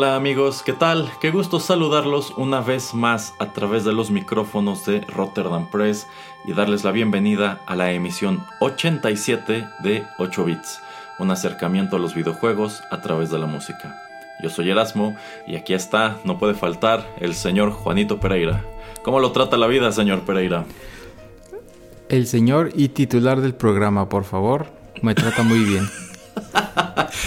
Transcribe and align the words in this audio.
Hola 0.00 0.16
amigos, 0.16 0.62
¿qué 0.62 0.72
tal? 0.72 1.12
Qué 1.20 1.30
gusto 1.30 1.60
saludarlos 1.60 2.32
una 2.38 2.62
vez 2.62 2.94
más 2.94 3.34
a 3.38 3.52
través 3.52 3.84
de 3.84 3.92
los 3.92 4.10
micrófonos 4.10 4.86
de 4.86 5.02
Rotterdam 5.02 5.68
Press 5.70 6.06
y 6.46 6.54
darles 6.54 6.84
la 6.84 6.90
bienvenida 6.90 7.60
a 7.66 7.76
la 7.76 7.92
emisión 7.92 8.42
87 8.60 9.68
de 9.82 10.06
8 10.16 10.44
bits, 10.46 10.80
un 11.18 11.30
acercamiento 11.30 11.96
a 11.96 11.98
los 11.98 12.14
videojuegos 12.14 12.82
a 12.90 13.02
través 13.02 13.30
de 13.30 13.40
la 13.40 13.44
música. 13.44 13.94
Yo 14.42 14.48
soy 14.48 14.70
Erasmo 14.70 15.16
y 15.46 15.56
aquí 15.56 15.74
está, 15.74 16.16
no 16.24 16.38
puede 16.38 16.54
faltar, 16.54 17.06
el 17.20 17.34
señor 17.34 17.70
Juanito 17.70 18.20
Pereira. 18.20 18.64
¿Cómo 19.02 19.20
lo 19.20 19.32
trata 19.32 19.58
la 19.58 19.66
vida, 19.66 19.92
señor 19.92 20.20
Pereira? 20.20 20.64
El 22.08 22.26
señor 22.26 22.70
y 22.74 22.88
titular 22.88 23.42
del 23.42 23.54
programa, 23.54 24.08
por 24.08 24.24
favor, 24.24 24.68
me 25.02 25.14
trata 25.14 25.42
muy 25.42 25.58
bien. 25.58 25.86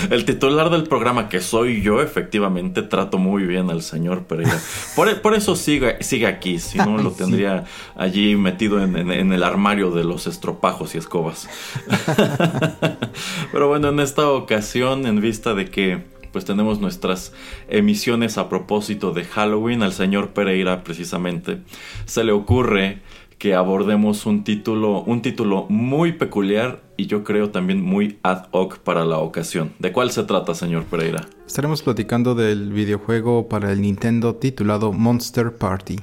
el 0.10 0.26
titular 0.26 0.70
del 0.70 0.84
programa, 0.84 1.30
que 1.30 1.42
soy 1.42 1.82
yo, 1.82 2.02
efectivamente 2.02 2.82
trato 2.82 3.18
muy 3.18 3.44
bien 3.44 3.70
al 3.70 3.82
señor 3.82 4.24
Pereira. 4.24 4.60
Por, 4.96 5.34
eso 5.34 5.56
sigue, 5.56 6.02
sigue 6.02 6.28
aquí, 6.28 6.60
si 6.60 6.78
no 6.78 6.98
lo 6.98 7.12
tendría 7.12 7.66
allí 7.96 8.36
metido 8.36 8.82
en, 8.82 8.98
el 9.12 9.44
armario 9.44 9.92
de 9.92 10.04
los 10.04 10.28
estropajos 10.28 10.96
y 10.96 10.98
escobas. 10.98 11.50
Pero 13.52 13.68
bueno, 13.68 13.90
en 13.90 14.00
esta 14.00 14.30
ocasión, 14.30 15.06
en 15.06 15.22
vista 15.22 15.54
de 15.54 15.70
que 15.70 16.14
pues 16.32 16.46
tenemos 16.46 16.80
nuestras 16.80 17.32
emisiones 17.70 18.40
a 18.40 18.50
propósito 18.50 19.12
de 19.12 19.24
Halloween, 19.24 19.84
al 19.84 19.94
señor 19.94 20.30
Pereira 20.30 20.84
precisamente 20.84 21.60
se 22.06 22.24
le 22.24 22.32
ocurre 22.32 23.02
que 23.44 23.56
abordemos 23.56 24.26
un 24.26 24.46
título, 24.46 25.02
un 25.02 25.22
título 25.22 25.66
muy 25.68 26.14
peculiar 26.14 26.82
y 26.96 27.08
yo 27.08 27.26
creo 27.26 27.50
también 27.50 27.82
muy 27.82 28.18
ad 28.24 28.46
hoc 28.52 28.78
para 28.78 29.04
la 29.04 29.18
ocasión. 29.18 29.74
¿De 29.80 29.92
cuál 29.92 30.12
se 30.12 30.24
trata, 30.24 30.56
señor 30.56 30.86
Pereira? 30.86 31.28
Estaremos 31.46 31.84
platicando 31.84 32.36
del 32.36 32.72
videojuego 32.72 33.50
para 33.50 33.74
el 33.74 33.82
Nintendo 33.82 34.36
titulado 34.36 34.94
Monster 34.94 35.54
Party. 35.58 35.98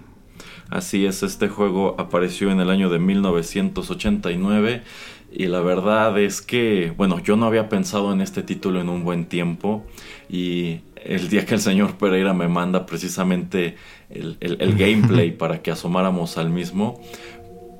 Así 0.68 1.06
es, 1.06 1.22
este 1.22 1.48
juego 1.48 1.94
apareció 1.98 2.50
en 2.50 2.60
el 2.60 2.68
año 2.68 2.90
de 2.90 2.98
1989 2.98 4.82
y 5.32 5.46
la 5.46 5.62
verdad 5.62 6.18
es 6.18 6.42
que, 6.42 6.92
bueno, 6.94 7.20
yo 7.20 7.36
no 7.36 7.46
había 7.46 7.70
pensado 7.70 8.12
en 8.12 8.20
este 8.20 8.42
título 8.42 8.82
en 8.82 8.90
un 8.90 9.02
buen 9.02 9.24
tiempo 9.24 9.86
y 10.28 10.80
el 11.04 11.28
día 11.28 11.46
que 11.46 11.54
el 11.54 11.60
señor 11.60 11.96
Pereira 11.96 12.32
me 12.34 12.48
manda 12.48 12.86
precisamente 12.86 13.76
el, 14.08 14.36
gameplay 14.76 15.30
para 15.36 15.62
que 15.62 15.70
asomáramos 15.70 16.38
al 16.38 16.50
mismo, 16.50 17.00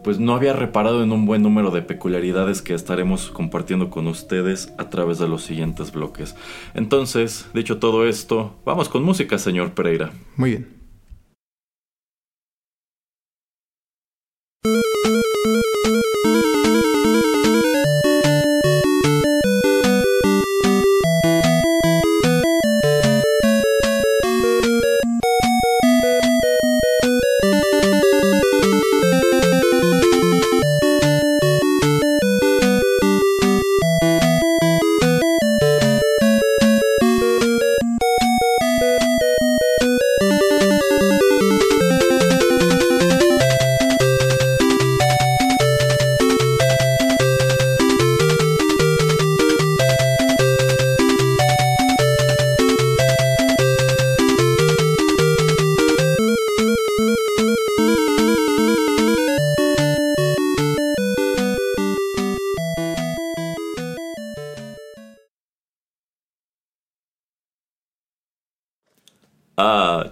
pues 0.03 0.19
no 0.19 0.34
había 0.34 0.53
reparado 0.53 1.03
en 1.03 1.12
un 1.12 1.27
buen 1.27 1.43
número 1.43 1.71
de 1.71 1.83
peculiaridades 1.83 2.62
que 2.62 2.75
estaremos 2.75 3.31
compartiendo 3.31 3.91
con 3.91 4.06
ustedes 4.06 4.72
a 4.78 4.89
través 4.89 5.19
de 5.19 5.28
los 5.28 5.43
siguientes 5.43 5.93
bloques. 5.93 6.34
Entonces, 6.75 7.47
dicho 7.53 7.78
todo 7.78 8.06
esto, 8.06 8.55
vamos 8.65 8.89
con 8.89 9.03
música, 9.03 9.39
señor 9.39 9.73
Pereira. 9.73 10.12
Muy 10.37 10.50
bien. 10.50 10.81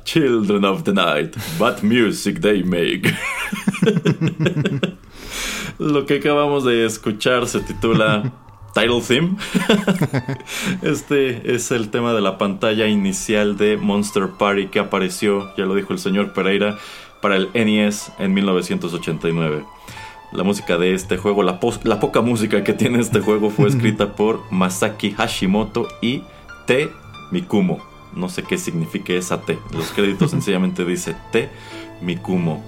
Children 0.09 0.65
of 0.65 0.85
the 0.85 0.95
Night, 0.95 1.37
but 1.59 1.83
music 1.83 2.41
they 2.41 2.63
make. 2.63 3.13
Lo 5.79 6.07
que 6.07 6.15
acabamos 6.15 6.65
de 6.65 6.87
escuchar 6.87 7.47
se 7.47 7.61
titula 7.61 8.33
Title 8.73 9.03
Theme. 9.07 9.37
este 10.83 11.55
es 11.55 11.71
el 11.73 11.91
tema 11.91 12.15
de 12.15 12.23
la 12.23 12.39
pantalla 12.39 12.87
inicial 12.87 13.59
de 13.59 13.77
Monster 13.77 14.31
Party 14.39 14.69
que 14.69 14.79
apareció, 14.79 15.55
ya 15.59 15.67
lo 15.67 15.75
dijo 15.75 15.93
el 15.93 15.99
señor 15.99 16.33
Pereira, 16.33 16.79
para 17.21 17.37
el 17.37 17.51
NES 17.53 18.11
en 18.19 18.33
1989. 18.33 19.67
La 20.33 20.43
música 20.43 20.79
de 20.79 20.95
este 20.95 21.19
juego, 21.19 21.43
la, 21.43 21.61
la 21.83 22.01
poca 22.01 22.23
música 22.23 22.65
que 22.65 22.73
tiene 22.73 23.01
este 23.01 23.21
juego 23.21 23.51
fue 23.51 23.69
escrita 23.69 24.17
por 24.17 24.41
Masaki 24.51 25.11
Hashimoto 25.11 25.87
y 26.01 26.23
T. 26.67 26.89
Mikumo. 27.31 27.88
No 28.15 28.29
sé 28.29 28.43
qué 28.43 28.59
signifique 28.59 29.17
esa 29.17 29.43
T. 29.43 29.59
Los 29.73 29.91
créditos 29.91 30.31
sencillamente 30.33 30.85
dice 30.85 31.17
T 31.33 31.49
Mikumo. 32.01 32.63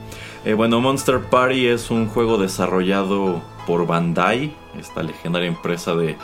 Eh, 0.44 0.54
bueno, 0.54 0.80
Monster 0.80 1.20
Party 1.20 1.66
es 1.66 1.90
un 1.90 2.06
juego 2.06 2.38
desarrollado 2.38 3.42
por 3.66 3.86
Bandai, 3.86 4.54
esta 4.78 5.02
legendaria 5.02 5.48
empresa 5.48 5.94
de, 5.94 6.16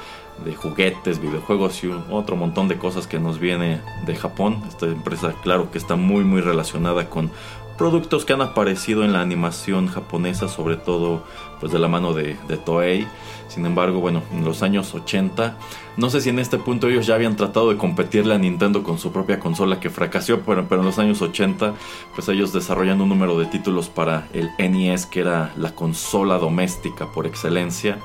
de 0.45 0.55
juguetes, 0.55 1.21
videojuegos 1.21 1.83
y 1.85 1.91
otro 2.11 2.37
montón 2.37 2.69
de 2.69 2.79
cosas 2.79 3.07
que 3.07 3.19
nos 3.19 3.39
viene 3.39 3.81
de 4.05 4.17
Japón. 4.17 4.63
Esta 4.69 4.87
empresa, 4.87 5.35
claro 5.43 5.71
que 5.71 5.79
está 5.79 5.97
muy 5.97 6.25
muy 6.25 6.41
relacionada 6.41 7.09
con 7.09 7.31
productos 7.77 8.25
que 8.25 8.33
han 8.33 8.41
aparecido 8.41 9.05
en 9.05 9.13
la 9.13 9.21
animación 9.21 9.89
japonesa, 9.89 10.49
sobre 10.49 10.77
todo 10.77 11.25
pues 11.61 11.73
de 11.73 11.79
la 11.79 11.89
mano 11.89 12.15
de, 12.15 12.37
de, 12.49 12.57
Toei. 12.57 13.07
Sin 13.49 13.67
embargo, 13.67 14.01
bueno, 14.01 14.23
en 14.33 14.45
los 14.45 14.63
años 14.63 14.95
80, 14.95 15.57
no 15.97 16.11
sé 16.11 16.21
si 16.21 16.29
en 16.29 16.39
este 16.39 16.59
punto 16.59 16.89
ellos 16.89 17.07
ya 17.07 17.15
habían 17.15 17.37
tratado 17.37 17.71
de 17.71 17.79
competirle 17.79 18.35
a 18.35 18.39
Nintendo 18.39 18.83
con 18.83 18.99
su 18.99 19.13
propia 19.13 19.41
consola 19.41 19.81
que 19.81 19.89
fracasó, 19.89 20.41
pero, 20.41 20.67
en 20.69 20.85
los 20.85 20.99
años 20.99 21.23
80, 21.23 21.75
pues 22.15 22.29
ellos 22.29 22.53
desarrollando 22.53 23.05
un 23.05 23.11
número 23.11 23.39
de 23.39 23.47
títulos 23.47 23.89
para 23.89 24.29
el 24.33 24.51
NES, 24.59 25.07
que 25.07 25.21
era 25.21 25.53
la 25.57 25.75
consola 25.75 26.39
doméstica 26.39 27.07
por 27.13 27.27
excelencia. 27.27 27.99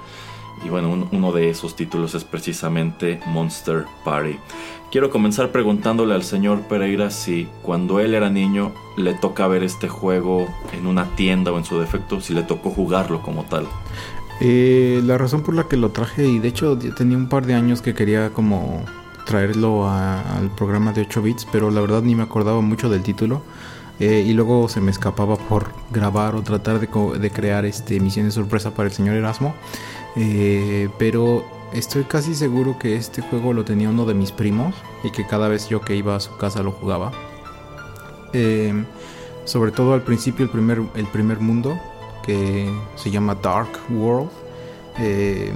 Y 0.63 0.69
bueno, 0.69 1.07
uno 1.11 1.31
de 1.31 1.49
esos 1.49 1.75
títulos 1.75 2.13
es 2.13 2.23
precisamente 2.23 3.19
Monster 3.25 3.85
Party. 4.05 4.37
Quiero 4.91 5.09
comenzar 5.09 5.51
preguntándole 5.51 6.13
al 6.13 6.23
señor 6.23 6.61
Pereira 6.63 7.09
si 7.09 7.47
cuando 7.63 7.99
él 7.99 8.13
era 8.13 8.29
niño 8.29 8.73
le 8.97 9.13
toca 9.13 9.47
ver 9.47 9.63
este 9.63 9.87
juego 9.87 10.47
en 10.73 10.85
una 10.85 11.05
tienda 11.15 11.51
o 11.51 11.57
en 11.57 11.65
su 11.65 11.79
defecto, 11.79 12.21
si 12.21 12.33
le 12.33 12.43
tocó 12.43 12.69
jugarlo 12.69 13.21
como 13.21 13.43
tal. 13.43 13.67
Eh, 14.43 15.01
la 15.05 15.19
razón 15.19 15.43
por 15.43 15.53
la 15.53 15.67
que 15.67 15.77
lo 15.77 15.91
traje, 15.91 16.25
y 16.25 16.39
de 16.39 16.47
hecho 16.47 16.75
tenía 16.97 17.15
un 17.15 17.29
par 17.29 17.45
de 17.45 17.53
años 17.53 17.83
que 17.83 17.93
quería 17.93 18.31
como 18.31 18.83
traerlo 19.23 19.87
al 19.87 20.49
programa 20.57 20.93
de 20.93 21.01
8 21.01 21.21
bits, 21.21 21.47
pero 21.51 21.69
la 21.69 21.79
verdad 21.79 22.01
ni 22.01 22.15
me 22.15 22.23
acordaba 22.23 22.59
mucho 22.61 22.89
del 22.89 23.03
título. 23.03 23.43
Eh, 23.99 24.25
y 24.25 24.33
luego 24.33 24.67
se 24.67 24.81
me 24.81 24.89
escapaba 24.89 25.37
por 25.37 25.67
grabar 25.91 26.33
o 26.33 26.41
tratar 26.41 26.79
de, 26.79 27.29
crear 27.29 27.65
este, 27.65 27.99
misiones 27.99 28.33
sorpresa 28.33 28.73
para 28.73 28.89
el 28.89 28.95
señor 28.95 29.15
Erasmo. 29.15 29.53
Eh, 30.15 30.89
pero 30.97 31.45
estoy 31.71 32.05
casi 32.05 32.33
seguro 32.33 32.79
que 32.79 32.95
este 32.95 33.21
juego 33.21 33.53
lo 33.53 33.63
tenía 33.63 33.91
uno 33.91 34.05
de 34.05 34.15
mis 34.15 34.31
primos 34.31 34.73
y 35.03 35.11
que 35.11 35.27
cada 35.27 35.49
vez 35.49 35.69
yo 35.69 35.81
que 35.81 35.95
iba 35.95 36.15
a 36.15 36.19
su 36.19 36.35
casa 36.37 36.63
lo 36.63 36.71
jugaba. 36.71 37.11
Em, 38.33 38.85
sobre 39.45 39.71
todo 39.71 39.93
al 39.93 40.01
principio 40.01 40.45
el 40.45 40.51
primer, 40.51 40.81
el 40.95 41.05
primer 41.05 41.39
mundo 41.39 41.77
que 42.25 42.71
se 42.95 43.11
llama 43.11 43.35
Dark 43.35 43.69
World. 43.89 44.29
Em, 44.97 45.55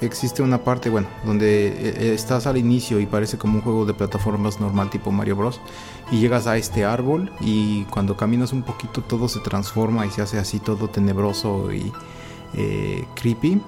existe 0.00 0.42
una 0.42 0.58
parte, 0.58 0.88
bueno, 0.88 1.08
donde 1.24 1.68
eh, 1.68 2.14
estás 2.14 2.46
al 2.46 2.56
inicio 2.56 3.00
y 3.00 3.06
parece 3.06 3.38
como 3.38 3.56
un 3.56 3.62
juego 3.62 3.84
de 3.84 3.94
plataformas 3.94 4.60
normal 4.60 4.90
tipo 4.90 5.10
Mario 5.10 5.36
Bros. 5.36 5.60
Y 6.10 6.18
llegas 6.18 6.46
a 6.46 6.56
este 6.56 6.84
árbol 6.84 7.30
y 7.40 7.84
cuando 7.84 8.16
caminas 8.16 8.52
un 8.52 8.62
poquito 8.62 9.02
todo 9.02 9.28
se 9.28 9.40
transforma 9.40 10.06
y 10.06 10.10
se 10.10 10.22
hace 10.22 10.38
así 10.38 10.58
todo 10.58 10.88
tenebroso 10.88 11.72
y 11.72 11.92
eh, 12.54 13.04
creepy. 13.14 13.60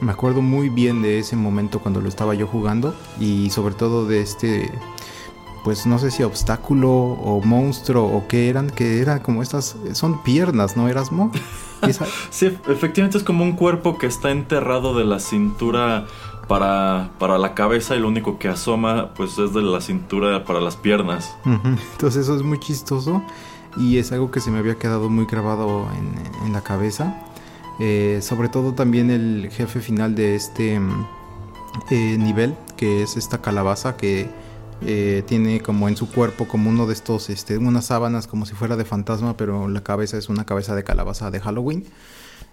Me 0.00 0.12
acuerdo 0.12 0.40
muy 0.40 0.70
bien 0.70 1.02
de 1.02 1.18
ese 1.18 1.36
momento 1.36 1.78
cuando 1.80 2.00
lo 2.00 2.08
estaba 2.08 2.34
yo 2.34 2.46
jugando 2.46 2.94
y 3.18 3.50
sobre 3.50 3.74
todo 3.74 4.06
de 4.06 4.22
este, 4.22 4.70
pues 5.64 5.86
no 5.86 5.98
sé 5.98 6.10
si 6.10 6.22
obstáculo 6.22 6.90
o 6.90 7.40
monstruo 7.42 8.04
o 8.04 8.26
qué 8.28 8.48
eran, 8.48 8.70
que 8.70 9.00
era 9.00 9.22
como 9.22 9.42
estas, 9.42 9.76
son 9.92 10.22
piernas, 10.22 10.76
¿no, 10.76 10.88
Erasmo? 10.88 11.30
sí, 12.30 12.46
efectivamente 12.68 13.18
es 13.18 13.24
como 13.24 13.44
un 13.44 13.52
cuerpo 13.52 13.98
que 13.98 14.06
está 14.06 14.30
enterrado 14.30 14.96
de 14.96 15.04
la 15.04 15.20
cintura 15.20 16.06
para, 16.48 17.10
para 17.18 17.38
la 17.38 17.54
cabeza 17.54 17.94
y 17.94 18.00
lo 18.00 18.08
único 18.08 18.38
que 18.38 18.48
asoma 18.48 19.14
pues 19.14 19.38
es 19.38 19.54
de 19.54 19.62
la 19.62 19.80
cintura 19.80 20.44
para 20.44 20.60
las 20.60 20.76
piernas. 20.76 21.36
Entonces 21.44 22.24
eso 22.24 22.34
es 22.34 22.42
muy 22.42 22.58
chistoso 22.58 23.22
y 23.76 23.98
es 23.98 24.10
algo 24.12 24.30
que 24.30 24.40
se 24.40 24.50
me 24.50 24.58
había 24.58 24.74
quedado 24.76 25.08
muy 25.08 25.26
grabado 25.26 25.86
en, 26.44 26.52
la 26.52 26.62
cabeza. 26.62 27.22
Eh, 27.78 28.18
sobre 28.20 28.48
todo 28.48 28.74
también 28.74 29.10
el 29.10 29.48
jefe 29.52 29.80
final 29.80 30.14
de 30.14 30.34
este 30.34 30.80
mm, 30.80 31.06
eh, 31.90 32.16
nivel, 32.18 32.56
que 32.76 33.02
es 33.02 33.16
esta 33.16 33.40
calabaza 33.40 33.96
que 33.96 34.28
eh, 34.82 35.22
tiene 35.26 35.60
como 35.60 35.88
en 35.88 35.96
su 35.96 36.10
cuerpo 36.10 36.48
como 36.48 36.70
uno 36.70 36.86
de 36.86 36.94
estos, 36.94 37.30
este, 37.30 37.58
unas 37.58 37.86
sábanas 37.86 38.26
como 38.26 38.46
si 38.46 38.54
fuera 38.54 38.76
de 38.76 38.84
fantasma, 38.84 39.36
pero 39.36 39.68
la 39.68 39.82
cabeza 39.82 40.16
es 40.16 40.28
una 40.28 40.44
cabeza 40.46 40.74
de 40.74 40.84
calabaza 40.84 41.30
de 41.30 41.40
Halloween. 41.40 41.84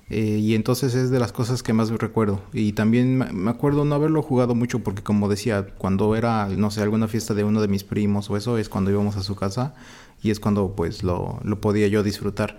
Eh, 0.09 0.39
y 0.41 0.55
entonces 0.55 0.95
es 0.95 1.09
de 1.09 1.19
las 1.19 1.33
cosas 1.33 1.63
que 1.63 1.73
más 1.73 1.89
recuerdo. 1.89 2.41
Y 2.53 2.73
también 2.73 3.17
me 3.17 3.51
acuerdo 3.51 3.85
no 3.85 3.95
haberlo 3.95 4.21
jugado 4.21 4.55
mucho 4.55 4.79
porque 4.79 5.03
como 5.03 5.27
decía, 5.29 5.67
cuando 5.77 6.15
era, 6.15 6.47
no 6.49 6.71
sé, 6.71 6.81
alguna 6.81 7.07
fiesta 7.07 7.33
de 7.33 7.43
uno 7.43 7.61
de 7.61 7.67
mis 7.67 7.83
primos 7.83 8.29
o 8.29 8.37
eso, 8.37 8.57
es 8.57 8.69
cuando 8.69 8.91
íbamos 8.91 9.17
a 9.17 9.23
su 9.23 9.35
casa 9.35 9.75
y 10.21 10.31
es 10.31 10.39
cuando 10.39 10.75
pues 10.75 11.03
lo, 11.03 11.39
lo 11.43 11.59
podía 11.61 11.87
yo 11.87 12.03
disfrutar. 12.03 12.57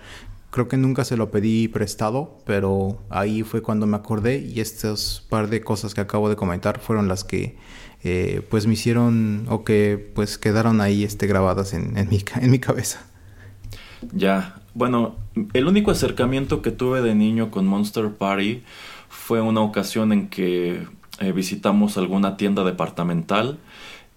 Creo 0.51 0.67
que 0.67 0.77
nunca 0.77 1.05
se 1.05 1.15
lo 1.17 1.29
pedí 1.29 1.67
prestado, 1.67 2.39
pero 2.45 2.99
ahí 3.09 3.43
fue 3.43 3.61
cuando 3.61 3.85
me 3.85 3.97
acordé 3.97 4.39
y 4.39 4.61
estas 4.61 5.25
par 5.29 5.49
de 5.49 5.61
cosas 5.61 5.93
que 5.93 6.01
acabo 6.01 6.29
de 6.29 6.35
comentar 6.35 6.79
fueron 6.79 7.07
las 7.07 7.23
que 7.23 7.57
eh, 8.03 8.41
pues 8.49 8.67
me 8.67 8.73
hicieron 8.73 9.45
o 9.49 9.63
que 9.63 10.11
pues 10.15 10.37
quedaron 10.37 10.81
ahí 10.81 11.03
este, 11.03 11.27
grabadas 11.27 11.73
en, 11.73 11.93
mi, 12.09 12.23
en 12.41 12.51
mi 12.51 12.59
cabeza. 12.59 13.05
Ya, 14.13 14.61
bueno, 14.73 15.15
el 15.53 15.67
único 15.67 15.91
acercamiento 15.91 16.61
que 16.61 16.71
tuve 16.71 17.01
de 17.01 17.15
niño 17.15 17.51
con 17.51 17.67
Monster 17.67 18.09
Party 18.09 18.63
fue 19.09 19.41
una 19.41 19.61
ocasión 19.61 20.13
en 20.13 20.29
que 20.29 20.87
eh, 21.19 21.31
visitamos 21.33 21.97
alguna 21.97 22.37
tienda 22.37 22.63
departamental 22.63 23.57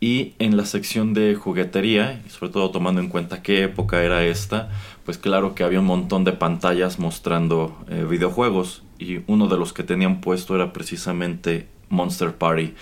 y 0.01 0.35
en 0.39 0.57
la 0.57 0.67
sección 0.67 1.15
de 1.15 1.35
juguetería, 1.35 2.23
sobre 2.29 2.53
todo 2.53 2.71
tomando 2.71 3.01
en 3.01 3.09
cuenta 3.09 3.43
qué 3.43 3.63
época 3.63 4.03
era 4.03 4.25
esta, 4.25 4.69
pues 5.05 5.17
claro 5.17 5.55
que 5.55 5.65
había 5.65 5.81
un 5.81 5.87
montón 5.87 6.25
de 6.25 6.33
pantallas 6.33 6.99
mostrando 6.99 7.77
eh, 7.89 8.05
videojuegos 8.09 8.83
y 8.99 9.21
uno 9.27 9.49
de 9.49 9.57
los 9.57 9.73
que 9.73 9.85
tenían 9.85 10.21
puesto 10.21 10.55
era 10.55 10.73
precisamente 10.73 11.69
Monster 11.93 12.35
Party. 12.35 12.75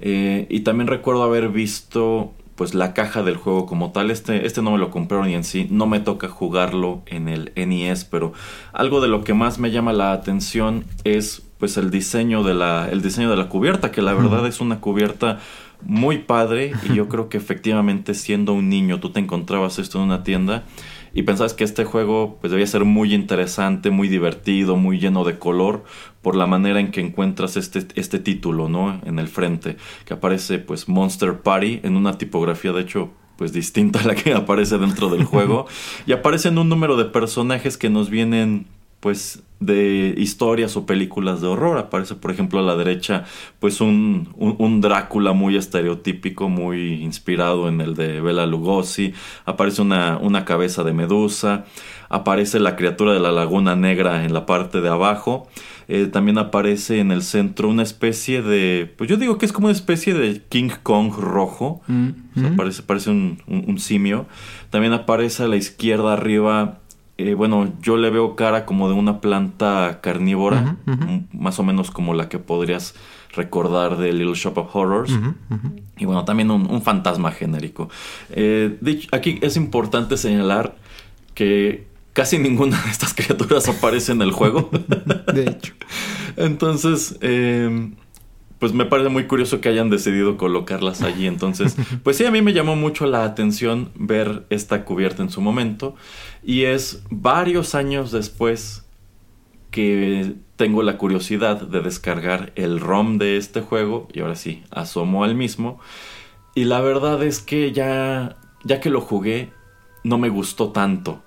Eh, 0.00 0.46
y 0.48 0.60
también 0.60 0.86
recuerdo 0.86 1.24
haber 1.24 1.48
visto 1.48 2.32
pues 2.54 2.74
la 2.74 2.92
caja 2.92 3.22
del 3.22 3.36
juego 3.36 3.66
como 3.66 3.92
tal. 3.92 4.10
Este, 4.10 4.44
este 4.46 4.62
no 4.62 4.72
me 4.72 4.78
lo 4.78 4.90
compraron 4.90 5.30
y 5.30 5.34
en 5.34 5.44
sí 5.44 5.68
no 5.70 5.86
me 5.86 6.00
toca 6.00 6.28
jugarlo 6.28 7.02
en 7.06 7.28
el 7.28 7.52
NES, 7.54 8.04
pero 8.04 8.32
algo 8.72 9.00
de 9.00 9.08
lo 9.08 9.22
que 9.22 9.32
más 9.32 9.58
me 9.58 9.70
llama 9.70 9.92
la 9.92 10.12
atención 10.12 10.84
es 11.04 11.42
pues 11.58 11.76
el 11.76 11.90
diseño 11.90 12.42
de 12.42 12.54
la, 12.54 12.88
el 12.90 13.00
diseño 13.00 13.30
de 13.30 13.36
la 13.36 13.48
cubierta, 13.48 13.90
que 13.90 14.02
la 14.02 14.12
verdad 14.12 14.46
es 14.46 14.60
una 14.60 14.80
cubierta 14.80 15.38
muy 15.82 16.18
padre 16.18 16.72
y 16.88 16.94
yo 16.94 17.08
creo 17.08 17.28
que 17.28 17.36
efectivamente 17.36 18.14
siendo 18.14 18.52
un 18.52 18.68
niño 18.68 18.98
tú 18.98 19.10
te 19.10 19.20
encontrabas 19.20 19.78
esto 19.78 19.98
en 19.98 20.04
una 20.04 20.24
tienda 20.24 20.64
y 21.14 21.22
pensabas 21.22 21.54
que 21.54 21.64
este 21.64 21.84
juego 21.84 22.38
pues 22.40 22.50
debía 22.50 22.66
ser 22.66 22.84
muy 22.84 23.14
interesante, 23.14 23.90
muy 23.90 24.08
divertido, 24.08 24.76
muy 24.76 24.98
lleno 24.98 25.24
de 25.24 25.38
color 25.38 25.84
por 26.28 26.36
la 26.36 26.46
manera 26.46 26.78
en 26.78 26.90
que 26.90 27.00
encuentras 27.00 27.56
este, 27.56 27.86
este 27.94 28.18
título, 28.18 28.68
¿no? 28.68 29.00
En 29.06 29.18
el 29.18 29.28
frente, 29.28 29.78
que 30.04 30.12
aparece 30.12 30.58
pues 30.58 30.86
Monster 30.86 31.40
Party 31.40 31.80
en 31.84 31.96
una 31.96 32.18
tipografía 32.18 32.70
de 32.72 32.82
hecho 32.82 33.12
pues 33.38 33.54
distinta 33.54 34.00
a 34.00 34.02
la 34.04 34.14
que 34.14 34.34
aparece 34.34 34.76
dentro 34.76 35.08
del 35.08 35.24
juego 35.24 35.66
y 36.06 36.12
aparecen 36.12 36.58
un 36.58 36.68
número 36.68 36.98
de 36.98 37.06
personajes 37.06 37.78
que 37.78 37.88
nos 37.88 38.10
vienen 38.10 38.66
pues 39.00 39.42
de 39.60 40.14
historias 40.18 40.76
o 40.76 40.86
películas 40.86 41.40
de 41.40 41.46
horror. 41.46 41.78
Aparece, 41.78 42.14
por 42.14 42.30
ejemplo, 42.30 42.58
a 42.58 42.62
la 42.62 42.76
derecha, 42.76 43.24
pues 43.58 43.80
un, 43.80 44.34
un, 44.36 44.80
Drácula 44.80 45.32
muy 45.32 45.56
estereotípico, 45.56 46.48
muy 46.48 47.02
inspirado 47.02 47.68
en 47.68 47.80
el 47.80 47.94
de 47.94 48.20
Bela 48.20 48.46
Lugosi. 48.46 49.14
Aparece 49.46 49.82
una, 49.82 50.18
una, 50.18 50.44
cabeza 50.44 50.84
de 50.84 50.92
medusa. 50.92 51.64
Aparece 52.08 52.60
la 52.60 52.76
criatura 52.76 53.12
de 53.12 53.20
la 53.20 53.32
laguna 53.32 53.76
negra 53.76 54.24
en 54.24 54.32
la 54.32 54.46
parte 54.46 54.80
de 54.80 54.88
abajo. 54.88 55.48
Eh, 55.88 56.06
también 56.06 56.38
aparece 56.38 57.00
en 57.00 57.10
el 57.10 57.22
centro 57.22 57.68
una 57.68 57.82
especie 57.82 58.42
de, 58.42 58.92
pues 58.96 59.08
yo 59.08 59.16
digo 59.16 59.38
que 59.38 59.46
es 59.46 59.52
como 59.52 59.68
una 59.68 59.76
especie 59.76 60.14
de 60.14 60.42
King 60.48 60.70
Kong 60.82 61.12
rojo. 61.16 61.80
Mm, 61.86 62.56
parece, 62.56 62.82
parece 62.82 63.10
un, 63.10 63.42
un 63.46 63.78
simio. 63.78 64.26
También 64.70 64.92
aparece 64.92 65.44
a 65.44 65.48
la 65.48 65.56
izquierda 65.56 66.12
arriba 66.12 66.80
eh, 67.20 67.34
bueno, 67.34 67.74
yo 67.82 67.96
le 67.96 68.10
veo 68.10 68.36
cara 68.36 68.64
como 68.64 68.88
de 68.88 68.94
una 68.94 69.20
planta 69.20 69.98
carnívora, 70.00 70.76
más 71.32 71.58
o 71.58 71.64
menos 71.64 71.90
como 71.90 72.14
la 72.14 72.28
que 72.28 72.38
podrías 72.38 72.94
recordar 73.34 73.96
de 73.96 74.12
Little 74.12 74.36
Shop 74.36 74.56
of 74.56 74.74
Horrors. 74.74 75.10
Y 75.96 76.04
bueno, 76.04 76.24
también 76.24 76.52
un, 76.52 76.80
fantasma 76.80 77.32
genérico. 77.32 77.88
Eh, 78.30 78.78
aquí 79.10 79.40
es 79.42 79.56
importante 79.56 80.16
señalar 80.16 80.76
que 81.34 81.87
casi 82.18 82.36
ninguna 82.36 82.82
de 82.82 82.90
estas 82.90 83.14
criaturas 83.14 83.68
aparece 83.68 84.10
en 84.10 84.22
el 84.22 84.32
juego. 84.32 84.70
de 85.32 85.42
hecho. 85.44 85.72
Entonces, 86.36 87.16
eh, 87.20 87.92
pues 88.58 88.72
me 88.72 88.86
parece 88.86 89.08
muy 89.08 89.28
curioso 89.28 89.60
que 89.60 89.68
hayan 89.68 89.88
decidido 89.88 90.36
colocarlas 90.36 91.02
allí. 91.02 91.28
Entonces, 91.28 91.76
pues 92.02 92.16
sí, 92.16 92.24
a 92.24 92.32
mí 92.32 92.42
me 92.42 92.52
llamó 92.52 92.74
mucho 92.74 93.06
la 93.06 93.22
atención 93.22 93.92
ver 93.94 94.46
esta 94.50 94.84
cubierta 94.84 95.22
en 95.22 95.30
su 95.30 95.40
momento. 95.40 95.94
Y 96.42 96.64
es 96.64 97.04
varios 97.08 97.76
años 97.76 98.10
después 98.10 98.84
que 99.70 100.34
tengo 100.56 100.82
la 100.82 100.98
curiosidad 100.98 101.60
de 101.60 101.82
descargar 101.82 102.52
el 102.56 102.80
ROM 102.80 103.18
de 103.18 103.36
este 103.36 103.60
juego. 103.60 104.08
Y 104.12 104.22
ahora 104.22 104.34
sí, 104.34 104.64
asomo 104.72 105.22
al 105.22 105.36
mismo. 105.36 105.78
Y 106.56 106.64
la 106.64 106.80
verdad 106.80 107.22
es 107.22 107.38
que 107.38 107.70
ya, 107.70 108.38
ya 108.64 108.80
que 108.80 108.90
lo 108.90 109.00
jugué, 109.00 109.52
no 110.02 110.18
me 110.18 110.30
gustó 110.30 110.72
tanto. 110.72 111.22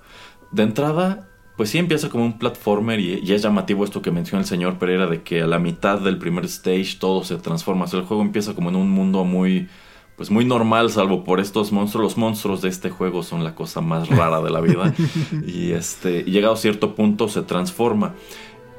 De 0.51 0.63
entrada, 0.63 1.27
pues 1.55 1.69
sí 1.69 1.77
empieza 1.77 2.09
como 2.09 2.25
un 2.25 2.39
platformer 2.39 2.99
y, 2.99 3.31
es 3.31 3.41
llamativo 3.41 3.83
esto 3.83 4.01
que 4.01 4.11
menciona 4.11 4.41
el 4.41 4.47
señor 4.47 4.79
Pereira 4.79 5.07
de 5.07 5.21
que 5.21 5.41
a 5.41 5.47
la 5.47 5.59
mitad 5.59 5.99
del 5.99 6.17
primer 6.17 6.45
stage 6.45 6.97
todo 6.99 7.23
se 7.23 7.37
transforma. 7.37 7.85
O 7.85 7.87
sea, 7.87 7.99
el 7.99 8.05
juego 8.05 8.23
empieza 8.23 8.53
como 8.53 8.69
en 8.69 8.75
un 8.75 8.89
mundo 8.89 9.23
muy, 9.23 9.69
pues 10.17 10.31
muy 10.31 10.43
normal, 10.43 10.89
salvo 10.89 11.23
por 11.23 11.39
estos 11.39 11.71
monstruos. 11.71 12.03
Los 12.03 12.17
monstruos 12.17 12.61
de 12.61 12.69
este 12.69 12.89
juego 12.89 13.23
son 13.23 13.43
la 13.43 13.55
cosa 13.55 13.79
más 13.79 14.09
rara 14.09 14.41
de 14.41 14.49
la 14.49 14.59
vida. 14.59 14.93
y 15.45 15.71
este, 15.71 16.23
llegado 16.23 16.55
a 16.55 16.57
cierto 16.57 16.95
punto 16.95 17.27
se 17.27 17.43
transforma. 17.43 18.15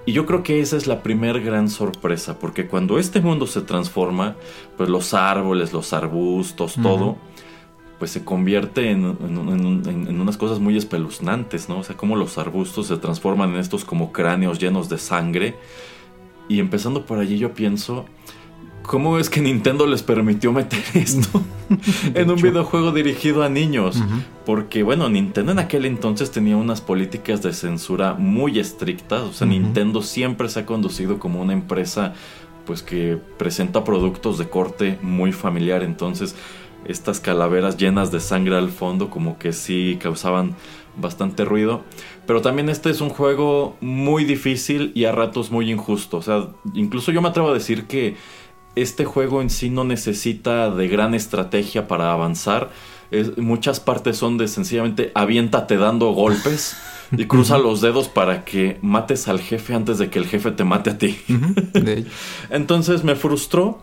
Y 0.05 0.13
yo 0.13 0.27
creo 0.27 0.43
que 0.43 0.61
esa 0.61 0.77
es 0.77 0.89
la 0.89 1.03
primer 1.05 1.41
gran 1.41 1.71
sorpresa, 1.71 2.41
porque 2.41 2.67
cuando 2.67 2.99
este 2.99 3.21
mundo 3.21 3.47
se 3.47 3.61
transforma, 3.61 4.35
pues 4.77 4.89
los 4.89 5.15
árboles, 5.15 5.73
los 5.73 5.93
arbustos, 5.93 6.75
todo 6.83 7.17
pues 8.03 8.11
se 8.11 8.25
convierte 8.25 8.91
en, 8.91 9.05
unas 9.05 10.37
cosas 10.37 10.59
muy 10.59 10.77
espeluznantes, 10.77 11.69
¿no? 11.69 11.79
O 11.79 11.85
sea, 11.85 11.97
como 11.97 12.17
los 12.17 12.37
arbustos 12.37 12.89
se 12.89 12.97
transforman 12.97 13.51
en 13.51 13.61
estos 13.61 13.85
como 13.85 14.11
cráneos 14.11 14.59
llenos 14.59 14.89
de 14.89 14.99
sangre. 14.99 15.55
Y 16.49 16.59
empezando 16.59 17.07
por 17.07 17.21
allí 17.21 17.39
yo 17.39 17.55
pienso, 17.55 18.07
¿cómo 18.83 19.21
es 19.21 19.31
que 19.31 19.41
Nintendo 19.41 19.87
les 19.87 20.03
permitió 20.03 20.53
meter 20.53 20.83
esto 20.95 21.45
en 22.15 22.29
un 22.29 22.43
videojuego 22.43 22.91
dirigido 22.91 23.45
a 23.45 23.49
niños? 23.49 24.03
Porque, 24.45 24.83
bueno, 24.83 25.09
Nintendo 25.09 25.53
en 25.53 25.61
aquel 25.61 25.85
entonces 25.85 26.33
tenía 26.33 26.57
unas 26.57 26.81
políticas 26.81 27.41
de 27.41 27.53
censura 27.53 28.15
muy 28.15 28.59
estrictas. 28.59 29.21
O 29.21 29.33
sea, 29.33 29.47
Nintendo 29.47 30.03
siempre 30.03 30.49
se 30.49 30.59
ha 30.59 30.67
conducido 30.67 31.21
como 31.21 31.41
una 31.41 31.53
empresa 31.53 32.15
pues 32.67 32.83
que 32.83 33.19
presenta 33.39 33.85
productos 33.85 34.39
de 34.39 34.49
corte 34.49 34.99
muy 35.03 35.31
familiar. 35.31 35.85
Entonces, 35.85 36.35
estas 36.87 37.21
calaveras 37.21 37.77
llenas 37.77 38.11
de 38.11 38.21
sangre 38.21 38.57
al 38.57 38.71
fondo 38.71 39.11
como 39.11 39.39
que 39.39 39.53
sí 39.53 39.99
causaban 40.01 40.55
bastante 40.97 41.45
ruido. 41.45 41.83
Pero 42.27 42.43
también 42.43 42.69
este 42.69 42.91
es 42.91 43.01
un 43.01 43.09
juego 43.09 43.77
muy 43.81 44.25
difícil 44.25 44.93
y 44.95 45.05
a 45.05 45.13
ratos 45.13 45.51
muy 45.51 45.71
injusto. 45.71 46.19
O 46.19 46.23
sea, 46.23 46.49
incluso 46.75 47.13
yo 47.13 47.23
me 47.23 47.29
atrevo 47.29 47.51
a 47.51 47.55
decir 47.55 47.87
que 47.87 48.17
este 48.75 49.05
juego 49.05 49.43
en 49.43 49.51
sí 49.51 49.71
no 49.71 49.85
necesita 49.85 50.71
de 50.71 50.89
gran 50.89 51.15
estrategia 51.15 51.89
para 51.89 52.13
avanzar. 52.13 52.71
muchas 53.37 53.81
partes 53.81 54.17
son 54.17 54.39
de 54.39 54.49
sencillamente 54.49 55.13
aviéntate 55.15 55.77
dando 55.77 56.13
golpes 56.13 56.77
y 57.13 57.27
cruza 57.27 57.59
los 57.59 57.83
dedos 57.83 58.09
para 58.09 58.45
que 58.45 58.79
mates 58.81 59.29
al 59.29 59.41
jefe 59.41 59.75
antes 59.75 59.99
de 59.99 60.09
que 60.09 60.19
el 60.19 60.27
jefe 60.27 60.51
te 60.53 60.65
mate 60.65 60.91
a 60.91 60.99
ti. 60.99 61.19
Entonces 62.51 63.05
me 63.05 63.17
frustró. 63.17 63.81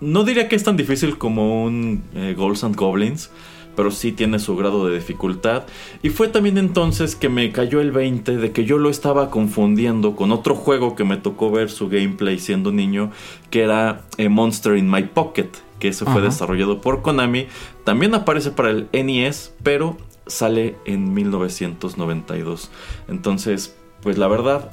No 0.00 0.24
diría 0.24 0.48
que 0.48 0.56
es 0.56 0.64
tan 0.64 0.76
difícil 0.76 1.18
como 1.18 1.64
un 1.64 2.04
eh, 2.14 2.36
and 2.38 2.76
Goblins, 2.76 3.30
pero 3.78 3.90
sí 3.90 4.12
tiene 4.12 4.38
su 4.38 4.56
grado 4.56 4.86
de 4.86 4.96
dificultad. 4.96 5.64
Y 6.02 6.10
fue 6.10 6.28
también 6.28 6.58
entonces 6.58 7.14
que 7.14 7.28
me 7.28 7.52
cayó 7.52 7.80
el 7.80 7.92
20 7.92 8.36
de 8.36 8.52
que 8.52 8.64
yo 8.64 8.78
lo 8.78 8.90
estaba 8.90 9.30
confundiendo 9.30 10.16
con 10.16 10.32
otro 10.32 10.54
juego 10.54 10.94
que 10.94 11.04
me 11.04 11.16
tocó 11.16 11.50
ver 11.50 11.70
su 11.70 11.88
gameplay 11.88 12.38
siendo 12.38 12.72
niño, 12.72 13.10
que 13.50 13.62
era 13.62 14.02
eh, 14.16 14.28
Monster 14.28 14.76
in 14.76 14.90
My 14.90 15.04
Pocket, 15.04 15.50
que 15.78 15.88
ese 15.88 16.04
fue 16.04 16.20
desarrollado 16.22 16.80
por 16.80 17.02
Konami. 17.02 17.46
También 17.84 18.14
aparece 18.14 18.50
para 18.50 18.70
el 18.70 18.88
NES, 18.92 19.54
pero 19.62 19.96
sale 20.26 20.76
en 20.84 21.14
1992. 21.14 22.70
Entonces, 23.08 23.76
pues 24.02 24.18
la 24.18 24.28
verdad, 24.28 24.72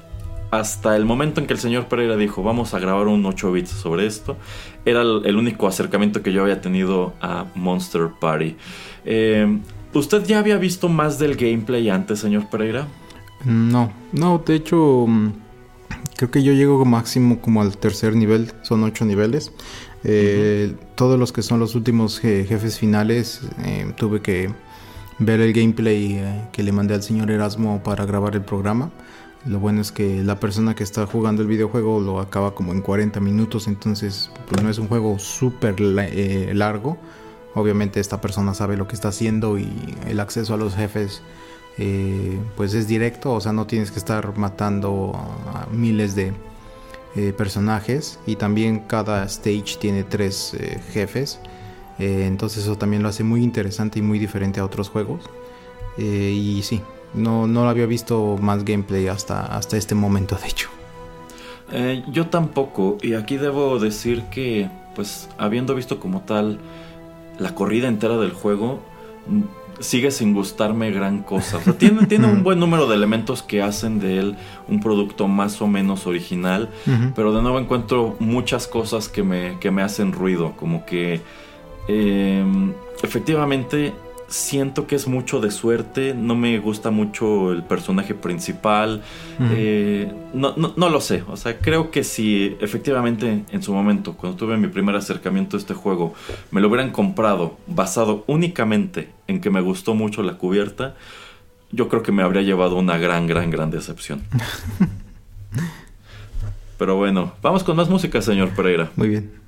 hasta 0.60 0.96
el 0.96 1.06
momento 1.06 1.42
en 1.42 1.48
que 1.48 1.54
el 1.54 1.60
señor 1.60 1.88
Pereira 1.88 2.16
dijo 2.16 2.44
vamos 2.44 2.74
a 2.74 2.80
grabar 2.80 3.08
un 3.08 3.26
8 3.26 3.52
bits 3.52 3.70
sobre 3.70 4.06
esto, 4.06 4.38
era 4.86 5.02
el 5.02 5.36
único 5.36 5.68
acercamiento 5.68 6.22
que 6.22 6.32
yo 6.32 6.44
había 6.44 6.62
tenido 6.62 7.14
a 7.22 7.46
Monster 7.56 8.10
Party. 8.20 8.56
Eh, 9.06 9.60
¿Usted 9.94 10.26
ya 10.26 10.40
había 10.40 10.58
visto 10.58 10.90
más 10.90 11.20
del 11.20 11.36
gameplay 11.36 11.90
antes, 11.90 12.20
señor 12.20 12.50
Pereira? 12.50 12.88
No, 13.46 13.92
no, 14.12 14.44
de 14.46 14.56
hecho 14.56 15.06
mm, 15.08 15.30
creo 16.18 16.32
que 16.32 16.44
yo 16.44 16.54
llego 16.54 16.84
máximo 16.84 17.40
como 17.40 17.62
al 17.62 17.78
tercer 17.78 18.16
nivel, 18.16 18.52
son 18.62 18.84
ocho 18.84 19.06
niveles. 19.06 19.54
Eh, 20.04 20.76
todos 20.96 21.18
los 21.18 21.32
que 21.32 21.42
son 21.42 21.60
los 21.60 21.74
últimos 21.74 22.20
jefes 22.20 22.78
finales 22.78 23.42
eh, 23.64 23.92
tuve 23.98 24.22
que 24.22 24.54
ver 25.18 25.40
el 25.40 25.54
gameplay 25.54 26.22
que 26.52 26.62
le 26.62 26.72
mandé 26.72 26.94
al 26.94 27.02
señor 27.02 27.32
Erasmo 27.32 27.82
para 27.82 28.06
grabar 28.06 28.36
el 28.36 28.42
programa. 28.42 28.92
Lo 29.46 29.60
bueno 29.60 29.82
es 29.82 29.92
que 29.92 30.24
la 30.24 30.40
persona 30.40 30.74
que 30.74 30.84
está 30.84 31.06
jugando 31.06 31.44
el 31.44 31.48
videojuego 31.48 32.00
lo 32.00 32.20
acaba 32.20 32.56
como 32.56 32.72
en 32.72 32.82
40 32.82 33.20
minutos, 33.20 33.68
entonces 33.68 34.32
pues 34.50 34.64
no 34.64 34.70
es 34.72 34.80
un 34.80 34.88
juego 34.88 35.20
súper 35.20 35.76
eh, 35.80 36.52
largo. 36.56 36.98
Obviamente 37.54 38.00
esta 38.00 38.20
persona 38.20 38.56
sabe 38.56 38.76
lo 38.76 38.88
que 38.88 38.96
está 38.96 39.10
haciendo 39.10 39.60
y 39.60 39.96
el 40.08 40.20
acceso 40.20 40.56
a 40.56 40.58
los 40.58 40.76
jefes 40.76 41.22
eh, 41.78 42.40
pues 42.58 42.74
es 42.74 42.88
directo, 42.88 43.34
o 43.34 43.40
sea 43.40 43.54
no 43.54 43.68
tienes 43.68 43.92
que 43.92 44.00
estar 44.00 44.36
matando 44.36 45.14
a 45.54 45.68
miles 45.72 46.16
de 46.16 46.34
eh, 47.16 47.32
personajes 47.38 48.20
y 48.26 48.38
también 48.38 48.80
cada 48.80 49.26
stage 49.26 49.78
tiene 49.80 50.04
tres 50.04 50.58
jefes. 50.92 51.40
entonces 52.00 52.64
eso 52.64 52.78
también 52.78 53.04
lo 53.04 53.10
hace 53.10 53.24
muy 53.24 53.44
interesante 53.44 54.00
y 54.00 54.02
muy 54.02 54.18
diferente 54.18 54.60
a 54.60 54.66
otros 54.66 54.90
juegos. 54.90 55.22
y 55.98 56.62
sí, 56.64 56.82
no, 57.16 57.48
no 57.48 57.68
había 57.68 57.86
visto 57.86 58.38
más 58.42 58.64
gameplay 58.66 59.08
hasta, 59.08 59.42
hasta 59.46 59.78
este 59.78 59.96
momento, 59.96 60.36
de 60.36 60.48
hecho. 60.48 60.70
Eh, 61.72 62.04
yo 62.08 62.28
tampoco, 62.28 62.98
y 63.02 63.14
aquí 63.14 63.38
debo 63.38 63.80
decir 63.80 64.24
que, 64.32 64.70
pues, 64.96 65.30
habiendo 65.38 65.74
visto 65.76 66.00
como 66.00 66.22
tal 66.22 66.60
la 67.40 67.56
corrida 67.56 67.88
entera 67.88 68.18
del 68.18 68.32
juego, 68.32 68.82
mm, 69.28 69.42
sigue 69.80 70.12
sin 70.12 70.34
gustarme 70.34 70.92
gran 70.92 71.24
cosa. 71.24 71.58
O 71.58 71.62
sea, 71.62 71.74
tiene, 71.74 72.06
tiene 72.08 72.28
un 72.28 72.44
buen 72.44 72.60
número 72.60 72.88
de 72.88 72.96
elementos 72.96 73.42
que 73.42 73.62
hacen 73.62 74.00
de 74.00 74.20
él 74.20 74.36
un 74.68 74.80
producto 74.80 75.28
más 75.28 75.62
o 75.62 75.68
menos 75.68 76.08
original, 76.08 76.70
pero 77.16 77.34
de 77.34 77.42
nuevo 77.42 77.60
encuentro 77.60 78.16
muchas 78.20 78.68
cosas 78.68 79.10
que 79.10 79.24
me, 79.24 79.58
que 79.60 79.72
me 79.72 79.82
hacen 79.82 80.12
ruido, 80.12 80.54
como 80.56 80.86
que 80.86 81.22
em, 81.88 82.74
efectivamente 83.04 83.94
siento 84.28 84.88
que 84.88 84.96
es 84.96 85.08
mucho 85.08 85.40
de 85.40 85.52
suerte, 85.52 86.14
no 86.14 86.36
me 86.36 86.58
gusta 86.60 86.92
mucho 86.92 87.52
el 87.52 87.64
personaje 87.64 88.14
principal, 88.14 89.04
eh, 89.52 90.12
no, 90.34 90.56
no, 90.56 90.90
lo 90.90 91.02
sé, 91.02 91.24
o 91.28 91.38
sea, 91.38 91.60
creo 91.60 91.92
que 91.92 92.04
si 92.04 92.58
efectivamente 92.60 93.46
en 93.52 93.64
su 93.64 93.74
momento, 93.74 94.14
cuando 94.14 94.38
tuve 94.38 94.58
mi 94.58 94.68
primer 94.68 94.96
acercamiento 94.96 95.58
a 95.58 95.60
este 95.60 95.74
juego, 95.74 96.14
me 96.52 96.62
lo 96.62 96.68
hubieran 96.68 96.92
comprado 96.92 97.58
basado 97.68 98.24
únicamente 98.28 99.10
en 99.28 99.42
que 99.42 99.50
me 99.50 99.62
gustó 99.62 99.94
mucho 99.94 100.24
la 100.24 100.38
cubierta, 100.38 100.96
yo 101.72 101.90
creo 101.90 102.04
que 102.04 102.12
me 102.12 102.24
habría 102.24 102.42
llevado 102.42 102.78
una 102.78 102.98
gran, 102.98 103.28
gran, 103.28 103.50
gran 103.52 103.70
decepción. 103.70 104.24
Pero 106.78 106.98
bueno, 106.98 107.34
vamos 107.42 107.64
con 107.64 107.78
más 107.78 107.90
música, 107.90 108.22
señor 108.22 108.50
Pereira. 108.50 108.92
Muy 108.96 109.10
bien. 109.10 109.45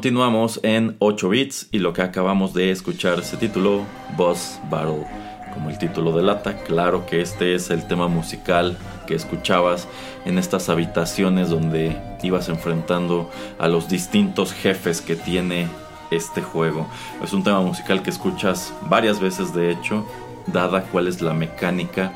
Continuamos 0.00 0.60
en 0.62 0.96
8 1.00 1.28
bits 1.28 1.68
y 1.72 1.78
lo 1.78 1.92
que 1.92 2.00
acabamos 2.00 2.54
de 2.54 2.70
escuchar 2.70 3.22
se 3.22 3.36
tituló 3.36 3.84
Boss 4.16 4.58
Battle. 4.70 5.04
Como 5.52 5.68
el 5.68 5.76
título 5.76 6.16
delata, 6.16 6.56
claro 6.56 7.04
que 7.04 7.20
este 7.20 7.54
es 7.54 7.68
el 7.68 7.86
tema 7.86 8.08
musical 8.08 8.78
que 9.06 9.14
escuchabas 9.14 9.86
en 10.24 10.38
estas 10.38 10.70
habitaciones 10.70 11.50
donde 11.50 12.00
ibas 12.22 12.48
enfrentando 12.48 13.28
a 13.58 13.68
los 13.68 13.90
distintos 13.90 14.54
jefes 14.54 15.02
que 15.02 15.16
tiene 15.16 15.68
este 16.10 16.40
juego. 16.40 16.86
Es 17.22 17.34
un 17.34 17.44
tema 17.44 17.60
musical 17.60 18.02
que 18.02 18.08
escuchas 18.08 18.72
varias 18.88 19.20
veces 19.20 19.52
de 19.52 19.70
hecho, 19.70 20.06
dada 20.46 20.84
cuál 20.84 21.08
es 21.08 21.20
la 21.20 21.34
mecánica 21.34 22.14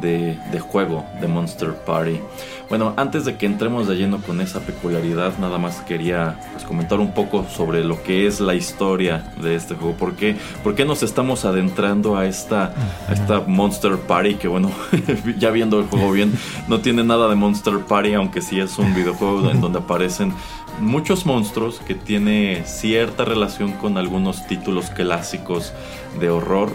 de, 0.00 0.38
juego 0.60 1.04
de 1.20 1.28
Monster 1.28 1.74
Party. 1.74 2.20
Bueno, 2.68 2.94
antes 2.96 3.24
de 3.24 3.36
que 3.36 3.46
entremos 3.46 3.86
de 3.86 3.94
lleno 3.96 4.20
con 4.20 4.40
esa 4.40 4.60
peculiaridad, 4.60 5.38
nada 5.38 5.58
más 5.58 5.80
quería 5.82 6.38
pues, 6.52 6.64
comentar 6.64 6.98
un 6.98 7.12
poco 7.12 7.46
sobre 7.48 7.84
lo 7.84 8.02
que 8.02 8.26
es 8.26 8.40
la 8.40 8.54
historia 8.54 9.32
de 9.40 9.54
este 9.54 9.74
juego. 9.74 9.94
¿Por 9.94 10.16
qué, 10.16 10.36
por 10.64 10.74
qué 10.74 10.84
nos 10.84 11.02
estamos 11.02 11.44
adentrando 11.44 12.16
a 12.16 12.26
esta, 12.26 12.74
a 13.08 13.12
esta 13.12 13.40
Monster 13.46 13.96
Party? 13.96 14.34
Que 14.34 14.48
bueno, 14.48 14.70
ya 15.38 15.50
viendo 15.50 15.78
el 15.78 15.86
juego 15.86 16.10
bien, 16.10 16.32
no 16.68 16.80
tiene 16.80 17.04
nada 17.04 17.28
de 17.28 17.36
Monster 17.36 17.78
Party, 17.80 18.14
aunque 18.14 18.40
sí 18.40 18.58
es 18.58 18.78
un 18.78 18.94
videojuego 18.94 19.50
en 19.50 19.60
donde 19.60 19.78
aparecen 19.78 20.32
muchos 20.80 21.24
monstruos 21.24 21.80
que 21.80 21.94
tiene 21.94 22.64
cierta 22.66 23.24
relación 23.24 23.72
con 23.72 23.96
algunos 23.96 24.46
títulos 24.46 24.90
clásicos 24.90 25.72
de 26.20 26.30
horror. 26.30 26.70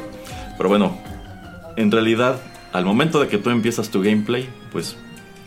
Pero 0.57 0.69
bueno, 0.69 0.97
en 1.75 1.91
realidad 1.91 2.37
al 2.73 2.85
momento 2.85 3.19
de 3.19 3.27
que 3.27 3.37
tú 3.37 3.49
empiezas 3.49 3.89
tu 3.89 4.01
gameplay, 4.01 4.49
pues 4.71 4.95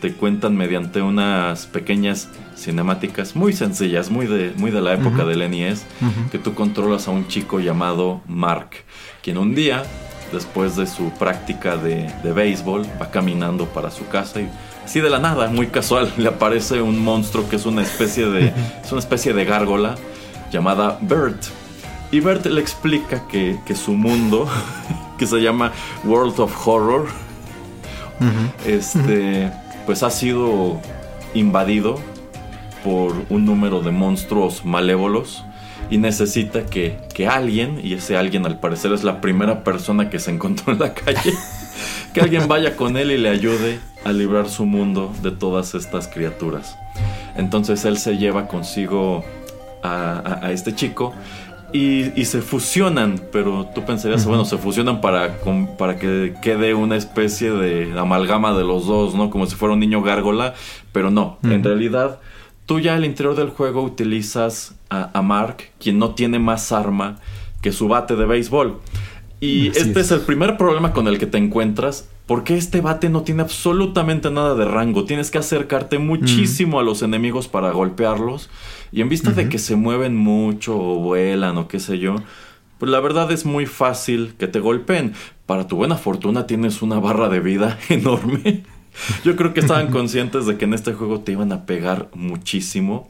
te 0.01 0.13
cuentan 0.13 0.55
mediante 0.55 1.01
unas 1.01 1.65
pequeñas 1.65 2.29
cinemáticas 2.55 3.35
muy 3.35 3.53
sencillas, 3.53 4.09
muy 4.09 4.27
de, 4.27 4.53
muy 4.57 4.71
de 4.71 4.81
la 4.81 4.93
época 4.93 5.25
del 5.25 5.49
NES, 5.49 5.85
que 6.31 6.37
tú 6.37 6.53
controlas 6.53 7.07
a 7.07 7.11
un 7.11 7.27
chico 7.27 7.59
llamado 7.59 8.21
Mark, 8.27 8.71
quien 9.23 9.37
un 9.37 9.55
día 9.55 9.83
después 10.31 10.75
de 10.75 10.87
su 10.87 11.11
práctica 11.11 11.77
de, 11.77 12.11
de 12.23 12.33
béisbol, 12.33 12.85
va 13.01 13.11
caminando 13.11 13.65
para 13.65 13.91
su 13.91 14.07
casa 14.07 14.41
y 14.41 14.49
así 14.83 14.99
de 14.99 15.09
la 15.09 15.19
nada, 15.19 15.47
muy 15.49 15.67
casual, 15.67 16.11
le 16.17 16.29
aparece 16.29 16.81
un 16.81 17.03
monstruo 17.03 17.49
que 17.49 17.55
es 17.55 17.65
una 17.65 17.81
especie 17.81 18.27
de, 18.27 18.53
es 18.83 18.91
una 18.91 18.99
especie 18.99 19.33
de 19.33 19.45
gárgola 19.45 19.95
llamada 20.51 20.97
Bert. 21.01 21.43
Y 22.11 22.19
Bert 22.19 22.45
le 22.45 22.61
explica 22.61 23.27
que, 23.27 23.59
que 23.65 23.75
su 23.75 23.93
mundo, 23.93 24.47
que 25.17 25.27
se 25.27 25.41
llama 25.41 25.71
World 26.03 26.39
of 26.39 26.67
Horror, 26.67 27.07
este, 28.65 29.51
pues 29.85 30.03
ha 30.03 30.09
sido 30.09 30.79
invadido 31.33 31.99
por 32.83 33.13
un 33.29 33.45
número 33.45 33.81
de 33.81 33.91
monstruos 33.91 34.63
malévolos 34.63 35.43
y 35.89 35.97
necesita 35.97 36.65
que, 36.65 36.97
que, 37.13 37.27
alguien, 37.27 37.79
y 37.83 37.93
ese 37.93 38.17
alguien 38.17 38.45
al 38.45 38.59
parecer 38.59 38.91
es 38.93 39.03
la 39.03 39.21
primera 39.21 39.63
persona 39.63 40.09
que 40.09 40.19
se 40.19 40.31
encontró 40.31 40.73
en 40.73 40.79
la 40.79 40.93
calle, 40.93 41.33
que 42.13 42.21
alguien 42.21 42.47
vaya 42.47 42.75
con 42.75 42.97
él 42.97 43.11
y 43.11 43.17
le 43.17 43.29
ayude 43.29 43.79
a 44.03 44.11
librar 44.11 44.49
su 44.49 44.65
mundo 44.65 45.13
de 45.21 45.31
todas 45.31 45.75
estas 45.75 46.07
criaturas. 46.07 46.77
Entonces 47.35 47.85
él 47.85 47.97
se 47.97 48.17
lleva 48.17 48.47
consigo 48.47 49.23
a, 49.83 50.39
a, 50.45 50.51
este 50.51 50.73
chico 50.73 51.13
y, 51.75 52.13
y, 52.15 52.23
se 52.23 52.41
fusionan, 52.41 53.21
pero 53.33 53.67
tú 53.75 53.83
pensarías, 53.83 54.25
bueno, 54.25 54.45
se 54.45 54.57
fusionan 54.57 55.01
para, 55.01 55.41
para 55.77 55.99
que 55.99 56.33
quede 56.41 56.73
una 56.73 56.95
especie 56.95 57.51
de 57.51 57.99
amalgama 57.99 58.57
de 58.57 58.63
los 58.63 58.87
dos, 58.87 59.13
¿no? 59.13 59.29
Como 59.29 59.45
si 59.45 59.57
fuera 59.57 59.73
un 59.73 59.81
niño 59.81 60.01
gárgola, 60.01 60.53
pero 60.93 61.11
no, 61.11 61.37
en 61.43 61.65
realidad 61.65 62.21
tú 62.65 62.79
ya 62.79 62.95
al 62.95 63.03
interior 63.03 63.35
del 63.35 63.49
juego 63.49 63.83
utilizas 63.83 64.73
a, 64.89 65.09
a, 65.13 65.21
Mark, 65.21 65.71
quien 65.77 65.99
no 65.99 66.15
tiene 66.15 66.39
más 66.39 66.71
arma 66.71 67.17
que 67.61 67.73
su 67.73 67.89
bate 67.89 68.15
de 68.15 68.25
béisbol. 68.25 68.79
Y 69.41 69.67
Así 69.71 69.79
este 69.79 69.99
es. 69.99 70.05
es 70.05 70.11
el 70.13 70.21
primer 70.21 70.55
problema 70.55 70.93
con 70.93 71.09
el 71.09 71.19
que 71.19 71.25
te 71.25 71.37
encuentras, 71.37 72.07
porque 72.27 72.57
este 72.57 72.81
bate 72.81 73.09
no 73.09 73.21
tiene 73.21 73.43
absolutamente 73.43 74.31
nada 74.31 74.55
de 74.55 74.65
rango. 74.65 75.05
Tienes 75.05 75.29
que 75.29 75.37
acercarte 75.37 75.99
muchísimo 75.99 76.77
mm. 76.77 76.79
a 76.79 76.83
los 76.83 77.01
enemigos 77.03 77.47
para 77.47 77.71
golpearlos. 77.71 78.49
Y 78.91 79.01
en 79.01 79.09
vista 79.09 79.29
uh 79.29 79.33
-huh. 79.33 79.35
de 79.35 79.49
que 79.49 79.59
se 79.59 79.75
mueven 79.75 80.15
mucho 80.15 80.77
o 80.77 80.99
vuelan 80.99 81.57
o 81.57 81.67
qué 81.67 81.79
sé 81.79 81.99
yo, 81.99 82.15
pues 82.79 82.91
la 82.91 82.99
verdad 82.99 83.31
es 83.31 83.45
muy 83.45 83.67
fácil 83.67 84.33
que 84.39 84.47
te 84.47 84.59
golpeen. 84.59 85.13
Para 85.45 85.67
tu 85.67 85.75
buena 85.75 85.95
fortuna 85.95 86.47
tienes 86.47 86.81
una 86.81 86.99
barra 86.99 87.29
de 87.29 87.39
vida 87.39 87.77
enorme. 87.89 88.63
Yo 89.23 89.35
creo 89.35 89.53
que 89.53 89.59
estaban 89.59 89.87
conscientes 89.91 90.47
de 90.47 90.57
que 90.57 90.65
en 90.65 90.73
este 90.73 90.93
juego 90.93 91.19
te 91.19 91.33
iban 91.33 91.51
a 91.51 91.65
pegar 91.65 92.09
muchísimo 92.15 93.09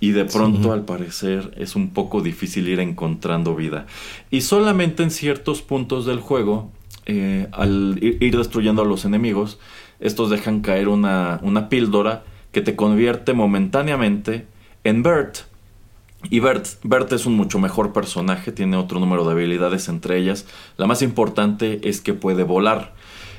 y 0.00 0.10
de 0.10 0.24
pronto 0.24 0.64
sí. 0.64 0.70
al 0.70 0.84
parecer 0.84 1.52
es 1.56 1.76
un 1.76 1.90
poco 1.90 2.20
difícil 2.20 2.68
ir 2.68 2.80
encontrando 2.80 3.54
vida. 3.54 3.86
Y 4.30 4.40
solamente 4.40 5.02
en 5.02 5.10
ciertos 5.10 5.62
puntos 5.62 6.04
del 6.04 6.20
juego, 6.20 6.70
eh, 7.06 7.48
al 7.52 7.98
ir 8.00 8.36
destruyendo 8.36 8.82
a 8.82 8.84
los 8.84 9.04
enemigos, 9.04 9.58
estos 10.00 10.30
dejan 10.30 10.60
caer 10.60 10.88
una, 10.88 11.40
una 11.42 11.68
píldora 11.68 12.24
que 12.52 12.60
te 12.60 12.76
convierte 12.76 13.32
momentáneamente 13.32 14.46
en 14.84 15.02
Bert. 15.02 15.38
Y 16.30 16.40
Bert, 16.40 16.66
Bert 16.82 17.12
es 17.12 17.26
un 17.26 17.34
mucho 17.34 17.58
mejor 17.58 17.92
personaje, 17.92 18.50
tiene 18.50 18.76
otro 18.76 18.98
número 18.98 19.24
de 19.24 19.32
habilidades 19.32 19.88
entre 19.88 20.18
ellas. 20.18 20.46
La 20.76 20.86
más 20.86 21.02
importante 21.02 21.88
es 21.88 22.00
que 22.00 22.14
puede 22.14 22.42
volar. 22.42 22.94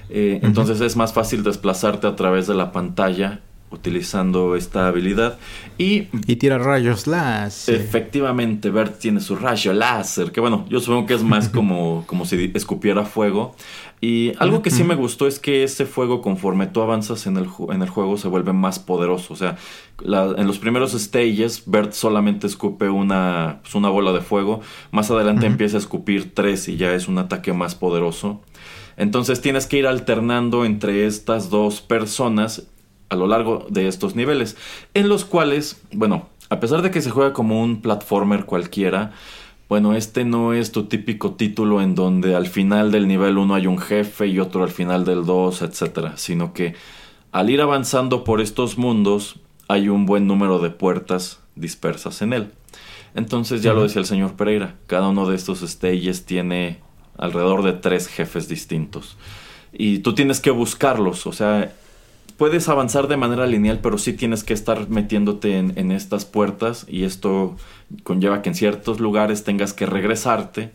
Eh, 0.09 0.39
uh 0.39 0.43
-huh. 0.43 0.47
Entonces 0.47 0.79
es 0.81 0.95
más 0.95 1.13
fácil 1.13 1.43
desplazarte 1.43 2.07
a 2.07 2.15
través 2.15 2.47
de 2.47 2.53
la 2.53 2.71
pantalla 2.71 3.41
utilizando 3.69 4.55
esta 4.55 4.87
habilidad 4.87 5.37
y, 5.77 6.07
y 6.25 6.37
tira 6.37 6.57
rayos 6.57 7.05
láser. 7.05 7.75
Efectivamente, 7.75 8.69
Bert 8.69 8.99
tiene 8.99 9.19
su 9.19 9.35
rayo 9.35 9.73
láser, 9.73 10.31
que 10.31 10.39
bueno, 10.39 10.65
yo 10.69 10.79
supongo 10.79 11.05
que 11.05 11.13
es 11.13 11.23
más 11.23 11.49
como, 11.57 12.03
como 12.07 12.25
si 12.25 12.51
escupiera 12.53 13.03
fuego. 13.05 13.55
Y 13.99 14.33
algo 14.37 14.61
que 14.61 14.69
sí 14.69 14.83
me 14.83 14.93
gustó 14.93 15.25
es 15.25 15.39
que 15.39 15.63
ese 15.63 15.87
fuego, 15.87 16.21
conforme 16.21 16.67
tú 16.67 16.81
avanzas 16.81 17.25
en 17.25 17.35
el, 17.35 17.47
en 17.71 17.81
el 17.81 17.89
juego, 17.89 18.17
se 18.17 18.27
vuelve 18.27 18.53
más 18.53 18.77
poderoso. 18.77 19.33
O 19.33 19.35
sea, 19.35 19.57
la, 19.99 20.35
en 20.37 20.45
los 20.45 20.59
primeros 20.59 20.91
stages, 20.91 21.63
Bert 21.65 21.93
solamente 21.93 22.45
escupe 22.45 22.89
una, 22.89 23.57
pues 23.63 23.73
una 23.73 23.89
bola 23.89 24.11
de 24.11 24.21
fuego. 24.21 24.61
Más 24.91 25.09
adelante 25.09 25.47
uh 25.47 25.49
-huh. 25.49 25.53
empieza 25.53 25.77
a 25.77 25.79
escupir 25.79 26.35
tres 26.35 26.67
y 26.67 26.77
ya 26.77 26.93
es 26.93 27.07
un 27.07 27.17
ataque 27.17 27.53
más 27.53 27.73
poderoso. 27.73 28.39
Entonces 28.97 29.41
tienes 29.41 29.65
que 29.65 29.77
ir 29.77 29.87
alternando 29.87 30.63
entre 30.63 31.07
estas 31.07 31.49
dos 31.49 31.81
personas 31.81 32.67
a 33.09 33.15
lo 33.15 33.27
largo 33.27 33.65
de 33.69 33.87
estos 33.87 34.15
niveles, 34.15 34.57
en 34.93 35.09
los 35.09 35.25
cuales, 35.25 35.81
bueno, 35.91 36.27
a 36.49 36.59
pesar 36.59 36.81
de 36.81 36.91
que 36.91 37.01
se 37.01 37.11
juega 37.11 37.33
como 37.33 37.61
un 37.61 37.81
platformer 37.81 38.45
cualquiera, 38.45 39.11
bueno, 39.69 39.95
este 39.95 40.23
no 40.23 40.53
es 40.53 40.71
tu 40.71 40.85
típico 40.85 41.33
título 41.33 41.81
en 41.81 41.93
donde 41.93 42.35
al 42.35 42.47
final 42.47 42.91
del 42.91 43.07
nivel 43.07 43.37
1 43.37 43.53
hay 43.53 43.67
un 43.67 43.79
jefe 43.79 44.27
y 44.27 44.39
otro 44.39 44.63
al 44.63 44.69
final 44.69 45.03
del 45.03 45.25
2, 45.25 45.61
etc. 45.61 46.11
Sino 46.15 46.53
que 46.53 46.73
al 47.33 47.49
ir 47.49 47.59
avanzando 47.59 48.23
por 48.23 48.39
estos 48.39 48.77
mundos 48.77 49.39
hay 49.67 49.89
un 49.89 50.05
buen 50.05 50.25
número 50.25 50.59
de 50.59 50.69
puertas 50.69 51.41
dispersas 51.55 52.21
en 52.21 52.31
él. 52.31 52.51
Entonces 53.13 53.61
ya 53.61 53.73
lo 53.73 53.83
decía 53.83 53.99
el 53.99 54.05
señor 54.05 54.35
Pereira, 54.35 54.75
cada 54.85 55.09
uno 55.09 55.27
de 55.27 55.35
estos 55.35 55.59
stages 55.59 56.25
tiene 56.25 56.79
alrededor 57.17 57.63
de 57.63 57.73
tres 57.73 58.07
jefes 58.07 58.47
distintos. 58.47 59.17
Y 59.73 59.99
tú 59.99 60.15
tienes 60.15 60.39
que 60.39 60.51
buscarlos, 60.51 61.27
o 61.27 61.33
sea, 61.33 61.73
puedes 62.35 62.69
avanzar 62.69 63.07
de 63.07 63.17
manera 63.17 63.47
lineal, 63.47 63.79
pero 63.81 63.97
sí 63.97 64.13
tienes 64.13 64.43
que 64.43 64.53
estar 64.53 64.89
metiéndote 64.89 65.57
en, 65.57 65.73
en, 65.77 65.91
estas 65.91 66.25
puertas 66.25 66.85
y 66.89 67.03
esto 67.03 67.55
conlleva 68.03 68.41
que 68.41 68.49
en 68.49 68.55
ciertos 68.55 68.99
lugares 68.99 69.43
tengas 69.43 69.73
que 69.73 69.85
regresarte 69.85 70.71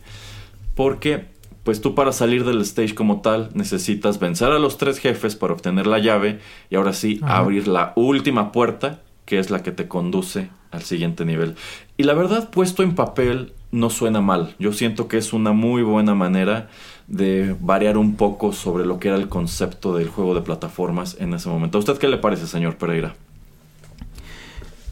porque 0.75 1.31
pues 1.63 1.79
tú 1.79 1.95
para 1.95 2.11
salir 2.11 2.43
del 2.43 2.61
stage 2.61 2.95
como 2.95 3.21
tal 3.21 3.49
necesitas 3.53 4.19
vencer 4.19 4.51
a 4.51 4.59
los 4.59 4.77
tres 4.77 4.99
jefes 4.99 5.35
para 5.35 5.53
obtener 5.53 5.87
la 5.87 5.99
llave 5.99 6.39
y 6.69 6.75
ahora 6.75 6.93
sí 6.93 7.19
Ajá. 7.21 7.37
abrir 7.37 7.67
la 7.67 7.93
última 7.95 8.51
puerta 8.51 9.01
que 9.25 9.39
es 9.39 9.49
la 9.49 9.63
que 9.63 9.71
te 9.71 9.87
conduce 9.87 10.49
al 10.71 10.81
siguiente 10.81 11.23
nivel. 11.23 11.55
Y 11.97 12.03
la 12.03 12.13
verdad 12.13 12.49
puesto 12.49 12.83
en 12.83 12.95
papel 12.95 13.53
no 13.71 13.89
suena 13.89 14.21
mal. 14.21 14.55
Yo 14.59 14.73
siento 14.73 15.07
que 15.07 15.17
es 15.17 15.33
una 15.33 15.53
muy 15.53 15.81
buena 15.81 16.13
manera 16.13 16.69
de 17.13 17.55
variar 17.59 17.97
un 17.97 18.15
poco 18.15 18.53
sobre 18.53 18.85
lo 18.85 18.99
que 18.99 19.09
era 19.09 19.17
el 19.17 19.29
concepto 19.29 19.95
del 19.95 20.09
juego 20.09 20.33
de 20.33 20.41
plataformas 20.41 21.15
en 21.19 21.33
ese 21.35 21.47
momento. 21.47 21.77
¿A 21.77 21.79
usted 21.79 21.97
qué 21.97 22.07
le 22.07 22.17
parece, 22.17 22.47
señor 22.47 22.77
Pereira? 22.77 23.15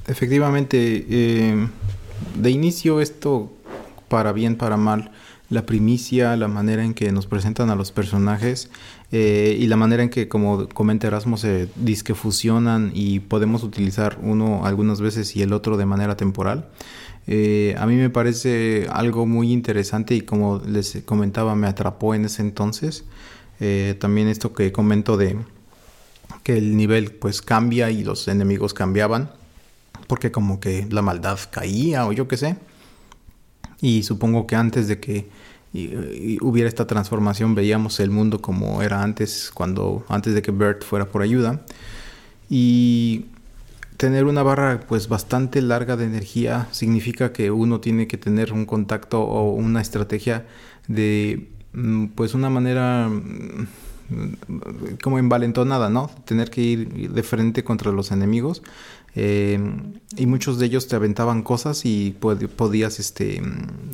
Efectivamente, 0.07 1.05
eh, 1.09 1.67
de 2.35 2.51
inicio 2.51 3.01
esto, 3.01 3.51
para 4.07 4.33
bien, 4.33 4.55
para 4.55 4.77
mal, 4.77 5.11
la 5.49 5.65
primicia, 5.65 6.37
la 6.37 6.47
manera 6.47 6.83
en 6.85 6.93
que 6.93 7.11
nos 7.11 7.25
presentan 7.25 7.71
a 7.71 7.75
los 7.75 7.91
personajes 7.91 8.69
eh, 9.11 9.57
y 9.59 9.65
la 9.65 9.75
manera 9.75 10.03
en 10.03 10.09
que, 10.09 10.27
como 10.27 10.69
comenta 10.69 11.07
Erasmo, 11.07 11.37
se 11.37 11.69
disque 11.75 12.13
fusionan 12.13 12.91
y 12.93 13.19
podemos 13.19 13.63
utilizar 13.63 14.19
uno 14.21 14.65
algunas 14.65 15.01
veces 15.01 15.35
y 15.35 15.41
el 15.41 15.53
otro 15.53 15.75
de 15.75 15.87
manera 15.87 16.15
temporal. 16.15 16.67
Eh, 17.27 17.75
a 17.77 17.85
mí 17.85 17.95
me 17.95 18.09
parece 18.09 18.87
algo 18.89 19.25
muy 19.25 19.51
interesante 19.51 20.15
y 20.15 20.21
como 20.21 20.59
les 20.65 21.01
comentaba 21.05 21.55
me 21.55 21.67
atrapó 21.67 22.15
en 22.15 22.25
ese 22.25 22.41
entonces. 22.41 23.05
Eh, 23.59 23.95
también 23.99 24.27
esto 24.27 24.53
que 24.53 24.71
comento 24.71 25.17
de 25.17 25.37
que 26.43 26.57
el 26.57 26.75
nivel 26.75 27.11
pues 27.11 27.41
cambia 27.41 27.91
y 27.91 28.03
los 28.03 28.27
enemigos 28.27 28.73
cambiaban 28.73 29.29
porque 30.07 30.31
como 30.31 30.59
que 30.59 30.87
la 30.89 31.01
maldad 31.01 31.39
caía 31.51 32.05
o 32.05 32.11
yo 32.11 32.27
qué 32.27 32.37
sé. 32.37 32.57
Y 33.81 34.03
supongo 34.03 34.47
que 34.47 34.55
antes 34.55 34.87
de 34.87 34.99
que 34.99 35.29
hubiera 36.41 36.67
esta 36.67 36.85
transformación 36.85 37.55
veíamos 37.55 37.99
el 38.01 38.11
mundo 38.11 38.41
como 38.41 38.81
era 38.81 39.01
antes 39.01 39.51
cuando 39.53 40.03
antes 40.09 40.33
de 40.33 40.41
que 40.41 40.51
Bert 40.51 40.83
fuera 40.83 41.05
por 41.05 41.21
ayuda. 41.21 41.61
Y 42.49 43.27
tener 44.01 44.25
una 44.25 44.41
barra 44.41 44.79
pues 44.87 45.07
bastante 45.07 45.61
larga 45.61 45.95
de 45.95 46.05
energía 46.05 46.67
significa 46.71 47.31
que 47.31 47.51
uno 47.51 47.81
tiene 47.81 48.07
que 48.07 48.17
tener 48.17 48.51
un 48.51 48.65
contacto 48.65 49.21
o 49.21 49.53
una 49.53 49.79
estrategia 49.79 50.47
de 50.87 51.51
mm, 51.73 52.07
pues 52.15 52.33
una 52.33 52.49
manera 52.49 53.07
mm, 53.07 53.67
como 55.03 55.19
envalentonada, 55.19 55.91
¿no? 55.91 56.09
Tener 56.25 56.49
que 56.49 56.61
ir 56.61 57.11
de 57.11 57.21
frente 57.21 57.63
contra 57.63 57.91
los 57.91 58.11
enemigos 58.11 58.63
eh, 59.13 59.59
y 60.17 60.25
muchos 60.25 60.57
de 60.57 60.65
ellos 60.65 60.87
te 60.87 60.95
aventaban 60.95 61.43
cosas 61.43 61.85
y 61.85 62.15
pod 62.19 62.43
podías 62.47 62.99
este 62.99 63.39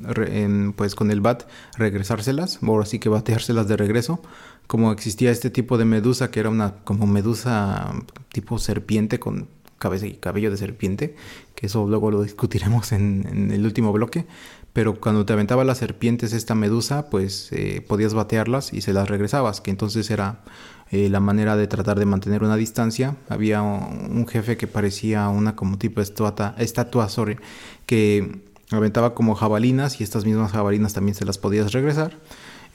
re, 0.03 0.43
en, 0.43 0.71
pues 0.71 0.95
con 0.95 1.11
el 1.11 1.19
bat 1.19 1.49
regresárselas 1.75 2.59
o 2.65 2.79
así 2.79 2.99
que 2.99 3.09
bateárselas 3.09 3.67
de 3.67 3.75
regreso 3.75 4.21
como 4.67 4.91
existía 4.91 5.31
este 5.31 5.49
tipo 5.49 5.77
de 5.77 5.85
medusa 5.85 6.29
que 6.29 6.39
era 6.39 6.49
una 6.49 6.75
como 6.83 7.07
medusa 7.07 7.93
tipo 8.31 8.59
serpiente 8.59 9.19
con 9.19 9.47
cabeza 9.77 10.07
y 10.07 10.13
cabello 10.13 10.51
de 10.51 10.57
serpiente, 10.57 11.15
que 11.55 11.67
eso 11.67 11.87
luego 11.87 12.11
lo 12.11 12.23
discutiremos 12.23 12.91
en, 12.91 13.51
el 13.51 13.65
último 13.65 13.91
bloque, 13.91 14.25
pero 14.73 14.99
cuando 14.99 15.25
te 15.25 15.33
aventaba 15.33 15.63
las 15.63 15.79
serpientes 15.79 16.33
esta 16.33 16.55
medusa, 16.55 17.09
pues 17.09 17.51
eh, 17.51 17.83
podías 17.87 18.13
batearlas 18.13 18.73
y 18.73 18.81
se 18.81 18.93
las 18.93 19.09
regresabas, 19.09 19.61
que 19.61 19.71
entonces 19.71 20.09
era 20.11 20.43
eh, 20.91 21.09
la 21.09 21.19
manera 21.19 21.57
de 21.57 21.67
tratar 21.67 21.99
de 21.99 22.05
mantener 22.05 22.43
una 22.43 22.55
distancia. 22.55 23.17
Había 23.27 23.61
un, 23.61 24.27
jefe 24.27 24.55
que 24.55 24.67
parecía 24.67 25.27
una 25.29 25.55
como 25.55 25.77
tipo 25.77 25.99
estatua, 25.99 26.55
estatua 26.57 27.09
sorry, 27.09 27.37
que 27.85 28.41
aventaba 28.71 29.13
como 29.13 29.35
jabalinas 29.35 29.99
y 29.99 30.03
estas 30.03 30.25
mismas 30.25 30.51
jabalinas 30.51 30.93
también 30.93 31.15
se 31.15 31.25
las 31.25 31.37
podías 31.37 31.71
regresar. 31.73 32.17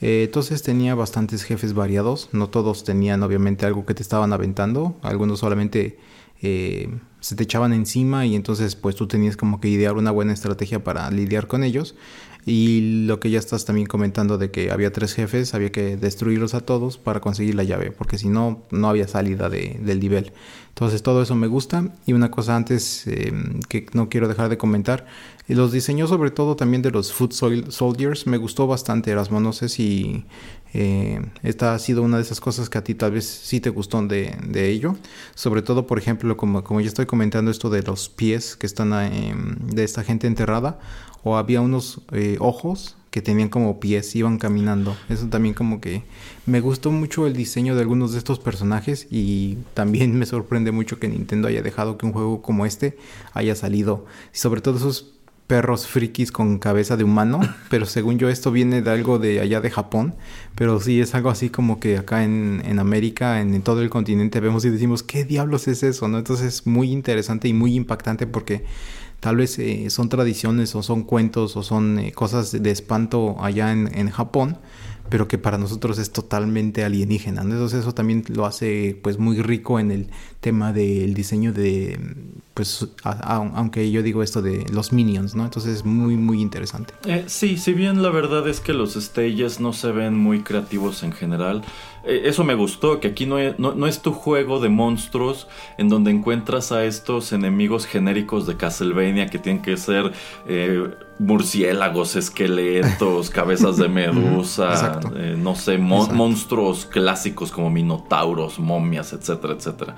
Eh, 0.01 0.23
entonces 0.25 0.61
tenía 0.63 0.95
bastantes 0.95 1.43
jefes 1.43 1.73
variados, 1.73 2.29
no 2.33 2.49
todos 2.49 2.83
tenían 2.83 3.23
obviamente 3.23 3.65
algo 3.65 3.85
que 3.85 3.93
te 3.93 4.03
estaban 4.03 4.33
aventando, 4.33 4.97
algunos 5.01 5.39
solamente 5.39 5.97
eh, 6.43 6.89
se 7.21 7.35
te 7.35 7.43
echaban 7.43 7.73
encima 7.73 8.25
y 8.25 8.35
entonces 8.35 8.75
pues 8.75 8.95
tú 8.95 9.07
tenías 9.07 9.37
como 9.37 9.61
que 9.61 9.69
idear 9.69 9.95
una 9.95 10.11
buena 10.11 10.33
estrategia 10.33 10.83
para 10.83 11.09
lidiar 11.09 11.47
con 11.47 11.63
ellos. 11.63 11.95
Y 12.45 13.05
lo 13.05 13.21
que 13.21 13.29
ya 13.29 13.39
estás 13.39 13.63
también 13.63 13.87
comentando 13.87 14.37
de 14.37 14.51
que 14.51 14.69
había 14.69 14.91
tres 14.91 15.13
jefes, 15.13 15.53
había 15.53 15.71
que 15.71 15.95
destruirlos 15.95 16.53
a 16.53 16.59
todos 16.59 16.97
para 16.97 17.21
conseguir 17.21 17.55
la 17.55 17.63
llave, 17.63 17.91
porque 17.91 18.17
si 18.17 18.27
no, 18.27 18.63
no 18.69 18.89
había 18.89 19.07
salida 19.07 19.49
de, 19.49 19.79
del 19.81 20.01
nivel. 20.01 20.33
Entonces 20.67 21.01
todo 21.03 21.21
eso 21.21 21.35
me 21.35 21.47
gusta. 21.47 21.93
Y 22.05 22.11
una 22.11 22.31
cosa 22.31 22.57
antes 22.57 23.07
em, 23.07 23.61
que 23.69 23.85
no 23.93 24.09
quiero 24.09 24.27
dejar 24.27 24.49
de 24.49 24.57
comentar, 24.57 25.05
los 25.47 25.71
diseños 25.71 26.09
sobre 26.09 26.31
todo 26.31 26.57
también 26.57 26.81
de 26.81 26.91
los 26.91 27.13
Foot 27.13 27.31
Soldiers 27.31 28.27
me 28.27 28.37
gustó 28.37 28.67
bastante, 28.67 29.11
Erasmo. 29.11 29.39
No 29.39 29.53
sé 29.53 29.69
eh, 30.73 31.21
esta 31.43 31.73
ha 31.73 31.79
sido 31.79 32.01
una 32.01 32.17
de 32.17 32.23
esas 32.23 32.39
cosas 32.39 32.69
que 32.69 32.77
a 32.77 32.83
ti 32.83 32.95
tal 32.95 33.11
vez 33.11 33.25
sí 33.25 33.59
te 33.59 33.69
gustó 33.69 34.01
de, 34.01 34.35
de 34.47 34.69
ello. 34.69 34.95
Sobre 35.35 35.61
todo, 35.61 35.85
por 35.85 35.99
ejemplo, 35.99 36.35
como, 36.35 36.63
como 36.63 36.81
ya 36.81 36.87
estoy 36.87 37.05
comentando 37.05 37.51
esto 37.51 37.69
de 37.69 37.83
los 37.83 38.09
pies 38.09 38.55
que 38.55 38.65
están 38.65 38.93
em, 38.93 39.55
de 39.67 39.83
esta 39.83 40.03
gente 40.03 40.27
enterrada 40.27 40.79
o 41.23 41.37
había 41.37 41.61
unos 41.61 42.01
eh, 42.11 42.37
ojos 42.39 42.97
que 43.11 43.21
tenían 43.21 43.49
como 43.49 43.79
pies, 43.79 44.15
iban 44.15 44.39
caminando. 44.39 44.97
Eso 45.07 45.27
también 45.27 45.53
como 45.53 45.79
que 45.79 46.03
me 46.47 46.59
gustó 46.61 46.91
mucho 46.91 47.27
el 47.27 47.33
diseño 47.33 47.75
de 47.75 47.81
algunos 47.81 48.13
de 48.13 48.17
estos 48.17 48.39
personajes 48.39 49.07
y 49.11 49.59
también 49.75 50.17
me 50.19 50.25
sorprende 50.25 50.71
mucho 50.71 50.99
que 50.99 51.07
Nintendo 51.07 51.47
haya 51.47 51.61
dejado 51.61 51.97
que 51.99 52.07
un 52.07 52.13
juego 52.13 52.41
como 52.41 52.65
este 52.65 52.97
haya 53.33 53.55
salido. 53.55 54.05
Sobre 54.31 54.61
todo 54.61 54.77
esos 54.77 55.13
perros 55.53 55.85
frikis 55.85 56.31
con 56.31 56.57
cabeza 56.57 56.97
de 56.97 57.03
humano, 57.03 57.39
pero 57.69 57.85
según 57.85 58.17
yo 58.17 58.27
esto 58.27 58.51
viene 58.51 58.81
de 58.81 58.89
algo 58.89 59.19
de 59.19 59.39
allá 59.39 59.61
de 59.61 59.69
Japón, 59.69 60.15
pero 60.55 60.79
sí 60.79 60.99
es 60.99 61.13
algo 61.13 61.29
así 61.29 61.51
como 61.51 61.79
que 61.79 61.99
acá 61.99 62.23
en, 62.23 62.63
en 62.65 62.79
América, 62.79 63.39
en, 63.39 63.53
en, 63.53 63.61
todo 63.61 63.83
el 63.83 63.91
continente 63.91 64.39
vemos 64.39 64.65
y 64.65 64.71
decimos, 64.71 65.03
¿qué 65.03 65.25
diablos 65.25 65.67
es 65.67 65.83
eso? 65.83 66.07
¿no? 66.07 66.17
Entonces 66.17 66.47
es 66.47 66.65
muy 66.65 66.91
interesante 66.91 67.47
y 67.49 67.53
muy 67.53 67.75
impactante 67.75 68.25
porque 68.25 68.65
tal 69.19 69.35
vez 69.35 69.59
eh, 69.59 69.91
son 69.91 70.09
tradiciones 70.09 70.73
o 70.73 70.81
son 70.81 71.03
cuentos 71.03 71.55
o 71.55 71.61
son 71.61 71.99
eh, 71.99 72.11
cosas 72.13 72.51
de 72.51 72.71
espanto 72.71 73.35
allá 73.39 73.71
en, 73.71 73.91
en, 73.93 74.09
Japón, 74.09 74.57
pero 75.13 75.27
que 75.27 75.37
para 75.37 75.59
nosotros 75.59 75.99
es 75.99 76.11
totalmente 76.11 76.83
alienígena. 76.83 77.43
Entonces 77.43 77.81
eso 77.81 77.93
también 77.93 78.23
lo 78.29 78.47
hace 78.47 78.99
pues 79.03 79.19
muy 79.19 79.43
rico 79.43 79.79
en 79.79 79.91
el 79.91 80.07
tema 80.39 80.73
del 80.73 81.13
diseño 81.13 81.53
de, 81.53 81.99
pues, 82.55 82.87
aunque 83.03 83.91
yo 83.91 84.01
digo 84.01 84.23
esto 84.23 84.41
de 84.41 84.65
los 84.73 84.91
minions, 84.91 85.35
¿no? 85.35 85.43
Entonces 85.43 85.75
es 85.75 85.85
muy, 85.85 86.17
muy 86.17 86.41
interesante. 86.41 86.95
Eh, 87.05 87.25
sí, 87.27 87.57
si 87.57 87.73
bien 87.73 88.01
la 88.01 88.09
verdad 88.09 88.47
es 88.47 88.59
que 88.59 88.73
los 88.73 88.95
stages 88.95 89.59
no 89.59 89.71
se 89.71 89.91
ven 89.91 90.17
muy 90.17 90.41
creativos 90.41 91.03
en 91.03 91.11
general, 91.11 91.63
eh, 92.05 92.23
eso 92.25 92.43
me 92.43 92.55
gustó, 92.55 92.99
que 92.99 93.09
aquí 93.09 93.27
no 93.27 93.37
es, 93.37 93.57
no, 93.59 93.85
es, 93.85 94.01
tu 94.01 94.13
juego 94.13 94.59
de 94.59 94.69
monstruos 94.69 95.47
en 95.77 95.89
donde 95.89 96.09
encuentras 96.09 96.71
a 96.71 96.85
estos 96.85 97.33
enemigos 97.33 97.85
genéricos 97.85 98.47
de 98.47 98.57
Castlevania 98.57 99.27
que 99.27 99.37
tienen 99.37 99.61
que 99.61 99.77
ser 99.77 100.11
eh, 100.47 100.89
murciélagos, 101.23 102.15
esqueletos, 102.17 103.29
cabezas 103.29 103.77
de 103.77 103.87
medusa, 103.87 104.99
eh, 105.15 105.35
no 105.37 105.55
sé, 105.55 105.77
monstruos 105.77 106.85
clásicos 106.85 107.51
como 107.51 107.69
minotauros, 107.69 108.59
momias, 108.59 109.13
etcétera, 109.13 109.53
etcétera. 109.53 109.95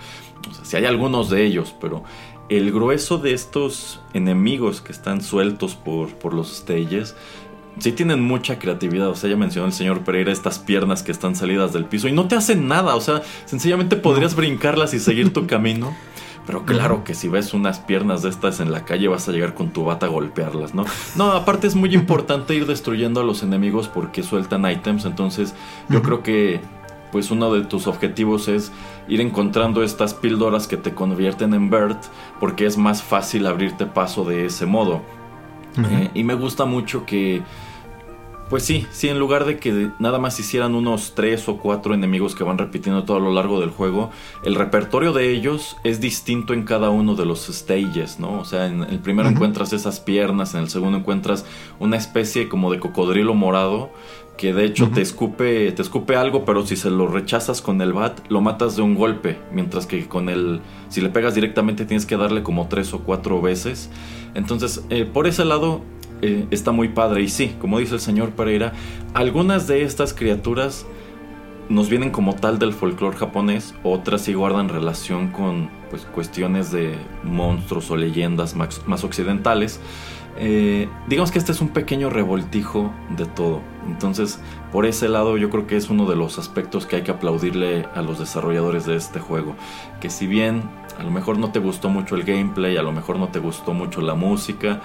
O 0.50 0.54
sea, 0.54 0.66
si 0.66 0.78
hay 0.78 0.86
algunos 0.86 1.30
de 1.32 1.44
ellos, 1.44 1.74
pero 1.82 2.04
el 2.48 2.72
grueso 2.72 3.18
de 3.18 3.34
estos 3.34 4.02
enemigos 4.14 4.82
que 4.82 4.92
están 4.92 5.22
sueltos 5.22 5.74
por, 5.74 6.14
por 6.14 6.34
los 6.34 6.58
stages 6.58 7.16
sí 7.80 7.92
tienen 7.92 8.22
mucha 8.22 8.60
creatividad. 8.60 9.10
O 9.10 9.16
sea, 9.16 9.30
ya 9.30 9.36
mencionó 9.36 9.68
el 9.68 9.74
señor 9.74 10.04
Pereira 10.04 10.32
estas 10.32 10.60
piernas 10.60 11.02
que 11.02 11.12
están 11.12 11.36
salidas 11.36 11.74
del 11.74 11.86
piso 11.86 12.08
y 12.08 12.12
no 12.12 12.28
te 12.28 12.36
hacen 12.36 12.68
nada. 12.68 12.96
O 12.96 13.02
sea, 13.02 13.24
sencillamente 13.46 13.96
podrías 13.96 14.36
brincarlas 14.36 14.94
y 14.94 15.00
seguir 15.00 15.34
tu 15.34 15.48
camino. 15.48 15.96
Pero 16.46 16.64
claro 16.64 17.04
que 17.04 17.16
si 17.16 17.28
ves 17.28 17.54
unas 17.54 17.80
piernas 17.80 18.22
de 18.22 18.30
estas 18.30 18.60
en 18.60 18.72
la 18.72 18.86
calle 18.86 19.08
vas 19.08 19.28
a 19.28 19.32
llegar 19.32 19.56
con 19.56 19.72
tu 19.72 19.84
bata 19.84 20.06
a 20.06 20.10
golpearlas, 20.10 20.76
¿no? 20.76 20.86
No, 21.16 21.32
aparte 21.32 21.68
es 21.68 21.76
muy 21.76 21.94
importante 21.96 22.56
ir 22.56 22.68
destruyendo 22.68 23.22
a 23.22 23.24
los 23.24 23.44
enemigos 23.44 23.88
porque 23.88 24.22
sueltan 24.24 24.70
items. 24.70 25.06
Entonces 25.06 25.56
yo 25.90 26.02
creo 26.02 26.22
que 26.22 26.62
pues 27.12 27.32
uno 27.32 27.54
de 27.54 27.64
tus 27.64 27.88
objetivos 27.88 28.48
es 28.48 28.72
ir 29.08 29.22
encontrando 29.22 29.84
estas 29.84 30.14
píldoras 30.14 30.68
que 30.68 30.78
te 30.78 30.94
convierten 30.94 31.54
en 31.54 31.70
Bird 31.70 31.98
porque 32.40 32.66
es 32.66 32.78
más 32.78 33.02
fácil 33.02 33.48
abrirte 33.48 33.86
paso 33.86 34.26
de 34.26 34.46
ese 34.46 34.66
modo. 34.66 35.02
Eh, 35.78 36.10
y 36.14 36.24
me 36.24 36.36
gusta 36.36 36.66
mucho 36.66 37.06
que 37.06 37.42
pues 38.50 38.64
sí, 38.64 38.86
sí, 38.92 39.10
en 39.10 39.18
lugar 39.18 39.46
de 39.46 39.58
que 39.58 39.90
nada 40.00 40.20
más 40.20 40.40
hicieran 40.40 40.76
unos 40.76 41.14
tres 41.16 41.50
o 41.50 41.58
cuatro 41.58 41.94
enemigos 41.94 42.36
que 42.36 42.44
van 42.44 42.58
repitiendo 42.58 43.04
todo 43.04 43.18
a 43.18 43.20
lo 43.20 43.34
largo 43.34 43.60
del 43.60 43.72
juego, 43.72 44.12
el 44.44 44.56
repertorio 44.56 45.14
de 45.14 45.32
ellos 45.32 45.78
es 45.84 46.00
distinto 46.00 46.54
en 46.54 46.64
cada 46.64 46.90
uno 46.92 47.16
de 47.16 47.26
los 47.26 47.48
stages, 47.48 48.20
¿no? 48.20 48.40
O 48.40 48.46
sea, 48.46 48.68
en 48.68 48.84
el 48.84 49.00
primero 49.00 49.30
encuentras 49.30 49.74
esas 49.74 50.00
piernas, 50.00 50.54
en 50.54 50.62
el 50.62 50.70
segundo 50.70 51.00
encuentras 51.00 51.46
una 51.80 51.98
especie 51.98 52.48
como 52.48 52.72
de 52.72 52.80
cocodrilo 52.80 53.34
morado 53.34 53.90
que 54.38 54.54
de 54.54 54.66
hecho 54.66 54.90
te 54.90 55.02
escupe 55.02 55.72
te 55.72 55.82
escupe 55.82 56.16
algo, 56.16 56.46
pero 56.46 56.66
si 56.66 56.76
se 56.76 56.90
lo 56.90 57.08
rechazas 57.08 57.62
con 57.62 57.82
el 57.82 57.94
bat, 57.94 58.20
lo 58.30 58.42
matas 58.42 58.76
de 58.76 58.82
un 58.82 58.96
golpe, 58.96 59.40
mientras 59.52 59.86
que 59.86 60.08
con 60.08 60.30
el 60.30 60.62
si 60.90 61.02
le 61.02 61.10
pegas 61.10 61.36
directamente 61.36 61.86
tienes 61.86 62.06
que 62.06 62.18
darle 62.18 62.44
como 62.44 62.68
tres 62.68 62.94
o 62.94 63.00
cuatro 63.00 63.42
veces. 63.42 63.90
Entonces, 64.34 64.84
eh, 64.90 65.06
por 65.06 65.28
ese 65.28 65.46
lado 65.46 65.82
eh, 66.26 66.48
está 66.52 66.72
muy 66.72 66.90
padre. 66.90 67.22
Y 67.22 67.30
sí, 67.30 67.56
como 67.60 67.80
dice 67.80 67.96
el 67.96 68.00
señor 68.02 68.32
Pereira, 68.32 68.74
algunas 69.14 69.68
de 69.68 69.84
estas 69.84 70.14
criaturas 70.14 70.86
nos 71.70 71.90
vienen 71.90 72.12
como 72.12 72.36
tal 72.36 72.60
del 72.60 72.74
folclore 72.74 73.18
japonés, 73.18 73.74
otras 73.84 74.22
sí 74.22 74.34
guardan 74.34 74.70
relación 74.70 75.30
con 75.30 75.70
pues, 75.90 76.06
cuestiones 76.06 76.72
de 76.72 76.96
monstruos 77.24 77.90
o 77.92 77.98
leyendas 77.98 78.56
más, 78.56 79.04
occidentales. 79.04 79.80
Eh, 80.38 80.90
digamos 81.08 81.32
que 81.32 81.40
este 81.40 81.54
es 81.54 81.62
un 81.62 81.70
pequeño 81.70 82.10
revoltijo 82.10 82.92
de 83.16 83.26
todo. 83.26 83.62
Entonces, 83.88 84.40
por 84.72 84.86
ese 84.86 85.08
lado, 85.08 85.38
yo 85.38 85.50
creo 85.50 85.66
que 85.66 85.78
es 85.78 85.90
uno 85.90 86.06
de 86.08 86.16
los 86.16 86.38
aspectos 86.38 86.86
que 86.86 86.98
hay 86.98 87.02
que 87.04 87.12
aplaudirle 87.12 87.88
a 87.96 88.02
los 88.02 88.20
desarrolladores 88.20 88.86
de 88.86 88.96
este 88.96 89.20
juego. 89.20 89.56
Que 90.02 90.10
si 90.10 90.28
bien 90.28 90.64
a 91.00 91.04
lo 91.04 91.12
mejor 91.12 91.38
no 91.38 91.52
te 91.52 91.60
gustó 91.60 91.90
mucho 91.90 92.16
el 92.16 92.24
gameplay, 92.24 92.78
a 92.78 92.84
lo 92.84 92.92
mejor 92.92 93.18
no 93.18 93.30
te 93.30 93.40
gustó 93.40 93.74
mucho 93.74 94.02
la 94.02 94.16
música, 94.16 94.82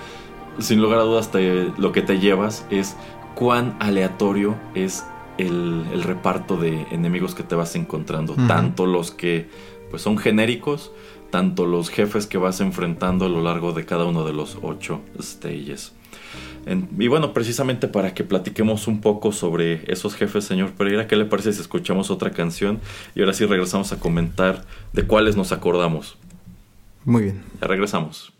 sin 0.58 0.80
lugar 0.80 0.98
a 0.98 1.02
dudas 1.02 1.30
lo 1.78 1.92
que 1.92 2.02
te 2.02 2.18
llevas 2.18 2.66
es 2.70 2.96
cuán 3.34 3.76
aleatorio 3.80 4.56
es 4.74 5.04
el, 5.38 6.02
reparto 6.02 6.56
de 6.56 6.86
enemigos 6.90 7.34
que 7.34 7.42
te 7.42 7.54
vas 7.54 7.74
encontrando. 7.76 8.34
Tanto 8.46 8.86
los 8.86 9.10
que 9.10 9.48
pues 9.90 10.02
son 10.02 10.18
genéricos, 10.18 10.92
tanto 11.30 11.66
los 11.66 11.88
jefes 11.88 12.26
que 12.26 12.38
vas 12.38 12.60
enfrentando 12.60 13.26
a 13.26 13.28
lo 13.28 13.42
largo 13.42 13.72
de 13.72 13.84
cada 13.84 14.04
uno 14.04 14.24
de 14.24 14.32
los 14.32 14.58
ocho 14.62 15.00
stages. 15.20 15.92
y 16.98 17.08
bueno, 17.08 17.32
precisamente 17.32 17.88
para 17.88 18.14
que 18.14 18.24
platiquemos 18.24 18.86
un 18.86 19.00
poco 19.00 19.32
sobre 19.32 19.90
esos 19.90 20.14
jefes, 20.14 20.44
señor 20.44 20.72
Pereira, 20.72 21.08
¿qué 21.08 21.16
le 21.16 21.24
parece 21.24 21.52
si 21.52 21.60
escuchamos 21.60 22.10
otra 22.10 22.30
canción? 22.30 22.80
Y 23.14 23.20
ahora 23.20 23.32
sí 23.32 23.46
regresamos 23.46 23.92
a 23.92 23.98
comentar 23.98 24.64
de 24.92 25.04
cuáles 25.04 25.36
nos 25.36 25.52
acordamos. 25.52 26.16
Muy 27.04 27.22
bien. 27.22 27.42
Ya 27.60 27.66
regresamos. 27.66 28.32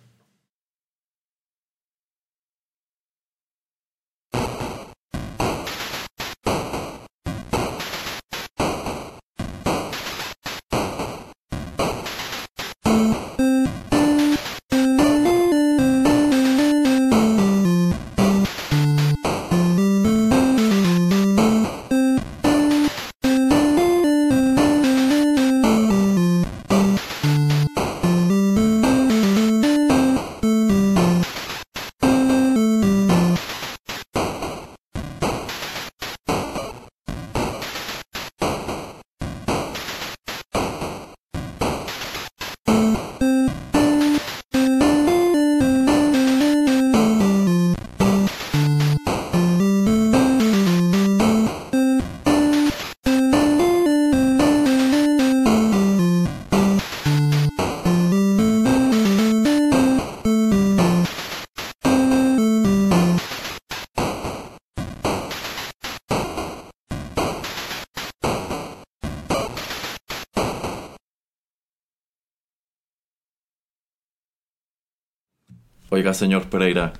Oiga, 76.01 76.15
señor 76.15 76.49
Pereira. 76.49 76.95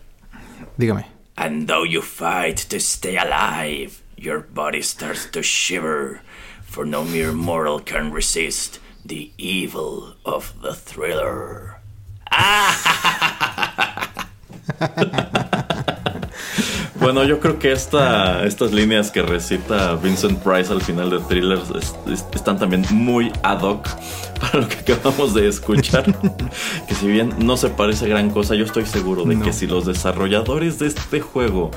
Dígame. 0.77 1.07
And 1.35 1.67
though 1.67 1.85
you 1.85 2.03
fight 2.03 2.59
to 2.69 2.79
stay 2.79 3.17
alive, 3.17 4.03
your 4.15 4.41
body 4.41 4.83
starts 4.83 5.25
to 5.31 5.43
shiver, 5.43 6.21
for 6.61 6.85
no 6.85 7.03
mere 7.03 7.33
mortal 7.33 7.81
can 7.81 8.13
resist 8.13 8.79
the 9.03 9.33
evil 9.39 10.17
of 10.27 10.53
the 10.61 10.75
thriller. 10.75 11.81
Ah! 12.31 12.77
Bueno, 17.01 17.25
yo 17.25 17.41
creo 17.41 17.59
que 17.59 17.73
esta, 17.73 18.45
estas 18.45 18.73
líneas 18.73 19.11
que 19.11 19.23
recita 19.23 19.95
Vincent 19.95 20.39
Price 20.41 20.71
al 20.71 20.83
final 20.83 21.09
de 21.09 21.19
Thriller 21.21 21.59
están 22.35 22.59
también 22.59 22.85
muy 22.91 23.33
ad 23.43 23.63
hoc 23.63 23.89
para 24.39 24.61
lo 24.61 24.69
que 24.69 24.93
acabamos 24.93 25.33
de 25.33 25.49
escuchar. 25.49 26.05
que 26.89 26.95
si 26.95 27.07
bien 27.07 27.33
no 27.39 27.57
se 27.57 27.71
parece 27.71 28.07
gran 28.07 28.29
cosa, 28.29 28.55
yo 28.55 28.67
estoy 28.67 28.85
seguro 28.85 29.25
de 29.25 29.39
que 29.41 29.55
si 29.55 29.67
los 29.67 29.87
desarrolladores 29.87 30.79
de 30.79 30.89
este 30.89 31.21
juego 31.21 31.71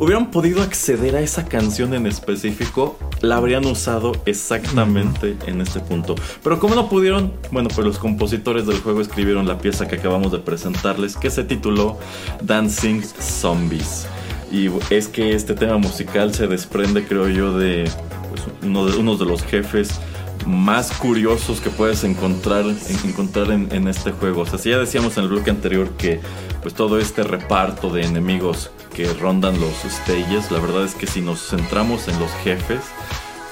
hubieran 0.00 0.32
podido 0.32 0.60
acceder 0.62 1.14
a 1.14 1.20
esa 1.20 1.44
canción 1.44 1.94
en 1.94 2.06
específico, 2.06 2.98
la 3.20 3.36
habrían 3.36 3.64
usado 3.64 4.12
exactamente 4.26 5.36
en 5.46 5.60
este 5.60 5.78
punto. 5.78 6.16
Pero 6.42 6.58
como 6.58 6.74
no 6.74 6.88
pudieron, 6.88 7.32
bueno, 7.52 7.68
pues 7.68 7.86
los 7.86 7.98
compositores 7.98 8.66
del 8.66 8.80
juego 8.80 9.00
escribieron 9.00 9.46
la 9.46 9.58
pieza 9.58 9.86
que 9.86 9.96
acabamos 9.96 10.32
de 10.32 10.38
presentarles, 10.38 11.16
que 11.16 11.30
se 11.30 11.44
tituló 11.44 11.96
Dancing 12.42 13.02
Zombies. 13.20 14.08
Y 14.50 14.70
es 14.90 15.08
que 15.08 15.34
este 15.34 15.54
tema 15.54 15.76
musical 15.76 16.34
se 16.34 16.46
desprende, 16.46 17.06
creo 17.06 17.28
yo, 17.28 17.58
de, 17.58 17.90
pues, 18.30 18.42
uno, 18.62 18.86
de 18.86 18.96
uno 18.96 19.16
de 19.16 19.26
los 19.26 19.42
jefes 19.42 20.00
más 20.46 20.92
curiosos 20.92 21.60
que 21.60 21.70
puedes 21.70 22.04
encontrar, 22.04 22.64
encontrar 23.04 23.50
en, 23.52 23.88
este 23.88 24.12
juego. 24.12 24.42
O 24.42 24.46
sea, 24.46 24.58
si 24.58 24.70
ya 24.70 24.78
decíamos 24.78 25.16
en 25.18 25.24
el 25.24 25.30
bloque 25.30 25.50
anterior 25.50 25.90
que 25.90 26.20
pues 26.62 26.74
todo 26.74 26.98
este 26.98 27.22
reparto 27.22 27.90
de 27.90 28.02
enemigos 28.02 28.70
que 28.94 29.12
rondan 29.14 29.60
los 29.60 29.74
stages, 29.82 30.50
la 30.50 30.58
verdad 30.58 30.84
es 30.84 30.94
que 30.94 31.06
si 31.06 31.20
nos 31.20 31.48
centramos 31.48 32.08
en 32.08 32.18
los 32.18 32.32
jefes, 32.42 32.80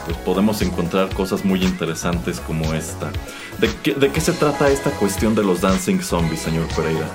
pues 0.07 0.17
podemos 0.19 0.63
encontrar 0.63 1.09
cosas 1.11 1.45
muy 1.45 1.63
interesantes 1.63 2.41
como 2.41 2.73
esta. 2.73 3.11
¿De 3.59 3.71
qué, 3.83 3.95
de 3.95 4.11
qué 4.11 4.21
se 4.21 4.33
trata 4.33 4.71
esta 4.71 4.91
cuestión 4.91 5.35
de 5.35 5.43
los 5.43 5.61
dancing 5.61 6.01
zombies, 6.01 6.41
señor 6.41 6.67
Pereira? 6.75 7.09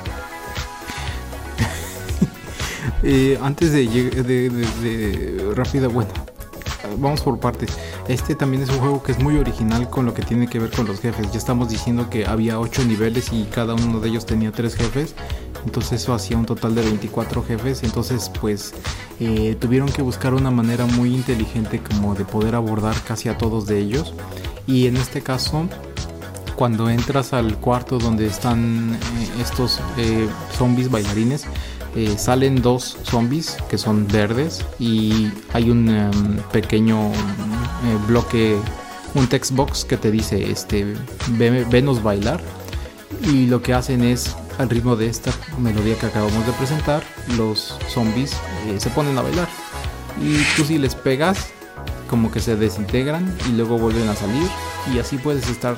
Eh, 3.03 3.39
antes 3.41 3.71
de, 3.71 3.87
de, 3.87 5.53
rápida, 5.55 5.87
bueno, 5.87 6.09
vamos 6.97 7.21
por 7.21 7.39
partes. 7.39 7.71
Este 8.07 8.35
también 8.35 8.63
es 8.63 8.69
un 8.69 8.77
juego 8.77 9.01
que 9.01 9.11
es 9.11 9.19
muy 9.19 9.37
original 9.37 9.89
con 9.89 10.05
lo 10.05 10.13
que 10.13 10.21
tiene 10.21 10.47
que 10.47 10.59
ver 10.59 10.69
con 10.69 10.85
los 10.85 10.99
jefes. 10.99 11.31
Ya 11.31 11.37
estamos 11.37 11.69
diciendo 11.69 12.09
que 12.09 12.25
había 12.25 12.59
8 12.59 12.85
niveles 12.85 13.31
y 13.31 13.45
cada 13.45 13.73
uno 13.73 13.99
de 13.99 14.09
ellos 14.09 14.25
tenía 14.25 14.51
3 14.51 14.75
jefes. 14.75 15.15
Entonces 15.65 16.01
eso 16.01 16.13
hacía 16.13 16.37
un 16.37 16.45
total 16.45 16.75
de 16.75 16.83
24 16.83 17.43
jefes. 17.43 17.83
Entonces 17.83 18.31
pues 18.39 18.73
eh, 19.19 19.55
tuvieron 19.59 19.89
que 19.89 20.01
buscar 20.01 20.33
una 20.33 20.51
manera 20.51 20.85
muy 20.85 21.13
inteligente 21.13 21.81
como 21.81 22.13
de 22.13 22.25
poder 22.25 22.55
abordar 22.55 22.95
casi 23.07 23.29
a 23.29 23.37
todos 23.37 23.65
de 23.65 23.79
ellos. 23.79 24.13
Y 24.67 24.87
en 24.87 24.97
este 24.97 25.21
caso 25.21 25.67
cuando 26.55 26.91
entras 26.91 27.33
al 27.33 27.57
cuarto 27.57 27.97
donde 27.97 28.27
están 28.27 28.93
eh, 28.93 29.41
estos 29.41 29.79
zombies 30.55 30.91
bailarines, 30.91 31.47
eh, 31.95 32.15
salen 32.17 32.61
dos 32.61 32.97
zombies 33.03 33.57
que 33.69 33.77
son 33.77 34.07
verdes 34.07 34.63
y 34.79 35.29
hay 35.53 35.69
un 35.69 35.89
em, 35.89 36.37
pequeño 36.51 37.11
eh, 37.11 37.97
bloque, 38.07 38.57
un 39.13 39.27
text 39.27 39.51
box 39.51 39.83
que 39.83 39.97
te 39.97 40.09
dice, 40.09 40.51
este, 40.51 40.95
venos 41.29 42.01
bailar. 42.01 42.39
Y 43.23 43.45
lo 43.47 43.61
que 43.61 43.73
hacen 43.73 44.03
es, 44.03 44.35
al 44.57 44.69
ritmo 44.69 44.95
de 44.95 45.07
esta 45.07 45.31
melodía 45.59 45.95
que 45.99 46.05
acabamos 46.05 46.45
de 46.45 46.53
presentar, 46.53 47.03
los 47.37 47.77
zombies 47.89 48.33
eh, 48.67 48.79
se 48.79 48.89
ponen 48.89 49.17
a 49.17 49.21
bailar. 49.21 49.49
Y 50.21 50.37
tú 50.55 50.63
si 50.63 50.77
les 50.77 50.95
pegas, 50.95 51.49
como 52.09 52.31
que 52.31 52.39
se 52.39 52.55
desintegran 52.55 53.35
y 53.49 53.51
luego 53.51 53.77
vuelven 53.77 54.07
a 54.07 54.15
salir. 54.15 54.47
Y 54.93 54.99
así 54.99 55.17
puedes 55.17 55.49
estar 55.49 55.77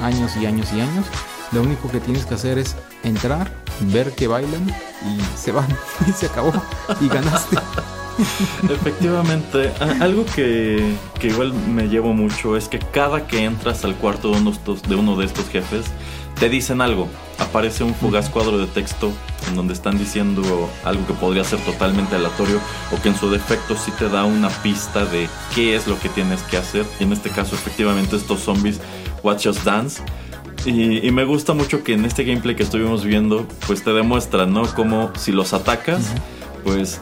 años 0.00 0.36
y 0.36 0.46
años 0.46 0.72
y 0.72 0.80
años. 0.80 1.06
Lo 1.52 1.62
único 1.62 1.90
que 1.90 2.00
tienes 2.00 2.26
que 2.26 2.34
hacer 2.34 2.58
es 2.58 2.76
entrar, 3.04 3.50
ver 3.92 4.14
que 4.14 4.26
bailan 4.26 4.68
y 4.68 5.38
se 5.38 5.52
van 5.52 5.68
y 6.06 6.12
se 6.12 6.26
acabó 6.26 6.52
y 7.00 7.08
ganaste. 7.08 7.56
Efectivamente, 8.68 9.72
algo 10.00 10.26
que, 10.26 10.96
que, 11.20 11.28
igual 11.28 11.52
me 11.52 11.88
llevo 11.88 12.12
mucho 12.12 12.56
es 12.56 12.66
que 12.68 12.80
cada 12.80 13.28
que 13.28 13.44
entras 13.44 13.84
al 13.84 13.94
cuarto 13.94 14.32
de 14.32 14.38
uno, 14.38 14.52
de 14.88 14.94
uno 14.96 15.16
de 15.16 15.24
estos 15.24 15.48
jefes, 15.48 15.86
te 16.38 16.48
dicen 16.48 16.80
algo. 16.80 17.08
Aparece 17.38 17.84
un 17.84 17.94
fugaz 17.94 18.28
cuadro 18.28 18.58
de 18.58 18.66
texto 18.66 19.12
en 19.48 19.54
donde 19.54 19.72
están 19.72 19.98
diciendo 19.98 20.68
algo 20.84 21.06
que 21.06 21.14
podría 21.14 21.44
ser 21.44 21.60
totalmente 21.60 22.16
aleatorio 22.16 22.58
o 22.92 23.00
que 23.00 23.08
en 23.08 23.16
su 23.16 23.30
defecto 23.30 23.76
sí 23.76 23.92
te 23.92 24.08
da 24.08 24.24
una 24.24 24.48
pista 24.48 25.04
de 25.04 25.28
qué 25.54 25.76
es 25.76 25.86
lo 25.86 25.98
que 25.98 26.08
tienes 26.08 26.42
que 26.42 26.56
hacer. 26.56 26.84
Y 26.98 27.04
en 27.04 27.12
este 27.12 27.30
caso, 27.30 27.54
efectivamente, 27.54 28.16
estos 28.16 28.40
zombies 28.40 28.80
Watch 29.22 29.46
Us 29.46 29.62
Dance 29.64 30.02
y, 30.66 31.10
me 31.10 31.24
gusta 31.24 31.54
mucho 31.54 31.82
que 31.82 31.94
en 31.94 32.04
este 32.04 32.24
gameplay 32.24 32.56
que 32.56 32.62
estuvimos 32.62 33.04
viendo, 33.04 33.46
pues 33.66 33.82
te 33.82 33.92
demuestra, 33.92 34.46
¿no? 34.46 34.62
Como 34.74 35.10
si 35.16 35.32
los 35.32 35.52
atacas, 35.52 36.12
pues 36.64 37.00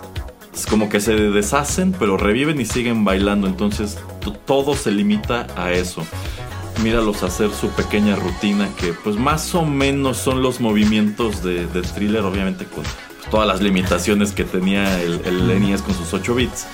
es 0.55 0.67
como 0.67 0.89
que 0.89 1.01
se 1.01 1.15
deshacen, 1.15 1.95
pero 1.99 2.17
reviven 2.17 2.61
y 2.61 2.65
siguen 2.65 3.05
bailando. 3.05 3.47
Entonces 3.47 3.99
todo 4.47 4.75
se 4.75 4.91
limita 4.91 5.47
a 5.57 5.73
eso. 5.73 6.07
Míralos 6.83 7.23
hacer 7.23 7.51
su 7.53 7.69
pequeña 7.71 8.17
rutina 8.17 8.69
que 8.79 8.93
pues 8.93 9.17
más 9.17 9.55
o 9.55 9.65
menos 9.65 10.19
son 10.19 10.43
los 10.43 10.61
movimientos 10.61 11.43
de, 11.43 11.67
thriller, 11.95 12.23
obviamente 12.23 12.67
con 12.67 12.85
pues, 12.85 13.31
todas 13.31 13.49
las 13.49 13.61
limitaciones 13.63 14.33
que 14.33 14.45
tenía 14.45 15.01
el, 15.03 15.21
el 15.25 15.61
NES 15.61 15.83
con 15.83 15.95
sus 15.95 16.13
8 16.13 16.35
bits. 16.35 16.67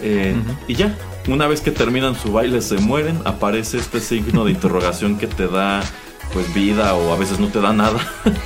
Eh, 0.00 0.36
y 0.68 0.74
ya, 0.74 0.96
una 1.26 1.46
vez 1.46 1.60
que 1.60 1.72
terminan 1.72 2.14
su 2.14 2.32
baile 2.32 2.62
se 2.62 2.78
mueren, 2.78 3.20
aparece 3.24 3.78
este 3.78 4.00
signo 4.00 4.44
de 4.44 4.52
interrogación 4.52 5.18
que 5.18 5.26
te 5.26 5.48
da 5.48 5.82
pues 6.32 6.52
vida 6.54 6.94
o 6.94 7.12
a 7.12 7.16
veces 7.16 7.38
no 7.38 7.48
te 7.48 7.60
da 7.60 7.72
nada. 7.72 8.00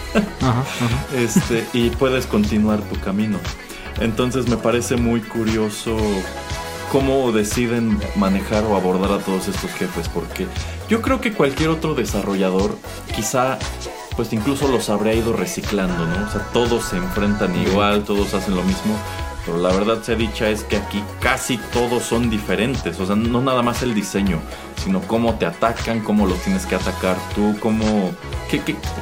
Este, 1.14 1.64
y 1.72 1.90
puedes 1.90 2.26
continuar 2.26 2.80
tu 2.80 2.98
camino. 3.00 3.38
Entonces 4.00 4.48
me 4.48 4.56
parece 4.56 4.96
muy 4.96 5.20
curioso 5.20 5.96
cómo 6.90 7.30
deciden 7.32 7.98
manejar 8.16 8.64
o 8.64 8.76
abordar 8.76 9.12
a 9.12 9.18
todos 9.18 9.48
estos 9.48 9.70
jefes, 9.70 10.08
porque 10.08 10.46
yo 10.88 11.00
creo 11.00 11.20
que 11.20 11.32
cualquier 11.32 11.70
otro 11.70 11.94
desarrollador 11.94 12.76
quizá 13.14 13.58
pues 14.16 14.32
incluso 14.32 14.68
los 14.68 14.90
habría 14.90 15.14
ido 15.14 15.32
reciclando, 15.32 16.06
¿no? 16.06 16.26
O 16.26 16.30
sea, 16.30 16.42
todos 16.52 16.84
se 16.84 16.96
enfrentan 16.96 17.56
igual, 17.56 18.04
todos 18.04 18.34
hacen 18.34 18.54
lo 18.54 18.62
mismo, 18.62 18.96
pero 19.44 19.58
la 19.58 19.70
verdad 19.72 20.02
sea 20.02 20.14
dicha 20.16 20.48
es 20.48 20.64
que 20.64 20.76
aquí 20.76 21.02
casi 21.20 21.58
todos 21.72 22.02
son 22.02 22.30
diferentes. 22.30 23.00
O 23.00 23.06
sea, 23.06 23.16
no 23.16 23.40
nada 23.40 23.62
más 23.62 23.82
el 23.82 23.94
diseño, 23.94 24.40
sino 24.82 25.00
cómo 25.02 25.34
te 25.34 25.46
atacan, 25.46 26.00
cómo 26.00 26.26
los 26.26 26.38
tienes 26.42 26.66
que 26.66 26.74
atacar 26.74 27.16
tú, 27.34 27.56
cómo, 27.60 28.12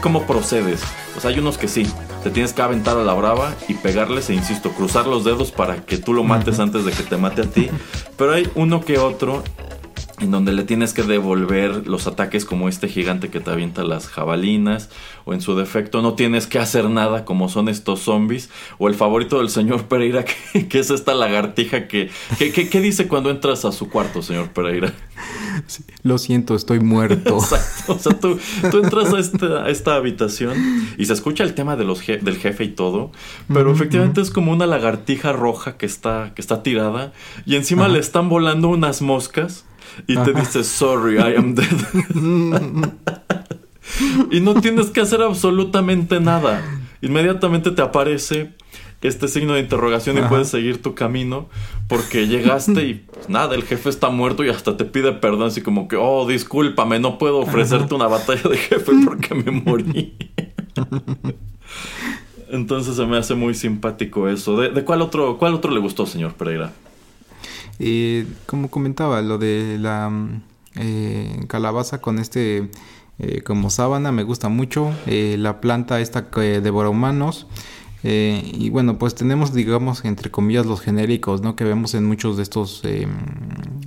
cómo 0.00 0.26
procedes. 0.26 0.82
O 1.16 1.20
sea, 1.20 1.30
hay 1.30 1.38
unos 1.38 1.58
que 1.58 1.68
sí, 1.68 1.90
te 2.22 2.30
tienes 2.30 2.52
que 2.52 2.62
aventar 2.62 2.96
a 2.96 3.02
la 3.02 3.14
brava 3.14 3.54
y 3.68 3.74
pegarles 3.74 4.30
e 4.30 4.34
insisto, 4.34 4.72
cruzar 4.72 5.06
los 5.06 5.24
dedos 5.24 5.50
para 5.50 5.84
que 5.84 5.96
tú 5.98 6.12
lo 6.12 6.22
mates 6.22 6.60
antes 6.60 6.84
de 6.84 6.92
que 6.92 7.02
te 7.02 7.16
mate 7.16 7.42
a 7.42 7.46
ti. 7.46 7.70
Pero 8.16 8.32
hay 8.32 8.50
uno 8.54 8.80
que 8.80 8.98
otro 8.98 9.42
en 10.20 10.30
donde 10.30 10.52
le 10.52 10.64
tienes 10.64 10.92
que 10.92 11.02
devolver 11.02 11.86
los 11.86 12.06
ataques 12.06 12.44
como 12.44 12.68
este 12.68 12.88
gigante 12.88 13.30
que 13.30 13.40
te 13.40 13.50
avienta 13.50 13.82
las 13.82 14.06
jabalinas, 14.06 14.90
o 15.24 15.34
en 15.34 15.40
su 15.40 15.56
defecto 15.56 16.02
no 16.02 16.14
tienes 16.14 16.46
que 16.46 16.58
hacer 16.58 16.88
nada 16.90 17.24
como 17.24 17.48
son 17.48 17.68
estos 17.68 18.00
zombies, 18.00 18.50
o 18.78 18.88
el 18.88 18.94
favorito 18.94 19.38
del 19.38 19.48
señor 19.48 19.88
Pereira, 19.88 20.24
que, 20.68 20.78
es 20.78 20.90
esta 20.90 21.14
lagartija 21.14 21.88
que, 21.88 22.10
¿Qué 22.38 22.80
dice 22.80 23.08
cuando 23.08 23.30
entras 23.30 23.64
a 23.64 23.72
su 23.72 23.88
cuarto, 23.88 24.22
señor 24.22 24.50
Pereira? 24.50 24.92
lo 26.02 26.18
siento, 26.18 26.54
estoy 26.54 26.80
muerto. 26.80 27.38
Exacto, 27.38 27.92
o 27.94 27.98
sea, 27.98 28.18
tú, 28.18 28.38
entras 28.82 29.12
a 29.12 29.68
esta, 29.68 29.94
habitación 29.94 30.56
y 30.96 31.06
se 31.06 31.12
escucha 31.12 31.44
el 31.44 31.54
tema 31.54 31.76
de 31.76 31.84
los 31.84 32.06
del 32.06 32.36
jefe 32.36 32.64
y 32.64 32.68
todo, 32.68 33.10
pero 33.52 33.72
efectivamente 33.72 34.20
es 34.20 34.30
como 34.30 34.52
una 34.52 34.66
lagartija 34.66 35.32
roja 35.32 35.76
que 35.76 35.86
está, 35.86 36.32
que 36.34 36.40
está 36.40 36.62
tirada, 36.62 37.12
y 37.44 37.56
encima 37.56 37.88
le 37.88 37.98
están 37.98 38.28
volando 38.28 38.68
unas 38.68 39.02
moscas 39.02 39.64
y 40.06 40.16
te 40.16 40.32
dice, 40.32 40.64
sorry, 40.64 41.18
I 41.18 41.36
am 41.36 41.54
dead. 41.54 41.66
y 44.30 44.40
no 44.40 44.60
tienes 44.60 44.90
que 44.90 45.00
hacer 45.00 45.22
absolutamente 45.22 46.20
nada. 46.20 46.62
Inmediatamente 47.02 47.70
te 47.70 47.82
aparece 47.82 48.52
este 49.02 49.28
signo 49.28 49.54
de 49.54 49.60
interrogación 49.60 50.18
y 50.18 50.22
puedes 50.22 50.48
seguir 50.48 50.82
tu 50.82 50.94
camino 50.94 51.48
porque 51.88 52.26
llegaste 52.26 52.84
y 52.84 52.94
pues, 52.94 53.28
nada, 53.28 53.54
el 53.54 53.64
jefe 53.64 53.88
está 53.88 54.10
muerto 54.10 54.44
y 54.44 54.50
hasta 54.50 54.76
te 54.76 54.84
pide 54.84 55.12
perdón, 55.12 55.44
así 55.44 55.62
como 55.62 55.88
que, 55.88 55.96
oh, 55.96 56.26
discúlpame, 56.28 57.00
no 57.00 57.18
puedo 57.18 57.38
ofrecerte 57.38 57.94
una 57.94 58.08
batalla 58.08 58.48
de 58.48 58.58
jefe 58.58 58.92
porque 59.04 59.34
me 59.34 59.50
morí. 59.50 60.14
Entonces 62.50 62.96
se 62.96 63.06
me 63.06 63.16
hace 63.16 63.34
muy 63.34 63.54
simpático 63.54 64.28
eso. 64.28 64.56
¿De, 64.56 64.70
de 64.70 64.84
cuál, 64.84 65.02
otro, 65.02 65.38
cuál 65.38 65.54
otro 65.54 65.70
le 65.70 65.80
gustó, 65.80 66.04
señor 66.04 66.34
Pereira? 66.34 66.72
Como 68.46 68.70
comentaba, 68.70 69.22
lo 69.22 69.38
de 69.38 69.78
la 69.80 70.10
mm, 70.10 70.42
eh, 70.76 71.44
calabaza 71.48 72.00
con 72.00 72.18
este 72.18 72.70
eh, 73.18 73.42
como 73.42 73.70
sábana, 73.70 74.12
me 74.12 74.22
gusta 74.22 74.48
mucho. 74.48 74.92
Eh, 75.06 75.36
la 75.38 75.60
planta 75.60 76.00
esta 76.00 76.30
que 76.30 76.60
devora 76.60 76.88
humanos. 76.88 77.46
Eh, 78.02 78.42
y 78.54 78.70
bueno, 78.70 78.98
pues 78.98 79.14
tenemos, 79.14 79.52
digamos, 79.52 80.04
entre 80.04 80.30
comillas, 80.30 80.64
los 80.64 80.80
genéricos, 80.80 81.42
¿no? 81.42 81.54
Que 81.54 81.64
vemos 81.64 81.94
en 81.94 82.06
muchos 82.06 82.36
de 82.38 82.42
estos 82.42 82.80
eh, 82.84 83.06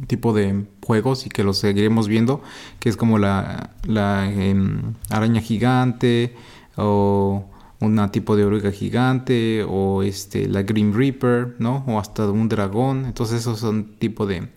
tipos 0.07 0.35
de 0.35 0.65
juegos 0.85 1.25
y 1.25 1.29
que 1.29 1.43
los 1.43 1.57
seguiremos 1.57 2.07
viendo, 2.07 2.43
que 2.79 2.89
es 2.89 2.97
como 2.97 3.17
la, 3.17 3.71
la 3.87 4.31
em, 4.31 4.93
araña 5.09 5.41
gigante 5.41 6.35
o 6.77 7.45
una 7.85 8.11
tipo 8.11 8.35
de 8.35 8.45
oruga 8.45 8.71
gigante 8.71 9.63
o 9.67 10.03
este 10.03 10.47
la 10.47 10.63
Grim 10.63 10.93
Reaper, 10.93 11.55
¿no? 11.59 11.83
O 11.87 11.99
hasta 11.99 12.29
un 12.29 12.49
dragón. 12.49 13.05
Entonces 13.05 13.41
esos 13.41 13.59
son 13.59 13.95
tipo 13.99 14.25
de, 14.25 14.49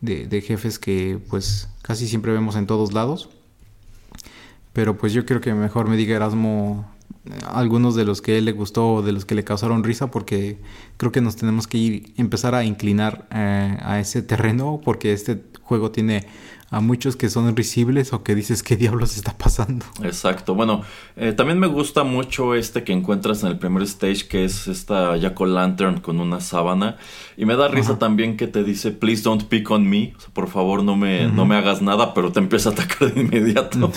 de, 0.00 0.26
de 0.26 0.40
jefes 0.40 0.78
que 0.78 1.18
pues 1.28 1.68
casi 1.82 2.08
siempre 2.08 2.32
vemos 2.32 2.56
en 2.56 2.66
todos 2.66 2.92
lados. 2.92 3.30
Pero 4.72 4.96
pues 4.96 5.12
yo 5.12 5.26
quiero 5.26 5.40
que 5.40 5.52
mejor 5.54 5.88
me 5.88 5.96
diga 5.96 6.16
Erasmo 6.16 6.86
algunos 7.46 7.94
de 7.94 8.04
los 8.04 8.22
que 8.22 8.32
a 8.32 8.38
él 8.38 8.44
le 8.44 8.52
gustó 8.52 8.94
o 8.94 9.02
de 9.02 9.12
los 9.12 9.24
que 9.24 9.34
le 9.34 9.44
causaron 9.44 9.84
risa 9.84 10.10
porque 10.10 10.58
creo 10.96 11.12
que 11.12 11.20
nos 11.20 11.36
tenemos 11.36 11.66
que 11.66 11.78
ir 11.78 12.14
empezar 12.16 12.54
a 12.54 12.64
inclinar 12.64 13.28
eh, 13.30 13.76
a 13.82 14.00
ese 14.00 14.22
terreno 14.22 14.80
porque 14.82 15.12
este 15.12 15.42
juego 15.62 15.90
tiene 15.90 16.26
a 16.70 16.80
muchos 16.80 17.16
que 17.16 17.28
son 17.28 17.54
risibles 17.56 18.12
o 18.12 18.22
que 18.22 18.36
dices 18.36 18.62
qué 18.62 18.76
diablos 18.76 19.16
está 19.16 19.36
pasando. 19.36 19.84
Exacto. 20.04 20.54
Bueno, 20.54 20.82
eh, 21.16 21.32
también 21.32 21.58
me 21.58 21.66
gusta 21.66 22.04
mucho 22.04 22.54
este 22.54 22.84
que 22.84 22.92
encuentras 22.92 23.42
en 23.42 23.48
el 23.48 23.58
primer 23.58 23.82
stage, 23.82 24.28
que 24.28 24.44
es 24.44 24.68
esta 24.68 25.16
Jack 25.16 25.40
o 25.40 25.46
Lantern 25.46 26.00
con 26.00 26.20
una 26.20 26.40
sábana. 26.40 26.96
Y 27.36 27.44
me 27.44 27.56
da 27.56 27.66
risa 27.66 27.90
Ajá. 27.92 27.98
también 27.98 28.36
que 28.36 28.46
te 28.46 28.62
dice, 28.62 28.92
please 28.92 29.22
don't 29.24 29.44
pick 29.44 29.68
on 29.70 29.88
me. 29.90 30.14
O 30.16 30.20
sea, 30.20 30.30
por 30.32 30.48
favor, 30.48 30.84
no 30.84 30.96
me, 30.96 31.26
no 31.26 31.44
me 31.44 31.56
hagas 31.56 31.82
nada, 31.82 32.14
pero 32.14 32.30
te 32.30 32.38
empieza 32.38 32.70
a 32.70 32.72
atacar 32.72 33.12
de 33.12 33.20
inmediato. 33.20 33.90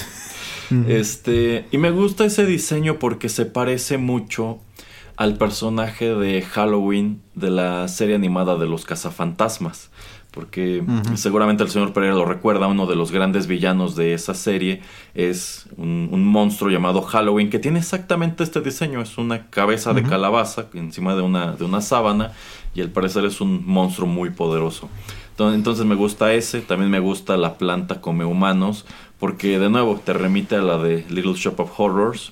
Este, 0.87 1.67
y 1.71 1.77
me 1.77 1.91
gusta 1.91 2.25
ese 2.25 2.47
diseño 2.47 2.97
porque 2.97 3.29
se 3.29 3.45
parece 3.45 3.99
mucho 3.99 4.59
al 5.15 5.37
personaje 5.37 6.15
de 6.15 6.41
Halloween 6.41 7.21
de 7.35 7.51
la 7.51 7.87
serie 7.87 8.15
animada 8.15 8.55
de 8.57 8.65
los 8.65 8.85
cazafantasmas. 8.85 9.91
Porque 10.33 10.83
seguramente 11.13 11.61
el 11.61 11.69
señor 11.69 11.93
Pereira 11.93 12.15
lo 12.15 12.25
recuerda, 12.25 12.65
uno 12.65 12.87
de 12.87 12.95
los 12.95 13.11
grandes 13.11 13.45
villanos 13.45 13.95
de 13.95 14.15
esa 14.15 14.33
serie 14.33 14.81
es 15.13 15.67
un, 15.77 16.09
un 16.11 16.25
monstruo 16.25 16.71
llamado 16.71 17.03
Halloween 17.03 17.51
que 17.51 17.59
tiene 17.59 17.77
exactamente 17.77 18.43
este 18.43 18.59
diseño. 18.61 18.99
Es 19.01 19.19
una 19.19 19.51
cabeza 19.51 19.93
de 19.93 20.01
calabaza 20.01 20.65
encima 20.73 21.15
de 21.15 21.21
una, 21.21 21.51
de 21.51 21.63
una 21.65 21.81
sábana 21.81 22.31
y 22.73 22.81
al 22.81 22.89
parecer 22.89 23.25
es 23.25 23.41
un 23.41 23.63
monstruo 23.65 24.07
muy 24.07 24.31
poderoso. 24.31 24.89
Entonces, 25.31 25.57
entonces 25.57 25.85
me 25.85 25.95
gusta 25.95 26.33
ese, 26.33 26.61
también 26.61 26.89
me 26.89 26.99
gusta 26.99 27.37
la 27.37 27.57
planta 27.57 28.01
come 28.01 28.25
humanos, 28.25 28.85
porque 29.19 29.59
de 29.59 29.69
nuevo 29.69 29.99
te 30.03 30.13
remite 30.13 30.55
a 30.55 30.61
la 30.61 30.77
de 30.77 31.05
Little 31.09 31.33
Shop 31.33 31.59
of 31.59 31.79
Horrors. 31.79 32.31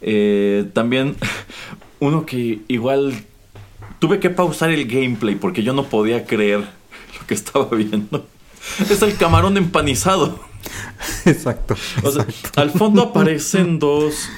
Eh, 0.00 0.68
también 0.72 1.16
uno 2.00 2.26
que 2.26 2.60
igual 2.68 3.14
tuve 3.98 4.20
que 4.20 4.30
pausar 4.30 4.70
el 4.70 4.86
gameplay 4.86 5.36
porque 5.36 5.62
yo 5.62 5.72
no 5.72 5.84
podía 5.84 6.26
creer 6.26 6.64
lo 7.20 7.26
que 7.26 7.34
estaba 7.34 7.66
viendo. 7.70 8.26
Es 8.90 9.02
el 9.02 9.16
camarón 9.16 9.56
empanizado. 9.56 10.40
Exacto. 11.24 11.76
O 12.02 12.10
sea, 12.10 12.26
al 12.56 12.70
fondo 12.70 13.02
aparecen 13.02 13.78
dos. 13.78 14.28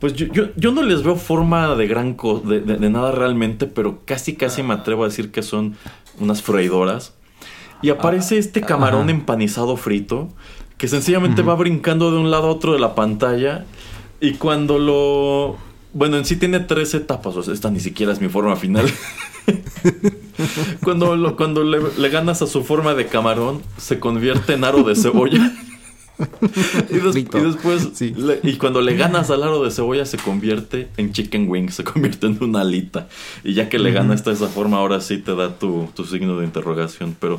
Pues 0.00 0.12
yo, 0.14 0.26
yo, 0.26 0.48
yo 0.56 0.72
no 0.72 0.82
les 0.82 1.02
veo 1.02 1.16
forma 1.16 1.74
de 1.74 1.86
gran 1.86 2.14
co 2.14 2.40
de, 2.40 2.60
de- 2.60 2.76
de 2.76 2.90
nada 2.90 3.12
realmente, 3.12 3.66
pero 3.66 4.00
casi 4.04 4.34
casi 4.34 4.62
me 4.62 4.74
atrevo 4.74 5.04
a 5.04 5.08
decir 5.08 5.30
que 5.30 5.42
son 5.42 5.76
unas 6.18 6.42
freidoras. 6.42 7.14
Y 7.82 7.90
aparece 7.90 8.38
este 8.38 8.60
camarón 8.62 9.02
ajá. 9.04 9.10
empanizado 9.12 9.76
frito, 9.76 10.28
que 10.78 10.88
sencillamente 10.88 11.42
va 11.42 11.54
brincando 11.54 12.10
de 12.10 12.18
un 12.18 12.30
lado 12.30 12.48
a 12.48 12.50
otro 12.50 12.72
de 12.72 12.78
la 12.80 12.94
pantalla. 12.94 13.64
Y 14.20 14.32
cuando 14.34 14.78
lo. 14.78 15.56
Bueno, 15.92 16.16
en 16.16 16.24
sí 16.24 16.36
tiene 16.36 16.60
tres 16.60 16.92
etapas, 16.94 17.36
o 17.36 17.42
sea, 17.42 17.54
esta 17.54 17.70
ni 17.70 17.80
siquiera 17.80 18.12
es 18.12 18.20
mi 18.20 18.28
forma 18.28 18.56
final. 18.56 18.90
cuando 20.82 21.16
lo- 21.16 21.36
cuando 21.36 21.64
le, 21.64 21.78
le 21.98 22.08
ganas 22.08 22.42
a 22.42 22.46
su 22.46 22.62
forma 22.64 22.94
de 22.94 23.06
camarón, 23.06 23.62
se 23.76 23.98
convierte 23.98 24.54
en 24.54 24.64
aro 24.64 24.82
de 24.82 24.94
cebolla. 24.96 25.52
y, 26.90 26.94
des- 26.94 27.12
Frito. 27.12 27.38
y 27.38 27.42
después, 27.42 27.90
Sí. 27.94 28.14
le- 28.16 28.40
y 28.42 28.56
cuando 28.56 28.80
le 28.80 28.96
ganas 28.96 29.30
al 29.30 29.42
aro 29.42 29.62
de 29.62 29.70
cebolla, 29.70 30.06
se 30.06 30.16
convierte 30.16 30.88
en 30.96 31.12
chicken 31.12 31.48
wing, 31.48 31.68
se 31.68 31.84
convierte 31.84 32.26
en 32.26 32.42
una 32.42 32.62
alita. 32.62 33.08
Y 33.44 33.52
ya 33.54 33.68
que 33.68 33.78
le 33.78 33.90
Ujú. 33.90 33.98
ganas 33.98 34.24
de 34.24 34.32
esa 34.32 34.48
forma, 34.48 34.78
ahora 34.78 35.00
sí 35.00 35.18
te 35.18 35.34
da 35.34 35.58
tu, 35.58 35.88
tu 35.94 36.04
signo 36.04 36.38
de 36.38 36.46
interrogación. 36.46 37.14
Pero, 37.20 37.38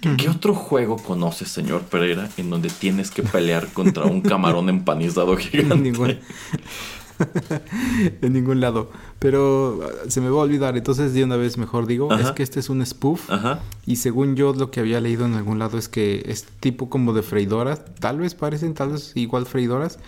¿qué, 0.00 0.16
qué 0.16 0.28
otro 0.28 0.54
juego 0.54 0.96
conoces, 0.96 1.48
señor 1.50 1.82
Pereira, 1.82 2.28
en 2.36 2.50
donde 2.50 2.68
tienes 2.68 3.10
que 3.12 3.22
pelear 3.22 3.68
contra 3.72 4.04
un 4.04 4.20
camarón 4.22 4.68
empanizado 4.70 5.36
gigante? 5.36 5.76
Ningún- 5.76 6.18
en 8.22 8.32
ningún 8.32 8.60
lado. 8.60 8.90
Pero 9.18 9.80
ah, 9.84 9.88
se 10.08 10.20
me 10.20 10.28
va 10.28 10.40
a 10.40 10.44
olvidar. 10.44 10.76
Entonces, 10.76 11.14
de 11.14 11.24
una 11.24 11.36
vez 11.36 11.58
mejor 11.58 11.86
digo, 11.86 12.12
Ajá. 12.12 12.22
es 12.22 12.32
que 12.32 12.42
este 12.42 12.60
es 12.60 12.68
un 12.70 12.84
spoof. 12.84 13.30
Ajá. 13.30 13.60
Y 13.86 13.96
según 13.96 14.36
yo 14.36 14.52
lo 14.54 14.70
que 14.70 14.80
había 14.80 15.00
leído 15.00 15.24
en 15.26 15.34
algún 15.34 15.58
lado 15.58 15.78
es 15.78 15.88
que 15.88 16.24
es 16.26 16.44
tipo 16.60 16.88
como 16.90 17.12
de 17.12 17.22
freidoras. 17.22 17.82
Tal 18.00 18.18
vez 18.18 18.34
parecen 18.34 18.74
tal 18.74 18.90
vez 18.92 19.12
igual 19.14 19.46
freidoras. 19.46 19.98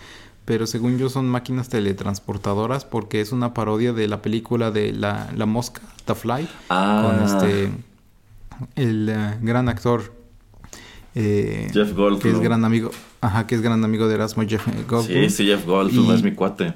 Pero 0.45 0.65
según 0.65 0.97
yo 0.97 1.09
son 1.09 1.27
máquinas 1.27 1.67
teletransportadoras 1.67 2.85
porque 2.85 3.19
es 3.19 3.33
una 3.33 3.53
parodia 3.53 3.91
de 3.91 4.07
la 4.07 4.21
película 4.21 4.71
de 4.71 4.93
la, 4.93 5.29
la 5.35 5.45
mosca, 5.45 5.81
The 6.05 6.15
Fly. 6.15 6.47
Ah. 6.69 7.03
Con 7.05 7.25
este, 7.25 7.69
el 8.75 9.09
eh, 9.09 9.37
gran 9.41 9.67
actor. 9.67 10.13
eh, 11.15 11.67
Jeff 11.73 11.93
Goldblum. 11.93 12.19
Que 12.21 12.31
es 12.31 12.39
gran 12.39 12.63
amigo. 12.63 12.91
Ajá, 13.19 13.45
que 13.45 13.55
es 13.55 13.61
gran 13.61 13.83
amigo 13.83 14.07
de 14.07 14.15
Erasmo 14.15 14.43
Jeff 14.47 14.65
Goldblum. 14.87 15.23
Sí, 15.23 15.29
sí, 15.29 15.45
Jeff 15.47 15.65
Goldblum 15.65 16.05
Y- 16.05 16.13
es 16.13 16.23
mi 16.23 16.31
cuate. 16.33 16.75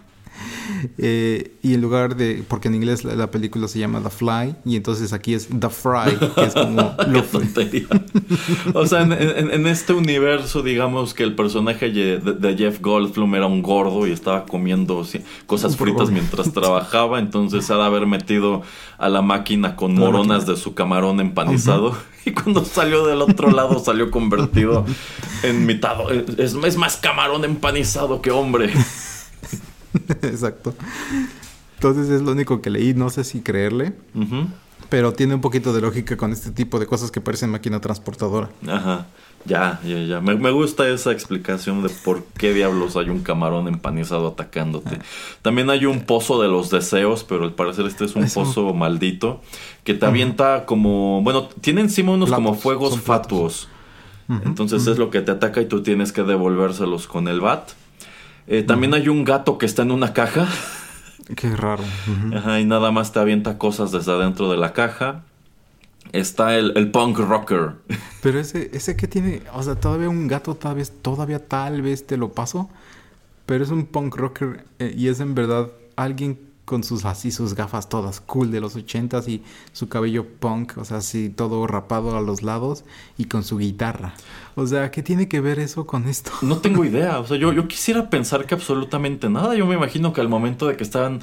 Eh, 0.97 1.53
y 1.61 1.73
en 1.73 1.81
lugar 1.81 2.15
de, 2.15 2.43
porque 2.47 2.67
en 2.67 2.75
inglés 2.75 3.03
la, 3.03 3.15
la 3.15 3.31
película 3.31 3.67
se 3.67 3.79
llama 3.79 4.01
The 4.01 4.09
Fly, 4.09 4.55
y 4.65 4.75
entonces 4.75 5.13
aquí 5.13 5.33
es 5.33 5.47
The 5.47 5.69
Fry, 5.69 6.17
que 6.35 6.43
es 6.43 6.53
como 6.53 6.95
lo 7.07 7.23
tontería. 7.23 7.87
o 8.73 8.85
sea, 8.85 9.01
en, 9.01 9.11
en- 9.13 9.51
en 9.51 9.67
este 9.67 9.93
universo, 9.93 10.61
digamos 10.63 11.13
que 11.13 11.23
el 11.23 11.35
personaje 11.35 11.89
de, 11.91 12.17
de 12.19 12.57
Jeff 12.57 12.79
Goldblum 12.81 13.35
era 13.35 13.45
un 13.47 13.61
gordo 13.61 14.07
y 14.07 14.11
estaba 14.11 14.45
comiendo 14.45 15.05
cosas 15.45 15.77
fritas 15.77 16.09
mientras 16.09 16.51
trabajaba. 16.53 17.19
Entonces 17.19 17.67
de 17.67 17.73
haber 17.83 18.05
metido 18.07 18.61
a 18.97 19.09
la 19.09 19.21
máquina 19.21 19.75
con 19.75 19.93
la 19.95 19.99
moronas 20.01 20.39
máquina. 20.39 20.53
de 20.55 20.57
su 20.61 20.73
camarón 20.73 21.19
empanizado. 21.19 21.95
Y 22.23 22.33
cuando 22.33 22.63
salió 22.63 23.07
del 23.07 23.19
otro 23.23 23.49
lado, 23.49 23.79
salió 23.79 24.11
convertido 24.11 24.85
en 25.41 25.65
mitad. 25.65 25.95
Es, 26.37 26.53
es 26.53 26.77
más 26.77 26.97
camarón 26.97 27.43
empanizado 27.45 28.21
que 28.21 28.29
hombre. 28.29 28.71
Exacto. 30.21 30.73
Entonces 31.75 32.09
es 32.09 32.21
lo 32.21 32.31
único 32.31 32.61
que 32.61 32.69
leí, 32.69 32.93
no 32.93 33.09
sé 33.09 33.23
si 33.23 33.41
creerle, 33.41 33.93
pero 34.89 35.13
tiene 35.13 35.33
un 35.35 35.41
poquito 35.41 35.73
de 35.73 35.81
lógica 35.81 36.15
con 36.17 36.31
este 36.31 36.51
tipo 36.51 36.79
de 36.79 36.85
cosas 36.85 37.09
que 37.11 37.21
parecen 37.21 37.49
máquina 37.49 37.79
transportadora. 37.81 38.49
Ajá. 38.67 39.07
Ya, 39.43 39.79
ya, 39.83 39.97
ya. 40.03 40.21
Me, 40.21 40.35
me 40.35 40.51
gusta 40.51 40.87
esa 40.87 41.11
explicación 41.11 41.81
de 41.81 41.89
por 41.89 42.23
qué 42.37 42.53
diablos 42.53 42.95
hay 42.95 43.09
un 43.09 43.21
camarón 43.23 43.67
empanizado 43.67 44.27
atacándote. 44.27 44.99
También 45.41 45.71
hay 45.71 45.87
un 45.87 46.01
pozo 46.01 46.39
de 46.39 46.47
los 46.47 46.69
deseos, 46.69 47.23
pero 47.23 47.45
al 47.45 47.53
parecer 47.55 47.87
este 47.87 48.05
es 48.05 48.15
un 48.15 48.23
Es 48.25 48.37
un- 48.37 48.43
pozo 48.43 48.71
maldito 48.75 49.41
que 49.83 49.95
te 49.95 50.05
avienta 50.05 50.67
como... 50.67 51.23
Bueno, 51.23 51.49
tiene 51.61 51.81
encima 51.81 52.11
unos 52.11 52.31
como 52.31 52.53
fuegos 52.53 52.99
fatuos. 52.99 53.67
Entonces 54.45 54.85
es 54.85 54.99
lo 54.99 55.09
que 55.09 55.21
te 55.21 55.31
ataca 55.31 55.59
y 55.59 55.65
tú 55.65 55.81
tienes 55.81 56.11
que 56.13 56.21
devolvérselos 56.21 57.07
con 57.07 57.27
el 57.27 57.41
bat. 57.41 57.71
Eh, 58.47 58.63
también 58.63 58.93
hay 58.93 59.09
un 59.09 59.23
gato 59.23 59.57
que 59.57 59.65
está 59.65 59.81
en 59.83 59.91
una 59.91 60.13
caja. 60.13 60.47
Qué 61.35 61.55
raro. 61.55 61.83
Ajá, 62.35 62.59
y 62.59 62.65
nada 62.65 62.91
más 62.91 63.11
te 63.11 63.19
avienta 63.19 63.57
cosas 63.57 63.91
desde 63.91 64.11
adentro 64.11 64.51
de 64.51 64.57
la 64.57 64.73
caja. 64.73 65.23
Está 66.11 66.57
el, 66.57 66.73
el 66.75 66.91
punk 66.91 67.19
rocker. 67.19 67.75
Pero 68.21 68.39
ese, 68.39 68.69
ese 68.73 68.95
que 68.95 69.07
tiene, 69.07 69.43
o 69.53 69.63
sea, 69.63 69.75
todavía 69.75 70.09
un 70.09 70.27
gato 70.27 70.55
tal 70.55 70.75
vez, 70.75 70.91
todavía 71.01 71.47
tal 71.47 71.81
vez 71.81 72.05
te 72.05 72.17
lo 72.17 72.33
paso, 72.33 72.69
pero 73.45 73.63
es 73.63 73.69
un 73.69 73.85
punk 73.85 74.15
rocker 74.15 74.65
eh, 74.79 74.93
y 74.97 75.07
es 75.07 75.19
en 75.19 75.35
verdad 75.35 75.69
alguien 75.95 76.50
con 76.71 76.85
sus 76.85 77.03
así 77.03 77.31
sus 77.31 77.53
gafas 77.53 77.89
todas 77.89 78.21
cool 78.21 78.49
de 78.49 78.61
los 78.61 78.77
ochentas 78.77 79.27
y 79.27 79.43
su 79.73 79.89
cabello 79.89 80.25
punk, 80.25 80.77
o 80.77 80.85
sea, 80.85 80.99
así 80.99 81.27
todo 81.27 81.67
rapado 81.67 82.15
a 82.15 82.21
los 82.21 82.43
lados 82.43 82.85
y 83.17 83.25
con 83.25 83.43
su 83.43 83.57
guitarra. 83.57 84.13
O 84.55 84.65
sea, 84.65 84.89
¿qué 84.89 85.03
tiene 85.03 85.27
que 85.27 85.41
ver 85.41 85.59
eso 85.59 85.85
con 85.85 86.07
esto? 86.07 86.31
No 86.41 86.59
tengo 86.59 86.85
idea. 86.91 87.19
O 87.19 87.27
sea, 87.27 87.35
yo, 87.35 87.51
yo 87.51 87.67
quisiera 87.67 88.09
pensar 88.09 88.45
que 88.45 88.55
absolutamente 88.55 89.29
nada. 89.29 89.53
Yo 89.53 89.65
me 89.65 89.75
imagino 89.75 90.13
que 90.13 90.21
al 90.21 90.29
momento 90.29 90.65
de 90.65 90.77
que 90.77 90.83
estaban 90.85 91.19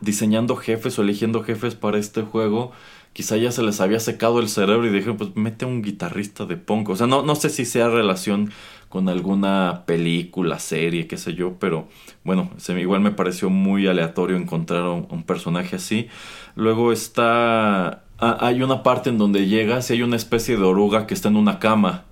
diseñando 0.00 0.56
jefes 0.56 0.98
o 0.98 1.02
eligiendo 1.02 1.44
jefes 1.44 1.74
para 1.74 1.98
este 1.98 2.22
juego, 2.22 2.72
quizá 3.12 3.36
ya 3.36 3.52
se 3.52 3.62
les 3.62 3.82
había 3.82 4.00
secado 4.00 4.40
el 4.40 4.48
cerebro 4.48 4.86
y 4.86 4.90
dijeron, 4.90 5.18
pues 5.18 5.36
mete 5.36 5.66
un 5.66 5.82
guitarrista 5.82 6.46
de 6.46 6.56
punk. 6.56 6.88
O 6.88 6.96
sea, 6.96 7.06
no, 7.06 7.22
no 7.22 7.34
sé 7.34 7.50
si 7.50 7.66
sea 7.66 7.90
relación 7.90 8.50
con 8.96 9.10
alguna 9.10 9.82
película, 9.84 10.58
serie, 10.58 11.06
qué 11.06 11.18
sé 11.18 11.34
yo, 11.34 11.58
pero 11.60 11.86
bueno, 12.24 12.50
se 12.56 12.80
igual 12.80 13.02
me 13.02 13.10
pareció 13.10 13.50
muy 13.50 13.86
aleatorio 13.86 14.38
encontrar 14.38 14.84
un, 14.84 15.06
un 15.10 15.22
personaje 15.22 15.76
así. 15.76 16.08
Luego 16.54 16.92
está... 16.92 18.04
ah, 18.18 18.38
hay 18.40 18.62
una 18.62 18.82
parte 18.82 19.10
en 19.10 19.18
donde 19.18 19.48
llegas 19.48 19.90
y 19.90 19.92
hay 19.92 20.02
una 20.02 20.16
especie 20.16 20.56
de 20.56 20.62
oruga 20.62 21.06
que 21.06 21.12
está 21.12 21.28
en 21.28 21.36
una 21.36 21.58
cama. 21.58 22.04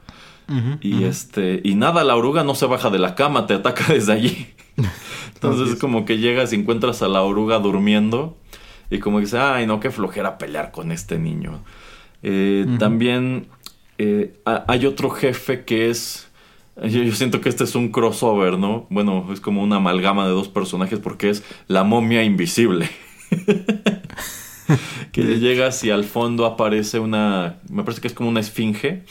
y 0.82 1.04
este 1.04 1.62
y 1.64 1.74
nada, 1.74 2.04
la 2.04 2.16
oruga 2.16 2.44
no 2.44 2.54
se 2.54 2.66
baja 2.66 2.90
de 2.90 2.98
la 2.98 3.14
cama, 3.14 3.46
te 3.46 3.54
ataca 3.54 3.84
desde 3.94 4.12
allí. 4.12 4.48
Entonces 5.32 5.78
como 5.78 6.04
que 6.04 6.18
llegas 6.18 6.52
y 6.52 6.56
encuentras 6.56 7.00
a 7.00 7.08
la 7.08 7.22
oruga 7.22 7.60
durmiendo 7.60 8.36
y 8.90 8.98
como 8.98 9.20
dices, 9.20 9.40
ay 9.40 9.66
no, 9.66 9.80
qué 9.80 9.90
flojera 9.90 10.36
pelear 10.36 10.70
con 10.70 10.92
este 10.92 11.18
niño. 11.18 11.62
Eh, 12.22 12.66
también 12.78 13.46
eh, 13.96 14.38
hay 14.44 14.84
otro 14.84 15.08
jefe 15.08 15.64
que 15.64 15.88
es... 15.88 16.28
Yo, 16.82 17.12
siento 17.12 17.40
que 17.40 17.48
este 17.48 17.64
es 17.64 17.74
un 17.74 17.90
crossover, 17.90 18.58
¿no? 18.58 18.86
Bueno, 18.90 19.28
es 19.32 19.40
como 19.40 19.62
una 19.62 19.76
amalgama 19.76 20.26
de 20.26 20.32
dos 20.32 20.48
personajes 20.48 20.98
porque 20.98 21.30
es 21.30 21.44
la 21.68 21.84
momia 21.84 22.24
invisible. 22.24 22.90
que 25.12 25.22
llegas 25.38 25.84
y 25.84 25.90
al 25.90 26.04
fondo 26.04 26.46
aparece 26.46 26.98
una... 26.98 27.58
Me 27.70 27.84
parece 27.84 28.00
que 28.00 28.08
es 28.08 28.14
como 28.14 28.28
una 28.28 28.40
esfinge. 28.40 29.04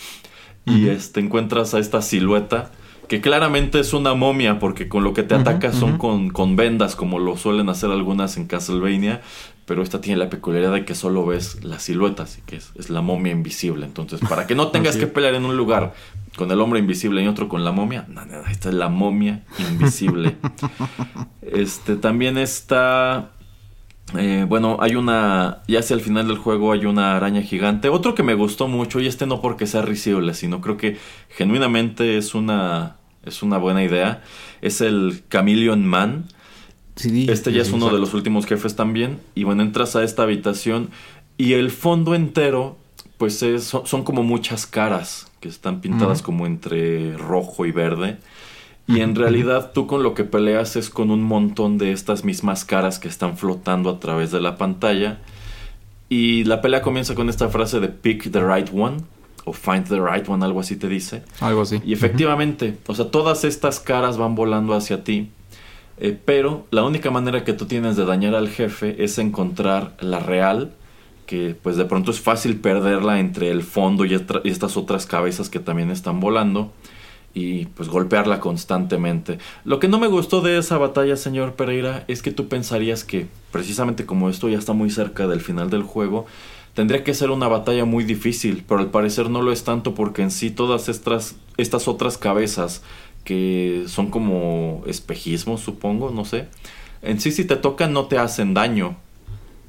Y 0.65 0.87
este, 0.87 1.19
encuentras 1.19 1.73
a 1.73 1.79
esta 1.79 2.01
silueta 2.01 2.71
que 3.07 3.21
claramente 3.21 3.79
es 3.79 3.93
una 3.93 4.13
momia 4.13 4.59
porque 4.59 4.87
con 4.87 5.03
lo 5.03 5.13
que 5.13 5.23
te 5.23 5.35
ataca 5.35 5.73
son 5.73 5.97
con, 5.97 6.29
con, 6.29 6.55
vendas 6.55 6.95
como 6.95 7.19
lo 7.19 7.35
suelen 7.35 7.67
hacer 7.67 7.91
algunas 7.91 8.37
en 8.37 8.47
Castlevania, 8.47 9.21
pero 9.65 9.83
esta 9.83 10.01
tiene 10.01 10.17
la 10.17 10.29
peculiaridad 10.29 10.73
de 10.73 10.85
que 10.85 10.95
solo 10.95 11.25
ves 11.25 11.63
la 11.63 11.79
silueta, 11.79 12.23
así 12.23 12.41
que 12.45 12.57
es, 12.57 12.89
la 12.89 13.01
momia 13.01 13.31
invisible. 13.31 13.85
Entonces, 13.85 14.19
para 14.27 14.47
que 14.47 14.55
no 14.55 14.67
tengas 14.71 14.97
que 14.97 15.07
pelear 15.07 15.35
en 15.35 15.45
un 15.45 15.57
lugar 15.57 15.93
con 16.35 16.51
el 16.51 16.59
hombre 16.61 16.79
invisible 16.79 17.23
y 17.23 17.27
otro 17.27 17.47
con 17.49 17.63
la 17.63 17.71
momia, 17.71 18.05
no, 18.07 18.21
esta 18.49 18.69
es 18.69 18.75
la 18.75 18.89
momia 18.89 19.43
invisible. 19.59 20.37
este 21.41 21.95
también 21.95 22.37
está 22.37 23.31
eh, 24.17 24.45
bueno, 24.47 24.77
hay 24.79 24.95
una. 24.95 25.63
Ya 25.67 25.79
hacia 25.79 25.95
el 25.95 26.01
final 26.01 26.27
del 26.27 26.37
juego 26.37 26.71
hay 26.71 26.85
una 26.85 27.15
araña 27.15 27.41
gigante. 27.41 27.89
Otro 27.89 28.13
que 28.13 28.21
me 28.21 28.35
gustó 28.35 28.67
mucho, 28.67 28.99
y 28.99 29.07
este 29.07 29.25
no 29.25 29.41
porque 29.41 29.65
sea 29.65 29.81
risible, 29.81 30.33
sino 30.33 30.61
creo 30.61 30.77
que 30.77 30.97
genuinamente 31.29 32.17
es 32.17 32.35
una. 32.35 32.97
Es 33.25 33.41
una 33.41 33.57
buena 33.57 33.83
idea. 33.83 34.21
Es 34.61 34.81
el 34.81 35.23
Chameleon 35.29 35.85
Man 35.85 36.25
este 36.95 37.51
ya 37.51 37.61
es 37.61 37.71
uno 37.71 37.89
de 37.89 37.99
los 37.99 38.13
últimos 38.13 38.45
jefes 38.45 38.75
también. 38.75 39.19
Y 39.35 39.43
bueno, 39.43 39.63
entras 39.63 39.95
a 39.95 40.03
esta 40.03 40.23
habitación 40.23 40.89
y 41.37 41.53
el 41.53 41.71
fondo 41.71 42.13
entero, 42.15 42.77
pues 43.17 43.41
es, 43.41 43.63
son, 43.63 44.03
como 44.03 44.23
muchas 44.23 44.67
caras 44.67 45.31
que 45.43 45.49
están 45.49 45.81
pintadas 45.81 46.21
como 46.21 46.47
entre 46.47 47.17
rojo 47.17 47.65
y 47.65 47.73
verde. 47.73 48.17
Y 48.87 49.01
en 49.01 49.13
realidad 49.13 49.71
tú 49.73 49.87
con 49.87 50.01
lo 50.01 50.13
que 50.13 50.23
peleas 50.23 50.77
es 50.77 50.89
con 50.89 51.11
un 51.11 51.21
montón 51.21 51.77
de 51.77 51.91
estas 51.91 52.23
mismas 52.23 52.63
caras 52.63 52.97
que 52.97 53.09
están 53.09 53.37
flotando 53.37 53.89
a 53.89 53.99
través 53.99 54.31
de 54.31 54.39
la 54.39 54.55
pantalla. 54.57 55.19
Y 56.07 56.45
la 56.45 56.61
pelea 56.61 56.81
comienza 56.81 57.13
con 57.13 57.27
esta 57.27 57.49
frase 57.49 57.81
de 57.81 57.89
pick 57.89 58.31
the 58.31 58.41
right 58.41 58.69
one 58.73 58.97
o 59.43 59.51
find 59.51 59.85
the 59.89 59.99
right 59.99 60.27
one, 60.29 60.45
algo 60.45 60.61
así 60.61 60.77
te 60.77 60.87
dice. 60.87 61.23
Algo 61.41 61.63
así. 61.63 61.81
Y 61.85 61.91
efectivamente, 61.91 62.77
o 62.87 62.95
sea, 62.95 63.11
todas 63.11 63.43
estas 63.43 63.81
caras 63.81 64.17
van 64.17 64.35
volando 64.35 64.73
hacia 64.73 65.03
ti 65.03 65.29
eh, 65.97 66.17
pero 66.25 66.65
la 66.71 66.83
única 66.83 67.11
manera 67.11 67.43
que 67.43 67.53
tú 67.53 67.65
tienes 67.65 67.95
de 67.95 68.05
dañar 68.05 68.35
al 68.35 68.49
jefe 68.49 69.03
es 69.03 69.17
encontrar 69.19 69.95
la 69.99 70.19
real, 70.19 70.73
que 71.33 71.55
pues 71.55 71.77
de 71.77 71.85
pronto 71.85 72.11
es 72.11 72.19
fácil 72.19 72.57
perderla 72.57 73.19
entre 73.19 73.49
el 73.49 73.63
fondo 73.63 74.05
y, 74.05 74.13
estas 74.43 74.77
otras 74.77 75.07
cabezas 75.07 75.49
que 75.49 75.59
también 75.59 75.89
están 75.89 76.19
volando 76.19 76.71
y 77.33 77.65
pues 77.65 77.89
golpearla 77.89 78.39
constantemente. 78.39 79.39
Lo 79.65 79.79
que 79.79 79.87
no 79.87 79.97
me 79.97 80.05
gustó 80.05 80.41
de 80.41 80.59
esa 80.59 80.77
batalla, 80.77 81.17
señor 81.17 81.55
Pereira, 81.55 82.05
es 82.07 82.21
que 82.21 82.29
tú 82.29 82.49
pensarías 82.49 83.03
que 83.03 83.25
precisamente 83.51 84.05
como 84.05 84.29
esto 84.29 84.47
ya 84.47 84.59
está 84.59 84.73
muy 84.73 84.91
cerca 84.91 85.25
del 85.25 85.41
final 85.41 85.71
del 85.71 85.81
juego, 85.81 86.27
tendría 86.75 87.03
que 87.03 87.15
ser 87.15 87.31
una 87.31 87.47
batalla 87.47 87.83
muy 87.83 88.03
difícil, 88.03 88.63
pero 88.67 88.81
al 88.81 88.91
parecer 88.91 89.31
no 89.31 89.41
lo 89.41 89.51
es 89.51 89.63
tanto 89.63 89.95
porque 89.95 90.21
en 90.21 90.29
sí 90.29 90.51
todas 90.51 90.87
estas, 90.87 91.35
estas 91.57 91.87
otras 91.87 92.19
cabezas 92.19 92.83
que 93.23 93.85
son 93.87 94.11
como 94.11 94.83
espejismos, 94.85 95.61
supongo, 95.61 96.11
no 96.11 96.25
sé. 96.25 96.47
En 97.01 97.19
sí, 97.19 97.31
si 97.31 97.43
te 97.43 97.55
tocan, 97.55 97.91
no 97.91 98.05
te 98.05 98.19
hacen 98.19 98.53
daño. 98.53 98.97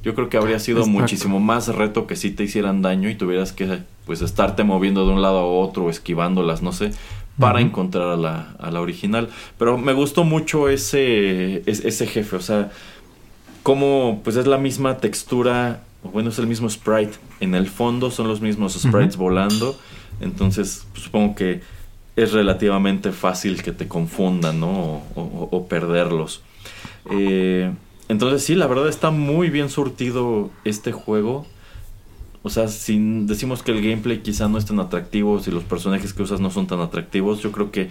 Yo 0.05 0.15
creo 0.15 0.29
que 0.29 0.37
habría 0.37 0.59
sido 0.59 0.87
muchísimo 0.87 1.41
más 1.41 1.69
reto 1.69 2.07
que 2.07 2.15
si 2.15 2.31
te 2.31 2.45
hicieran 2.45 2.83
daño 2.83 3.09
y 3.09 3.15
tuvieras 3.15 3.53
que, 3.53 3.79
pues, 4.05 4.21
estarte 4.21 4.63
moviendo 4.63 5.07
de 5.07 5.15
un 5.15 5.23
lado 5.23 5.39
a 5.39 5.47
otro, 5.47 5.89
esquivándolas, 5.89 6.61
no 6.61 6.73
sé, 6.73 6.91
para 7.39 7.63
encontrar 7.63 8.09
a 8.09 8.17
la, 8.17 8.55
a 8.59 8.71
la 8.71 8.83
original. 8.83 9.31
Pero 9.59 9.79
me 9.79 9.95
gustó 9.95 10.25
mucho 10.25 10.69
ese, 10.69 11.63
ese 11.67 12.07
jefe, 12.07 12.37
o 12.37 12.41
sea, 12.41 12.71
como, 13.63 14.21
pues, 14.23 14.37
es 14.37 14.47
la 14.47 14.59
misma 14.59 14.99
textura, 14.99 15.83
bueno, 16.13 16.29
es 16.29 16.39
el 16.39 16.47
mismo 16.47 16.69
sprite. 16.69 17.15
En 17.41 17.55
el 17.55 17.67
fondo 17.67 18.11
son 18.11 18.29
los 18.29 18.43
mismos 18.43 18.75
sprites 18.75 19.17
volando. 19.17 19.79
Entonces, 20.21 20.87
pues, 20.93 21.05
supongo 21.05 21.35
que 21.35 21.63
es 22.15 22.33
relativamente 22.33 23.11
fácil 23.11 23.63
que 23.63 23.73
te 23.73 23.89
confundan, 23.89 24.61
¿no? 24.61 25.03
O, 25.15 25.67
perderlos. 25.67 26.43
Eh, 27.11 27.73
entonces 28.09 28.45
sí, 28.45 28.55
la 28.55 28.67
verdad 28.67 28.89
está 28.89 29.11
muy 29.11 29.51
bien 29.51 29.71
surtido 29.71 30.51
este 30.65 30.93
juego. 30.93 31.47
O 32.43 32.51
sea, 32.51 32.69
si 32.69 32.99
decimos 33.25 33.63
que 33.63 33.73
el 33.73 33.81
gameplay 33.81 34.21
quizá 34.21 34.49
no 34.49 34.59
es 34.59 34.67
tan 34.67 34.79
atractivo, 34.79 35.41
si 35.41 35.51
los 35.51 35.65
personajes 35.65 36.13
que 36.13 36.23
usas 36.23 36.41
no 36.41 36.51
son 36.51 36.67
tan 36.67 36.81
atractivos, 36.81 37.41
yo 37.41 37.53
creo 37.53 37.71
que 37.71 37.89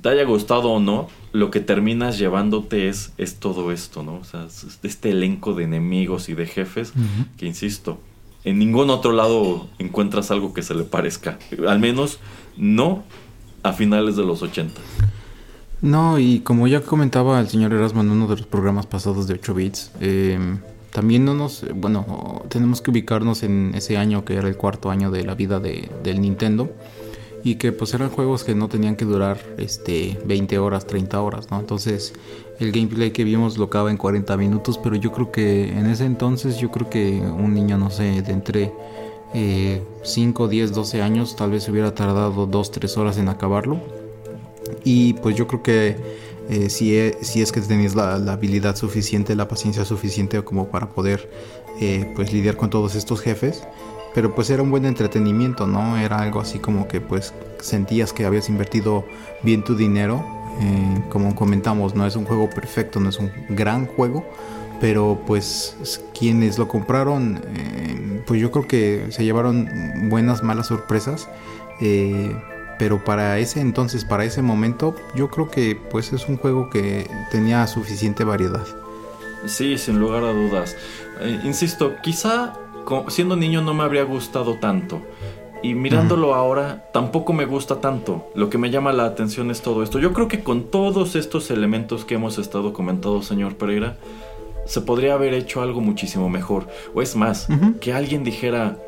te 0.00 0.08
haya 0.08 0.24
gustado 0.24 0.70
o 0.70 0.80
no, 0.80 1.08
lo 1.32 1.50
que 1.50 1.58
terminas 1.58 2.16
llevándote 2.18 2.88
es, 2.88 3.12
es 3.18 3.36
todo 3.36 3.72
esto, 3.72 4.04
¿no? 4.04 4.16
O 4.16 4.24
sea, 4.24 4.46
este 4.82 5.10
elenco 5.10 5.54
de 5.54 5.64
enemigos 5.64 6.28
y 6.28 6.34
de 6.34 6.46
jefes 6.46 6.92
que, 7.36 7.46
insisto, 7.46 7.98
en 8.44 8.58
ningún 8.58 8.90
otro 8.90 9.12
lado 9.12 9.68
encuentras 9.78 10.30
algo 10.30 10.54
que 10.54 10.62
se 10.62 10.74
le 10.74 10.84
parezca. 10.84 11.38
Al 11.66 11.80
menos 11.80 12.20
no 12.56 13.02
a 13.62 13.72
finales 13.72 14.16
de 14.16 14.24
los 14.24 14.42
80. 14.42 14.80
No, 15.82 16.18
y 16.18 16.40
como 16.40 16.68
ya 16.68 16.82
comentaba 16.82 17.40
el 17.40 17.48
señor 17.48 17.72
Erasmo 17.72 18.02
en 18.02 18.10
uno 18.10 18.26
de 18.26 18.36
los 18.36 18.46
programas 18.46 18.86
pasados 18.86 19.26
de 19.26 19.34
8 19.34 19.54
bits, 19.54 19.90
em, 20.00 20.58
también 20.92 21.24
no 21.24 21.34
nos, 21.34 21.64
bueno, 21.74 22.42
tenemos 22.48 22.82
que 22.82 22.90
ubicarnos 22.90 23.42
en 23.42 23.72
ese 23.74 23.96
año 23.96 24.24
que 24.24 24.34
era 24.34 24.48
el 24.48 24.56
cuarto 24.56 24.90
año 24.90 25.10
de 25.10 25.24
la 25.24 25.34
vida 25.34 25.58
de, 25.58 25.88
del 26.02 26.20
Nintendo 26.20 26.68
y 27.42 27.54
que 27.54 27.72
pues 27.72 27.94
eran 27.94 28.10
juegos 28.10 28.44
que 28.44 28.54
no 28.54 28.68
tenían 28.68 28.96
que 28.96 29.06
durar 29.06 29.38
este 29.56 30.18
20 30.26 30.58
horas, 30.58 30.86
30 30.86 31.18
horas, 31.22 31.50
¿no? 31.50 31.58
Entonces 31.60 32.12
el 32.58 32.72
gameplay 32.72 33.12
que 33.12 33.24
vimos 33.24 33.56
lo 33.56 33.66
acaba 33.66 33.90
en 33.90 33.96
40 33.96 34.36
minutos, 34.36 34.76
pero 34.76 34.96
yo 34.96 35.12
creo 35.12 35.32
que 35.32 35.70
en 35.70 35.86
ese 35.86 36.04
entonces 36.04 36.58
yo 36.58 36.70
creo 36.70 36.90
que 36.90 37.20
un 37.20 37.54
niño, 37.54 37.78
no 37.78 37.88
sé, 37.88 38.20
de 38.20 38.32
entre 38.32 38.72
5, 40.02 40.48
10, 40.48 40.74
12 40.74 41.00
años, 41.00 41.36
tal 41.36 41.52
vez 41.52 41.66
hubiera 41.68 41.94
tardado 41.94 42.46
2, 42.46 42.70
3 42.70 42.96
horas 42.98 43.16
en 43.16 43.28
acabarlo. 43.28 43.99
Y 44.84 45.14
pues 45.14 45.36
yo 45.36 45.46
creo 45.46 45.62
que 45.62 45.96
eh, 46.48 46.68
si, 46.68 46.96
es, 46.96 47.16
si, 47.20 47.42
es 47.42 47.52
que 47.52 47.60
tenías 47.60 47.94
la, 47.94 48.14
habilidad 48.14 48.76
suficiente, 48.76 49.36
la 49.36 49.46
paciencia 49.46 49.84
suficiente 49.84 50.42
como 50.42 50.68
para 50.68 50.88
poder 50.88 51.30
eh, 51.80 52.12
pues 52.16 52.32
lidiar 52.32 52.56
con 52.56 52.70
todos 52.70 52.94
estos 52.94 53.20
jefes. 53.20 53.62
Pero 54.14 54.34
pues 54.34 54.50
era 54.50 54.62
un 54.62 54.70
buen 54.70 54.84
entretenimiento, 54.84 55.68
¿no? 55.68 55.96
Era 55.96 56.18
algo 56.18 56.40
así 56.40 56.58
como 56.58 56.88
que 56.88 57.00
pues 57.00 57.32
sentías 57.60 58.12
que 58.12 58.24
habías 58.24 58.48
invertido 58.48 59.04
bien 59.42 59.62
tu 59.62 59.76
dinero. 59.76 60.24
Eh, 60.60 61.04
como 61.08 61.34
comentamos, 61.36 61.94
no 61.94 62.06
es 62.06 62.16
un 62.16 62.24
juego 62.24 62.50
perfecto, 62.50 62.98
no 62.98 63.10
es 63.10 63.18
un 63.18 63.30
gran 63.50 63.86
juego, 63.86 64.24
pero 64.80 65.20
pues 65.26 65.76
quienes 66.18 66.58
lo 66.58 66.66
compraron, 66.66 67.40
eh, 67.56 68.22
pues 68.26 68.40
yo 68.40 68.50
creo 68.50 68.66
que 68.66 69.06
se 69.10 69.24
llevaron 69.24 69.68
buenas, 70.08 70.42
malas 70.42 70.66
sorpresas. 70.66 71.28
Pero 72.80 73.04
para 73.04 73.38
ese 73.38 73.60
entonces, 73.60 74.06
para 74.06 74.24
ese 74.24 74.40
momento, 74.40 74.96
yo 75.14 75.28
creo 75.28 75.50
que 75.50 75.78
pues 75.90 76.14
es 76.14 76.26
un 76.30 76.38
juego 76.38 76.70
que 76.70 77.10
tenía 77.30 77.66
suficiente 77.66 78.24
variedad. 78.24 78.66
Sí, 79.44 79.76
sin 79.76 79.98
lugar 80.00 80.24
a 80.24 80.32
dudas. 80.32 80.78
Eh, 81.20 81.40
insisto, 81.44 81.96
quizá 82.02 82.54
siendo 83.08 83.36
niño 83.36 83.60
no 83.60 83.74
me 83.74 83.82
habría 83.84 84.04
gustado 84.04 84.54
tanto. 84.54 85.02
Y 85.62 85.74
mirándolo 85.74 86.34
ahora, 86.34 86.88
tampoco 86.94 87.34
me 87.34 87.44
gusta 87.44 87.82
tanto. 87.82 88.30
Lo 88.34 88.48
que 88.48 88.56
me 88.56 88.70
llama 88.70 88.94
la 88.94 89.04
atención 89.04 89.50
es 89.50 89.60
todo 89.60 89.82
esto. 89.82 89.98
Yo 89.98 90.14
creo 90.14 90.26
que 90.26 90.42
con 90.42 90.70
todos 90.70 91.16
estos 91.16 91.50
elementos 91.50 92.06
que 92.06 92.14
hemos 92.14 92.38
estado 92.38 92.72
comentando, 92.72 93.20
señor 93.20 93.56
Pereira, 93.56 93.98
se 94.64 94.80
podría 94.80 95.12
haber 95.12 95.34
hecho 95.34 95.60
algo 95.60 95.82
muchísimo 95.82 96.30
mejor. 96.30 96.66
O 96.94 97.02
es 97.02 97.14
más, 97.14 97.46
que 97.82 97.92
alguien 97.92 98.24
dijera, 98.24 98.78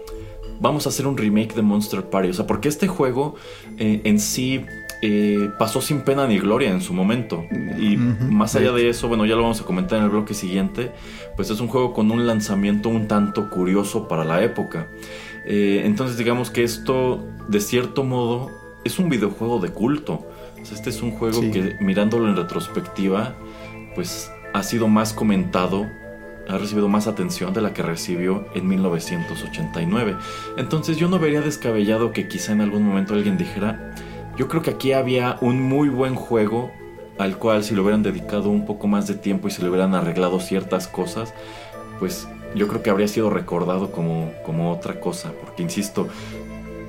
vamos 0.62 0.86
a 0.86 0.90
hacer 0.90 1.06
un 1.06 1.16
remake 1.18 1.54
de 1.54 1.62
Monster 1.62 2.08
Party. 2.08 2.30
O 2.30 2.32
sea, 2.32 2.46
porque 2.46 2.68
este 2.68 2.88
juego 2.88 3.34
eh, 3.76 4.00
en 4.04 4.18
sí 4.20 4.64
eh, 5.02 5.50
pasó 5.58 5.80
sin 5.80 6.02
pena 6.02 6.28
ni 6.28 6.38
gloria 6.38 6.70
en 6.70 6.80
su 6.80 6.94
momento. 6.94 7.44
Y 7.78 7.96
más 7.96 8.54
allá 8.54 8.72
de 8.72 8.88
eso, 8.88 9.08
bueno, 9.08 9.26
ya 9.26 9.34
lo 9.34 9.42
vamos 9.42 9.60
a 9.60 9.64
comentar 9.64 9.98
en 9.98 10.04
el 10.04 10.10
bloque 10.10 10.32
siguiente, 10.32 10.92
pues 11.36 11.50
es 11.50 11.60
un 11.60 11.66
juego 11.66 11.92
con 11.92 12.10
un 12.12 12.26
lanzamiento 12.26 12.88
un 12.88 13.08
tanto 13.08 13.50
curioso 13.50 14.06
para 14.06 14.24
la 14.24 14.42
época. 14.42 14.88
Eh, 15.44 15.82
entonces 15.84 16.16
digamos 16.16 16.50
que 16.50 16.62
esto, 16.62 17.26
de 17.48 17.60
cierto 17.60 18.04
modo, 18.04 18.50
es 18.84 19.00
un 19.00 19.08
videojuego 19.08 19.58
de 19.58 19.70
culto. 19.70 20.24
O 20.60 20.64
sea, 20.64 20.76
este 20.76 20.90
es 20.90 21.02
un 21.02 21.10
juego 21.10 21.40
que 21.40 21.76
mirándolo 21.80 22.28
en 22.28 22.36
retrospectiva, 22.36 23.34
pues 23.96 24.30
ha 24.54 24.62
sido 24.62 24.86
más 24.86 25.12
comentado, 25.12 25.88
ha 26.48 26.58
recibido 26.58 26.88
más 26.88 27.06
atención 27.06 27.54
de 27.54 27.60
la 27.60 27.72
que 27.72 27.82
recibió 27.82 28.46
en 28.54 28.66
1989. 28.68 30.16
Entonces 30.56 30.96
yo 30.96 31.08
no 31.08 31.18
vería 31.18 31.40
descabellado 31.40 32.12
que 32.12 32.28
quizá 32.28 32.52
en 32.52 32.60
algún 32.60 32.82
momento 32.82 33.14
alguien 33.14 33.38
dijera, 33.38 33.94
yo 34.36 34.48
creo 34.48 34.62
que 34.62 34.70
aquí 34.70 34.92
había 34.92 35.38
un 35.40 35.60
muy 35.60 35.88
buen 35.88 36.14
juego 36.14 36.72
al 37.18 37.36
cual 37.38 37.62
si 37.62 37.74
le 37.74 37.80
hubieran 37.80 38.02
dedicado 38.02 38.48
un 38.48 38.66
poco 38.66 38.86
más 38.88 39.06
de 39.06 39.14
tiempo 39.14 39.48
y 39.48 39.50
se 39.50 39.62
le 39.62 39.68
hubieran 39.68 39.94
arreglado 39.94 40.40
ciertas 40.40 40.88
cosas, 40.88 41.34
pues 41.98 42.26
yo 42.54 42.68
creo 42.68 42.82
que 42.82 42.90
habría 42.90 43.08
sido 43.08 43.30
recordado 43.30 43.92
como, 43.92 44.32
como 44.44 44.72
otra 44.72 45.00
cosa, 45.00 45.32
porque 45.40 45.62
insisto, 45.62 46.08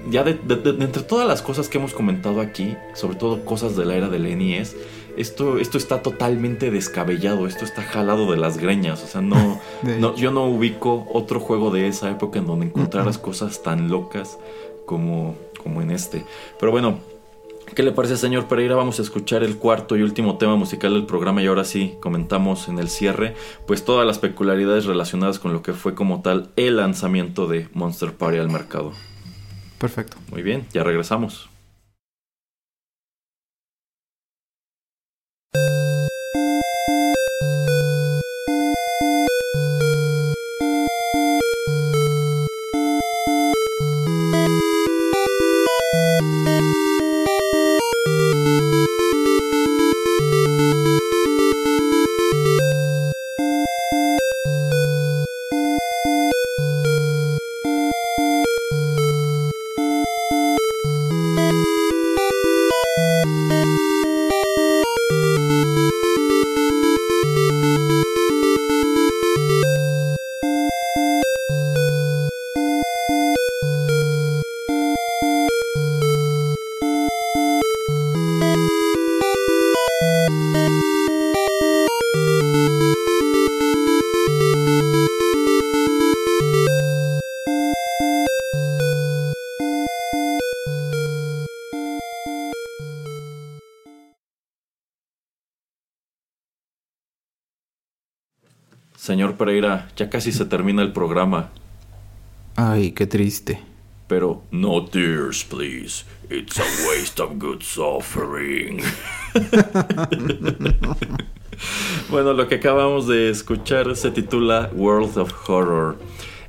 ya 0.10 0.24
de, 0.24 0.32
entre 0.32 1.04
todas 1.04 1.28
las 1.28 1.42
cosas 1.42 1.70
que 1.70 1.78
hemos 1.78 1.94
comentado 1.94 2.42
aquí, 2.42 2.76
sobre 2.94 3.18
todo 3.18 3.46
cosas 3.46 3.76
de 3.76 3.86
la 3.86 3.96
era 3.96 4.10
del 4.10 4.24
NES, 4.38 4.76
esto, 5.18 5.58
esto 5.60 5.78
está 5.78 6.02
totalmente 6.02 6.72
descabellado, 6.72 7.48
esto 7.48 7.66
está 7.66 7.84
jalado 7.84 8.32
de 8.32 8.38
las 8.38 8.58
greñas, 8.58 9.04
o 9.04 9.08
sea, 9.08 9.22
no, 9.22 9.60
no 10.00 10.16
yo 10.16 10.32
no 10.32 10.46
ubico 10.46 11.08
otro 11.12 11.40
juego 11.40 11.72
de 11.72 11.88
esa 11.88 12.10
época 12.10 12.40
en 12.40 12.48
donde 12.48 12.66
encontraras 12.66 13.18
cosas 13.18 13.62
tan 13.62 13.90
locas 13.90 14.40
como, 14.86 15.36
como 15.62 15.82
en 15.82 15.92
este. 15.92 16.26
Pero 16.60 16.72
bueno, 16.72 16.98
¿Qué 17.76 17.82
le 17.82 17.92
parece, 17.92 18.18
señor 18.18 18.48
Pereira? 18.48 18.76
Vamos 18.76 19.00
a 19.00 19.02
escuchar 19.02 19.42
el 19.42 19.58
cuarto 19.58 19.98
y 19.98 20.04
último 20.04 20.38
tema 20.38 20.56
musical 20.56 20.94
del 20.94 21.08
programa 21.08 21.42
y 21.42 21.48
ahora 21.48 21.64
sí 21.64 21.96
comentamos 22.02 22.68
en 22.68 22.78
el 22.78 22.88
cierre, 22.88 23.34
pues 23.66 23.84
todas 23.84 24.06
las 24.06 24.20
peculiaridades 24.20 24.86
relacionadas 24.86 25.40
con 25.40 25.54
lo 25.54 25.64
que 25.64 25.74
fue 25.74 25.96
como 25.96 26.22
tal 26.22 26.52
el 26.56 26.78
lanzamiento 26.78 27.48
de 27.48 27.70
Monster 27.74 28.14
Party 28.14 28.38
al 28.38 28.52
mercado. 28.52 28.92
Perfecto. 29.78 30.18
Muy 30.32 30.42
bien, 30.42 30.66
ya 30.74 30.84
regresamos. 30.84 31.50
Señor 99.04 99.36
Pereira, 99.36 99.90
ya 99.98 100.10
casi 100.10 100.32
se 100.32 100.46
termina 100.46 100.82
el 100.82 100.94
programa. 100.94 101.50
Ay, 102.56 102.94
qué 102.94 103.06
triste. 103.06 103.60
Pero 104.08 104.44
no 104.50 104.86
tears, 104.86 105.44
please. 105.44 106.06
It's 106.30 106.58
a 106.58 106.64
waste 106.88 107.22
of 107.22 107.38
good 107.38 107.64
suffering. 107.64 108.82
bueno, 112.10 112.32
lo 112.32 112.48
que 112.48 112.56
acabamos 112.56 113.06
de 113.06 113.30
escuchar 113.30 113.94
se 113.98 114.10
titula 114.10 114.70
World 114.74 115.18
of 115.18 115.50
Horror. 115.50 115.98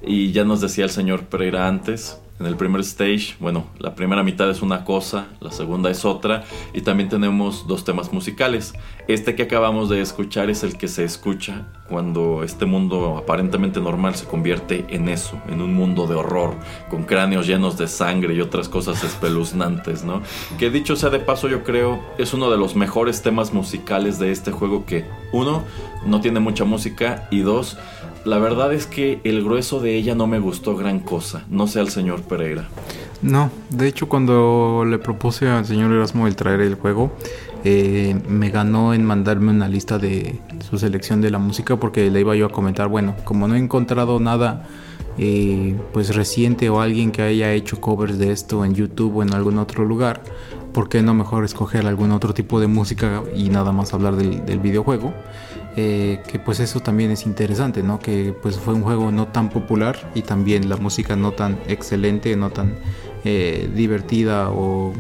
Y 0.01 0.31
ya 0.31 0.45
nos 0.45 0.61
decía 0.61 0.85
el 0.85 0.91
señor 0.91 1.25
Pereira 1.25 1.67
antes, 1.67 2.21
en 2.41 2.47
el 2.47 2.57
primer 2.57 2.81
stage, 2.81 3.37
bueno, 3.39 3.67
la 3.79 3.95
primera 3.95 4.25
mitad 4.25 4.51
es 4.51 4.61
una 4.61 4.85
cosa, 4.85 5.29
la 5.41 5.53
segunda 5.53 5.89
es 5.91 6.05
otra, 6.05 6.43
y 6.73 6.81
también 6.81 7.09
tenemos 7.09 7.67
dos 7.69 7.85
temas 7.85 8.13
musicales. 8.13 8.75
Este 9.07 9.37
que 9.37 9.45
acabamos 9.45 9.89
de 9.89 10.01
escuchar 10.01 10.51
es 10.51 10.65
el 10.65 10.77
que 10.77 10.89
se 10.89 11.05
escucha 11.05 11.67
cuando 11.89 12.43
este 12.43 12.67
mundo 12.67 13.19
aparentemente 13.19 13.81
normal 13.81 14.17
se 14.17 14.27
convierte 14.27 14.85
en 14.89 15.09
eso, 15.09 15.41
en 15.49 15.61
un 15.61 15.75
mundo 15.75 16.09
de 16.09 16.17
horror, 16.17 16.57
con 16.91 17.05
cráneos 17.05 17.47
llenos 17.47 17.79
de 17.79 17.87
sangre 17.87 18.35
y 18.35 18.41
otras 18.41 18.69
cosas 18.69 19.05
espeluznantes, 19.05 20.03
¿no? 20.03 20.21
Que 20.59 20.71
dicho 20.71 20.97
sea 20.97 21.11
de 21.11 21.21
paso, 21.21 21.49
yo 21.49 21.63
creo 21.63 22.03
es 22.19 22.35
uno 22.35 22.51
de 22.51 22.57
los 22.57 22.75
mejores 22.75 23.23
temas 23.23 23.53
musicales 23.53 24.19
de 24.19 24.33
este 24.33 24.51
juego 24.51 24.87
que, 24.87 25.05
uno, 25.33 25.63
no 26.05 26.21
tiene 26.21 26.41
mucha 26.41 26.65
música, 26.65 27.29
y 27.31 27.41
dos, 27.41 27.79
la 28.25 28.39
verdad 28.39 28.73
es 28.73 28.87
que 28.87 29.21
el 29.25 29.45
grueso 29.45 29.81
de 29.81 29.97
ella 29.97 30.15
no 30.15 30.27
me 30.27 30.39
gustó 30.39 30.77
gran 30.77 31.01
cosa, 31.01 31.45
no 31.51 31.67
sé 31.67 31.81
al 31.81 31.89
señor 31.89 32.23
Pereira. 32.23 32.69
No, 33.23 33.51
de 33.71 33.89
hecho 33.89 34.09
cuando 34.09 34.85
le 34.87 34.99
propuse 34.99 35.49
al 35.49 35.65
señor 35.65 35.93
Erasmo 35.93 36.27
el 36.27 36.37
traer 36.37 36.61
el 36.61 36.75
juego, 36.75 37.13
eh, 37.65 38.21
me 38.29 38.51
ganó 38.51 38.93
en 38.93 39.05
mandarme 39.05 39.51
una 39.51 39.69
lista 39.69 39.99
de 39.99 40.41
su 40.69 40.79
selección 40.79 41.21
de 41.21 41.31
la 41.31 41.39
música 41.39 41.77
porque 41.77 42.11
le 42.11 42.21
iba 42.21 42.37
yo 42.37 42.47
a 42.47 42.51
comentar, 42.51 42.89
bueno, 42.89 43.15
como 43.25 43.49
no 43.49 43.55
he 43.55 43.59
encontrado 43.59 44.21
nada 44.21 44.67
eh, 45.17 45.75
pues 45.93 46.15
reciente 46.15 46.69
o 46.69 46.81
alguien 46.81 47.13
que 47.13 47.23
haya 47.23 47.53
hecho 47.53 47.81
covers 47.81 48.19
de 48.19 48.33
esto 48.33 48.65
en 48.65 48.75
YouTube 48.75 49.17
o 49.17 49.23
en 49.23 49.33
algún 49.33 49.59
otro 49.59 49.85
lugar, 49.85 50.23
¿por 50.73 50.89
qué 50.89 51.03
no 51.03 51.15
mejor 51.15 51.45
escoger 51.45 51.87
algún 51.87 52.11
otro 52.11 52.35
tipo 52.35 52.61
de 52.61 52.67
música 52.67 53.23
y 53.35 53.49
nada 53.49 53.73
más 53.73 53.95
hablar 53.95 54.17
del, 54.17 54.45
del 54.45 54.59
videojuego? 54.59 55.15
Eh, 55.77 56.23
que 56.29 56.39
pues 56.39 56.61
eso 56.61 56.79
también 56.81 57.11
es 57.11 57.27
interesante, 57.27 57.83
¿no? 57.83 57.99
Que 57.99 58.33
pues 58.33 58.59
fue 58.59 58.75
un 58.75 58.83
juego 58.83 59.11
no 59.11 59.29
tan 59.29 59.51
popular 59.51 60.13
y 60.15 60.23
también 60.23 60.69
la 60.69 60.77
música 60.77 61.17
no 61.17 61.33
tan 61.33 61.59
excelente, 61.67 62.37
no 62.37 62.51
tan 62.51 62.77
eh, 63.25 63.69
divertida 63.75 64.51
o 64.51 64.93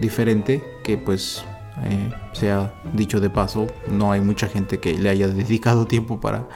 diferente, 0.00 0.64
que 0.82 0.96
pues 0.96 1.44
eh, 1.84 2.10
sea 2.32 2.72
dicho 2.94 3.20
de 3.20 3.28
paso, 3.28 3.66
no 3.90 4.10
hay 4.10 4.22
mucha 4.22 4.48
gente 4.48 4.78
que 4.78 4.96
le 4.96 5.10
haya 5.10 5.28
dedicado 5.28 5.86
tiempo 5.86 6.20
para 6.20 6.48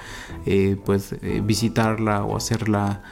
pues 0.84 1.14
visitarla 1.44 2.24
o 2.24 2.36
hacerla, 2.36 3.02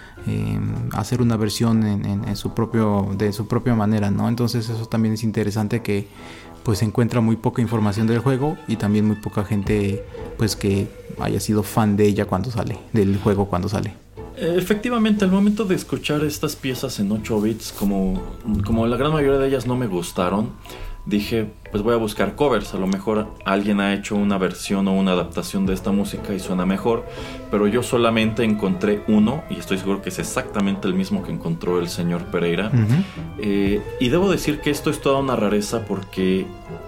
hacer 0.93 1.23
una 1.23 1.37
versión 1.37 1.87
en, 1.87 2.35
su 2.37 2.55
propio, 2.55 3.11
de 3.17 3.33
su 3.33 3.47
propia 3.47 3.77
manera, 3.77 4.11
¿no? 4.11 4.29
Entonces 4.29 4.69
eso 4.69 4.87
también 4.87 5.15
es 5.15 5.23
interesante 5.23 5.81
que 5.81 6.09
pues 6.71 6.79
se 6.79 6.85
encuentra 6.85 7.21
muy 7.21 7.35
poca 7.35 7.61
información 7.61 8.07
del 8.07 8.21
juego 8.21 8.57
y 8.69 8.77
también 8.77 9.05
muy 9.05 9.17
poca 9.17 9.43
gente 9.43 10.05
pues 10.39 10.55
que 10.55 10.87
haya 11.19 11.41
sido 11.41 11.65
fan 11.65 11.97
de 11.97 12.07
ella 12.07 12.27
cuando 12.27 12.49
sale, 12.53 12.79
del 12.93 13.17
juego 13.17 13.47
cuando 13.47 13.69
sale. 13.69 13.95
Efectivamente, 14.37 15.25
al 15.25 15.33
momento 15.33 15.65
de 15.65 15.75
escuchar 15.75 16.23
estas 16.23 16.55
piezas 16.55 17.01
en 17.01 17.11
8 17.11 17.41
bits, 17.41 17.73
como, 17.73 18.23
como 18.65 18.87
la 18.87 18.97
gran 18.97 19.13
mayoría 19.13 19.41
de 19.41 19.49
ellas 19.49 19.67
no 19.67 19.77
me 19.77 19.89
gustaron, 19.89 20.51
dije, 21.11 21.47
pues 21.71 21.83
voy 21.83 21.93
a 21.93 21.99
buscar 21.99 22.37
covers, 22.37 22.73
a 22.73 22.79
lo 22.79 22.87
mejor 22.87 23.27
alguien 23.45 23.81
ha 23.81 23.93
hecho 23.93 24.17
una 24.17 24.39
versión 24.39 24.89
o 24.89 24.93
una 24.93 25.13
adaptación 25.13 25.67
de 25.67 25.75
esta 25.75 25.91
música 25.91 26.33
y 26.33 26.41
suena 26.41 26.65
mejor, 26.65 27.05
pero 27.51 27.67
yo 27.67 27.83
solamente 27.83 28.45
encontré 28.45 29.03
uno 29.09 29.43
y 29.51 29.57
estoy 29.57 29.77
seguro 29.77 30.01
que 30.01 30.09
es 30.09 30.19
exactamente 30.19 30.89
el 30.89 30.95
mismo 30.95 31.23
que 31.23 31.33
encontró 31.33 31.79
el 31.81 31.89
señor 31.89 32.25
Pereira. 32.27 32.71
Eh, 33.39 33.83
y 33.99 34.09
debo 34.09 34.31
decir 34.31 34.61
que 34.61 34.71
esto 34.71 34.89
es 34.89 35.01
toda 35.01 35.19
una 35.19 35.37
rareza 35.37 35.85
porque 35.85 36.47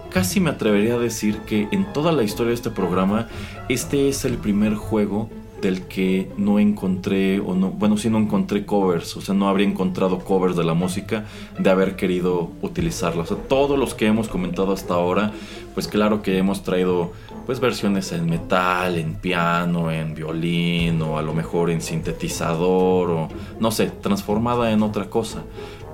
casi 0.09 0.39
me 0.39 0.49
atrevería 0.49 0.95
a 0.95 0.99
decir 0.99 1.39
que 1.39 1.67
en 1.71 1.91
toda 1.91 2.11
la 2.11 2.23
historia 2.23 2.49
de 2.49 2.55
este 2.55 2.69
programa, 2.69 3.27
este 3.69 4.09
es 4.09 4.25
el 4.25 4.37
primer 4.37 4.75
juego 4.75 5.29
del 5.63 5.83
que 5.87 6.29
no 6.37 6.59
encontré, 6.59 7.39
o 7.39 7.55
no, 7.55 7.71
bueno, 7.71 7.97
sí 7.97 8.09
no 8.09 8.19
encontré 8.19 8.65
covers, 8.65 9.17
o 9.17 9.21
sea, 9.21 9.33
no 9.33 9.47
habría 9.47 9.67
encontrado 9.67 10.19
covers 10.19 10.55
de 10.55 10.63
la 10.63 10.75
música 10.75 11.25
de 11.57 11.69
haber 11.69 11.95
querido 11.95 12.51
utilizarla. 12.61 13.23
O 13.23 13.25
sea, 13.25 13.37
todos 13.37 13.79
los 13.79 13.95
que 13.95 14.05
hemos 14.05 14.27
comentado 14.27 14.73
hasta 14.73 14.93
ahora, 14.93 15.31
pues 15.73 15.87
claro 15.87 16.21
que 16.21 16.37
hemos 16.37 16.63
traído 16.63 17.13
pues 17.45 17.59
versiones 17.59 18.11
en 18.11 18.29
metal, 18.29 18.97
en 18.97 19.15
piano, 19.15 19.89
en 19.89 20.13
violín, 20.13 21.01
o 21.01 21.17
a 21.17 21.21
lo 21.21 21.33
mejor 21.33 21.71
en 21.71 21.81
sintetizador, 21.81 23.09
o 23.09 23.29
no 23.59 23.71
sé, 23.71 23.87
transformada 23.87 24.71
en 24.71 24.83
otra 24.83 25.09
cosa. 25.09 25.43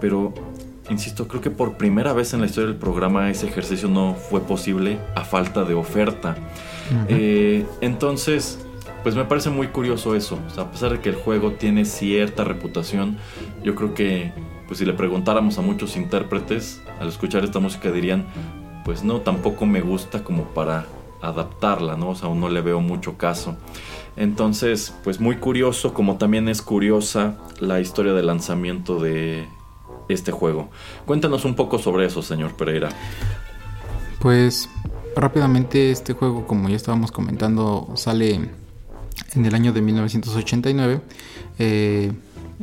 Pero, 0.01 0.33
insisto, 0.89 1.27
creo 1.27 1.41
que 1.41 1.51
por 1.51 1.77
primera 1.77 2.13
vez 2.13 2.33
en 2.33 2.41
la 2.41 2.47
historia 2.47 2.69
del 2.69 2.77
programa 2.77 3.29
ese 3.29 3.47
ejercicio 3.47 3.87
no 3.87 4.15
fue 4.15 4.41
posible 4.41 4.99
a 5.15 5.23
falta 5.23 5.63
de 5.63 5.75
oferta. 5.75 6.35
Eh, 7.07 7.65
entonces, 7.81 8.59
pues 9.03 9.15
me 9.15 9.25
parece 9.25 9.49
muy 9.49 9.67
curioso 9.67 10.15
eso. 10.15 10.39
A 10.57 10.71
pesar 10.71 10.91
de 10.91 10.99
que 10.99 11.09
el 11.09 11.15
juego 11.15 11.53
tiene 11.53 11.85
cierta 11.85 12.43
reputación, 12.43 13.17
yo 13.63 13.75
creo 13.75 13.93
que 13.93 14.31
pues 14.67 14.79
si 14.79 14.85
le 14.85 14.93
preguntáramos 14.93 15.57
a 15.57 15.61
muchos 15.61 15.97
intérpretes 15.97 16.81
al 16.99 17.07
escuchar 17.07 17.43
esta 17.43 17.59
música 17.59 17.91
dirían, 17.91 18.27
pues 18.85 19.03
no, 19.03 19.21
tampoco 19.21 19.65
me 19.65 19.81
gusta 19.81 20.23
como 20.23 20.43
para 20.45 20.85
adaptarla, 21.21 21.97
¿no? 21.97 22.09
O 22.09 22.15
sea, 22.15 22.27
aún 22.27 22.39
no 22.39 22.49
le 22.49 22.61
veo 22.61 22.79
mucho 22.79 23.17
caso. 23.17 23.57
Entonces, 24.15 24.93
pues 25.03 25.19
muy 25.19 25.37
curioso, 25.37 25.93
como 25.93 26.17
también 26.17 26.49
es 26.49 26.61
curiosa 26.61 27.37
la 27.59 27.79
historia 27.79 28.13
del 28.13 28.27
lanzamiento 28.27 28.99
de 28.99 29.47
este 30.07 30.31
juego. 30.31 30.69
Cuéntanos 31.05 31.45
un 31.45 31.55
poco 31.55 31.79
sobre 31.79 32.05
eso, 32.05 32.21
señor 32.21 32.53
Pereira. 32.53 32.89
Pues 34.19 34.69
rápidamente 35.15 35.91
este 35.91 36.13
juego, 36.13 36.45
como 36.45 36.69
ya 36.69 36.75
estábamos 36.75 37.11
comentando, 37.11 37.89
sale 37.95 38.49
en 39.35 39.45
el 39.45 39.55
año 39.55 39.73
de 39.73 39.81
1989. 39.81 41.01
Eh, 41.59 42.11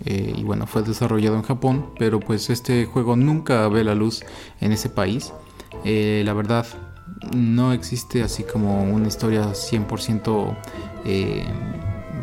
eh, 0.05 0.35
y 0.37 0.43
bueno, 0.43 0.67
fue 0.67 0.83
desarrollado 0.83 1.37
en 1.37 1.43
Japón, 1.43 1.87
pero 1.99 2.21
pues 2.21 2.51
este 2.51 2.85
juego 2.85 3.17
nunca 3.17 3.67
ve 3.69 3.85
la 3.85 3.95
luz 3.95 4.23
en 4.61 4.73
ese 4.73 4.89
país. 4.89 5.33
Eh, 5.85 6.23
la 6.25 6.33
verdad, 6.33 6.67
no 7.35 7.73
existe 7.73 8.23
así 8.23 8.43
como 8.43 8.83
una 8.83 9.09
historia 9.09 9.53
100% 9.53 10.57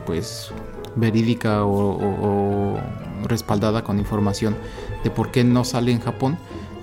pues 0.05 0.51
verídica 0.95 1.65
o, 1.65 2.78
respaldada 3.24 3.84
con 3.84 3.99
información 3.99 4.55
de 5.03 5.09
por 5.09 5.32
qué 5.32 5.43
no 5.43 5.63
sale 5.63 5.91
en 5.91 5.99
Japón. 5.99 6.38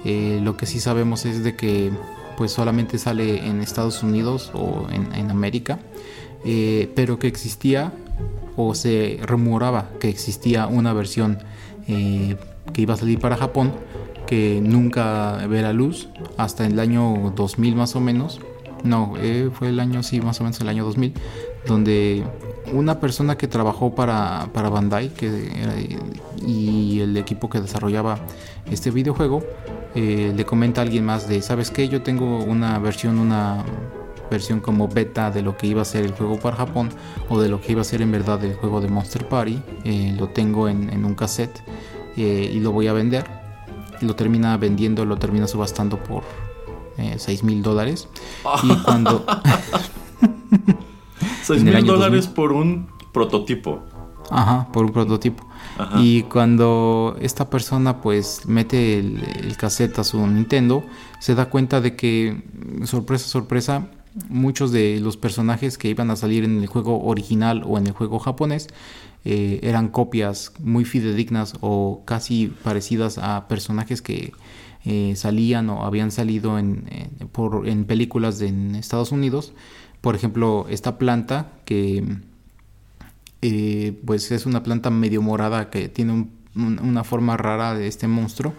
lo 0.04 0.56
que 0.56 0.66
sí 0.66 0.80
sabemos 0.80 1.26
es 1.26 1.44
de 1.44 1.54
que 1.54 1.92
pues 2.40 2.52
solamente 2.52 2.96
sale 2.96 3.46
en 3.46 3.60
Estados 3.60 4.02
Unidos 4.02 4.50
o 4.54 4.86
en, 4.90 5.30
América, 5.30 5.78
eh, 6.44 6.90
pero 6.94 7.18
que 7.18 7.26
existía 7.26 7.92
o 8.56 8.74
se 8.74 9.18
rumoraba 9.22 9.90
que 10.00 10.08
existía 10.08 10.66
una 10.66 10.92
versión 10.92 11.38
eh, 11.86 12.36
que 12.72 12.82
iba 12.82 12.94
a 12.94 12.96
salir 12.96 13.18
para 13.18 13.36
Japón 13.36 13.72
que 14.26 14.60
nunca 14.62 15.46
ve 15.48 15.60
la 15.60 15.72
luz 15.72 16.08
hasta 16.36 16.66
el 16.66 16.78
año 16.78 17.32
2000 17.34 17.74
más 17.74 17.96
o 17.96 18.00
menos. 18.00 18.40
No, 18.84 19.14
eh, 19.18 19.50
fue 19.52 19.68
el 19.68 19.80
año, 19.80 20.02
sí, 20.02 20.20
más 20.20 20.40
o 20.40 20.44
menos 20.44 20.58
el 20.60 20.68
año 20.68 20.84
2000, 20.84 21.12
donde 21.66 22.24
una 22.72 22.98
persona 23.00 23.36
que 23.36 23.46
trabajó 23.46 23.94
para, 23.94 24.48
para 24.54 24.70
Bandai 24.70 25.10
que 25.10 25.98
y 26.46 27.00
el 27.00 27.16
equipo 27.16 27.50
que 27.50 27.60
desarrollaba 27.60 28.20
este 28.70 28.90
videojuego 28.90 29.42
le 29.94 30.44
comenta 30.46 30.80
a 30.80 30.84
alguien 30.84 31.04
más 31.04 31.28
de, 31.28 31.42
¿sabes 31.42 31.70
qué? 31.70 31.88
Yo 31.88 32.00
tengo 32.00 32.38
una 32.38 32.78
versión, 32.78 33.18
una 33.18 33.64
versión 34.30 34.60
como 34.60 34.88
beta 34.88 35.30
de 35.30 35.42
lo 35.42 35.56
que 35.56 35.66
iba 35.66 35.82
a 35.82 35.84
ser 35.84 36.04
el 36.04 36.12
juego 36.12 36.38
para 36.38 36.56
Japón 36.56 36.90
o 37.28 37.40
de 37.40 37.48
lo 37.48 37.60
que 37.60 37.72
iba 37.72 37.80
a 37.80 37.84
ser 37.84 38.02
en 38.02 38.12
verdad 38.12 38.42
el 38.44 38.54
juego 38.54 38.80
de 38.80 38.88
Monster 38.88 39.28
Party. 39.28 39.60
Eh, 39.84 40.14
lo 40.18 40.28
tengo 40.28 40.68
en, 40.68 41.04
un 41.04 41.14
cassette 41.14 41.62
eh, 42.16 42.50
y 42.54 42.60
lo 42.60 42.72
voy 42.72 42.86
a 42.86 42.92
vender. 42.92 43.24
Lo 44.00 44.16
termina 44.16 44.56
vendiendo, 44.56 45.04
lo 45.04 45.16
termina 45.16 45.46
subastando 45.46 46.02
por 46.02 46.22
6 46.96 47.44
mil 47.44 47.62
dólares. 47.62 48.08
Y 48.62 48.74
cuando... 48.82 49.24
6 51.42 51.62
mil 51.64 51.84
dólares 51.84 52.26
por 52.26 52.52
un 52.52 52.88
prototipo. 53.12 53.80
Ajá, 54.30 54.68
por 54.72 54.84
un 54.84 54.92
prototipo. 54.92 55.44
Y 55.96 56.22
cuando 56.24 57.16
esta 57.20 57.48
persona 57.48 58.00
pues 58.00 58.42
mete 58.46 58.98
el, 58.98 59.56
cassette 59.56 59.98
a 59.98 60.04
su 60.04 60.24
Nintendo, 60.26 60.84
se 61.18 61.34
da 61.34 61.46
cuenta 61.46 61.80
de 61.80 61.96
que, 61.96 62.42
sorpresa, 62.84 63.26
sorpresa, 63.26 63.88
muchos 64.28 64.72
de 64.72 65.00
los 65.00 65.16
personajes 65.16 65.78
que 65.78 65.88
iban 65.88 66.10
a 66.10 66.16
salir 66.16 66.44
en 66.44 66.60
el 66.60 66.66
juego 66.66 67.04
original 67.04 67.62
o 67.66 67.78
en 67.78 67.86
el 67.86 67.92
juego 67.92 68.18
japonés 68.18 68.68
eh, 69.24 69.60
eran 69.62 69.88
copias 69.88 70.52
muy 70.58 70.84
fidedignas 70.84 71.54
o 71.60 72.02
casi 72.04 72.48
parecidas 72.62 73.18
a 73.18 73.48
personajes 73.48 74.02
que 74.02 74.32
eh, 74.84 75.14
salían 75.16 75.68
o 75.68 75.84
habían 75.84 76.10
salido 76.10 76.58
en, 76.58 76.86
por, 77.32 77.68
en 77.68 77.84
películas 77.84 78.38
de, 78.38 78.48
en 78.48 78.74
Estados 78.74 79.12
Unidos. 79.12 79.52
Por 80.00 80.14
ejemplo, 80.14 80.66
esta 80.70 80.96
planta 80.96 81.52
que 81.66 82.02
eh, 83.42 84.00
pues 84.04 84.30
es 84.32 84.46
una 84.46 84.62
planta 84.62 84.90
medio 84.90 85.22
morada 85.22 85.70
que 85.70 85.88
tiene 85.88 86.28
una 86.54 87.04
forma 87.04 87.36
rara 87.36 87.74
de 87.74 87.86
este 87.86 88.08
monstruo 88.08 88.54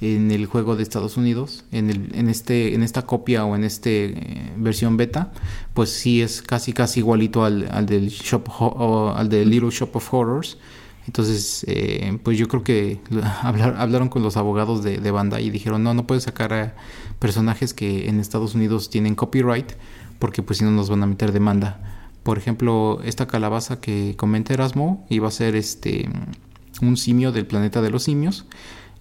en 0.00 0.30
el 0.30 0.46
juego 0.46 0.76
de 0.76 0.82
Estados 0.82 1.16
Unidos, 1.16 1.64
en, 1.72 1.90
el, 1.90 2.10
en, 2.14 2.28
este, 2.28 2.74
en 2.74 2.82
esta 2.82 3.04
copia 3.04 3.44
o 3.44 3.56
en 3.56 3.64
esta 3.64 3.90
eh, 3.90 4.52
versión 4.56 4.96
beta, 4.96 5.32
pues 5.74 5.90
sí 5.90 6.22
es 6.22 6.40
casi 6.40 6.72
casi 6.72 7.00
igualito 7.00 7.44
al, 7.44 7.68
al 7.70 7.86
del 7.86 8.06
Little 8.06 9.70
Shop 9.70 9.96
of 9.96 10.14
Horrors. 10.14 10.58
Entonces, 11.06 11.64
eh, 11.66 12.18
pues 12.22 12.36
yo 12.38 12.48
creo 12.48 12.62
que 12.62 13.00
hablaron 13.42 14.08
con 14.08 14.22
los 14.22 14.36
abogados 14.36 14.84
de, 14.84 14.98
de 14.98 15.10
Bandai 15.10 15.46
y 15.46 15.50
dijeron, 15.50 15.82
no, 15.82 15.94
no 15.94 16.06
puedes 16.06 16.24
sacar 16.24 16.52
a 16.52 16.76
personajes 17.18 17.74
que 17.74 18.08
en 18.08 18.20
Estados 18.20 18.54
Unidos 18.54 18.90
tienen 18.90 19.14
copyright, 19.14 19.72
porque 20.18 20.42
pues 20.42 20.58
si 20.58 20.64
no 20.64 20.70
nos 20.70 20.90
van 20.90 21.02
a 21.02 21.06
meter 21.06 21.32
demanda. 21.32 21.80
Por 22.22 22.36
ejemplo, 22.36 23.00
esta 23.04 23.26
calabaza 23.26 23.80
que 23.80 24.14
comenta 24.16 24.52
Erasmo 24.52 25.06
iba 25.08 25.28
a 25.28 25.30
ser 25.30 25.56
este 25.56 26.08
un 26.82 26.96
simio 26.96 27.32
del 27.32 27.46
planeta 27.46 27.80
de 27.80 27.90
los 27.90 28.04
simios 28.04 28.46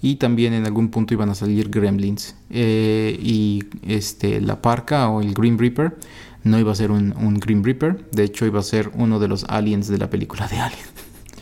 y 0.01 0.15
también 0.15 0.53
en 0.53 0.65
algún 0.65 0.89
punto 0.89 1.13
iban 1.13 1.29
a 1.29 1.35
salir 1.35 1.69
gremlins 1.69 2.35
eh, 2.49 3.17
y 3.21 3.63
este 3.87 4.41
la 4.41 4.61
parca 4.61 5.09
o 5.09 5.21
el 5.21 5.33
Green 5.33 5.57
Reaper 5.57 5.97
no 6.43 6.59
iba 6.59 6.71
a 6.71 6.75
ser 6.75 6.91
un, 6.91 7.13
un, 7.17 7.39
Green 7.39 7.63
Reaper 7.63 8.09
de 8.11 8.23
hecho 8.23 8.45
iba 8.45 8.59
a 8.59 8.63
ser 8.63 8.91
uno 8.93 9.19
de 9.19 9.27
los 9.27 9.43
aliens 9.45 9.87
de 9.87 9.97
la 9.97 10.09
película 10.09 10.47
de 10.47 10.59
Alien 10.59 10.85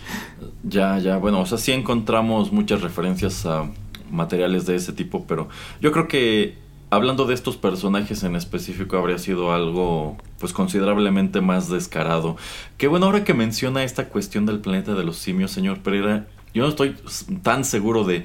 ya 0.63 0.99
ya 0.99 1.17
bueno 1.17 1.41
o 1.41 1.45
sea 1.45 1.57
sí 1.57 1.71
encontramos 1.71 2.51
muchas 2.51 2.81
referencias 2.81 3.45
a 3.45 3.69
materiales 4.09 4.65
de 4.65 4.75
ese 4.75 4.93
tipo 4.93 5.25
pero 5.27 5.49
yo 5.81 5.91
creo 5.91 6.07
que 6.07 6.65
hablando 6.89 7.25
de 7.25 7.33
estos 7.33 7.57
personajes 7.57 8.23
en 8.23 8.35
específico 8.35 8.97
habría 8.97 9.17
sido 9.17 9.53
algo 9.53 10.17
pues 10.39 10.53
considerablemente 10.53 11.41
más 11.41 11.69
descarado. 11.69 12.37
Qué 12.77 12.87
bueno 12.87 13.07
ahora 13.07 13.23
que 13.23 13.33
menciona 13.33 13.83
esta 13.83 14.09
cuestión 14.09 14.45
del 14.45 14.59
planeta 14.59 14.93
de 14.93 15.03
los 15.03 15.17
simios, 15.17 15.51
señor 15.51 15.79
Pereira, 15.79 16.27
yo 16.55 16.63
no 16.63 16.69
estoy 16.69 16.95
tan 17.43 17.63
seguro 17.65 18.05
de 18.05 18.23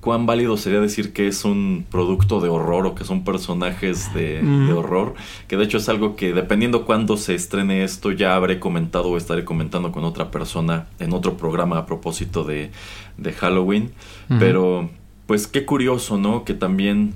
cuán 0.00 0.26
válido 0.26 0.56
sería 0.56 0.80
decir 0.80 1.12
que 1.12 1.26
es 1.26 1.44
un 1.44 1.86
producto 1.90 2.40
de 2.40 2.48
horror 2.48 2.86
o 2.86 2.94
que 2.94 3.04
son 3.04 3.24
personajes 3.24 4.12
de, 4.14 4.42
horror, 4.72 5.14
que 5.48 5.56
de 5.56 5.64
hecho 5.64 5.78
es 5.78 5.88
algo 5.88 6.14
que 6.14 6.32
dependiendo 6.32 6.84
cuándo 6.84 7.16
se 7.16 7.34
estrene 7.34 7.82
esto 7.82 8.12
ya 8.12 8.36
habré 8.36 8.60
comentado 8.60 9.08
o 9.08 9.16
estaré 9.16 9.44
comentando 9.44 9.90
con 9.90 10.04
otra 10.04 10.30
persona 10.30 10.86
en 10.98 11.12
otro 11.12 11.36
programa 11.36 11.78
a 11.78 11.86
propósito 11.86 12.44
de, 12.44 12.70
de 13.16 13.32
Halloween, 13.32 13.92
pero 14.38 14.90
pues 15.26 15.46
qué 15.46 15.64
curioso, 15.64 16.16
¿no? 16.16 16.44
Que 16.44 16.54
también 16.54 17.14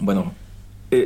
bueno, 0.00 0.32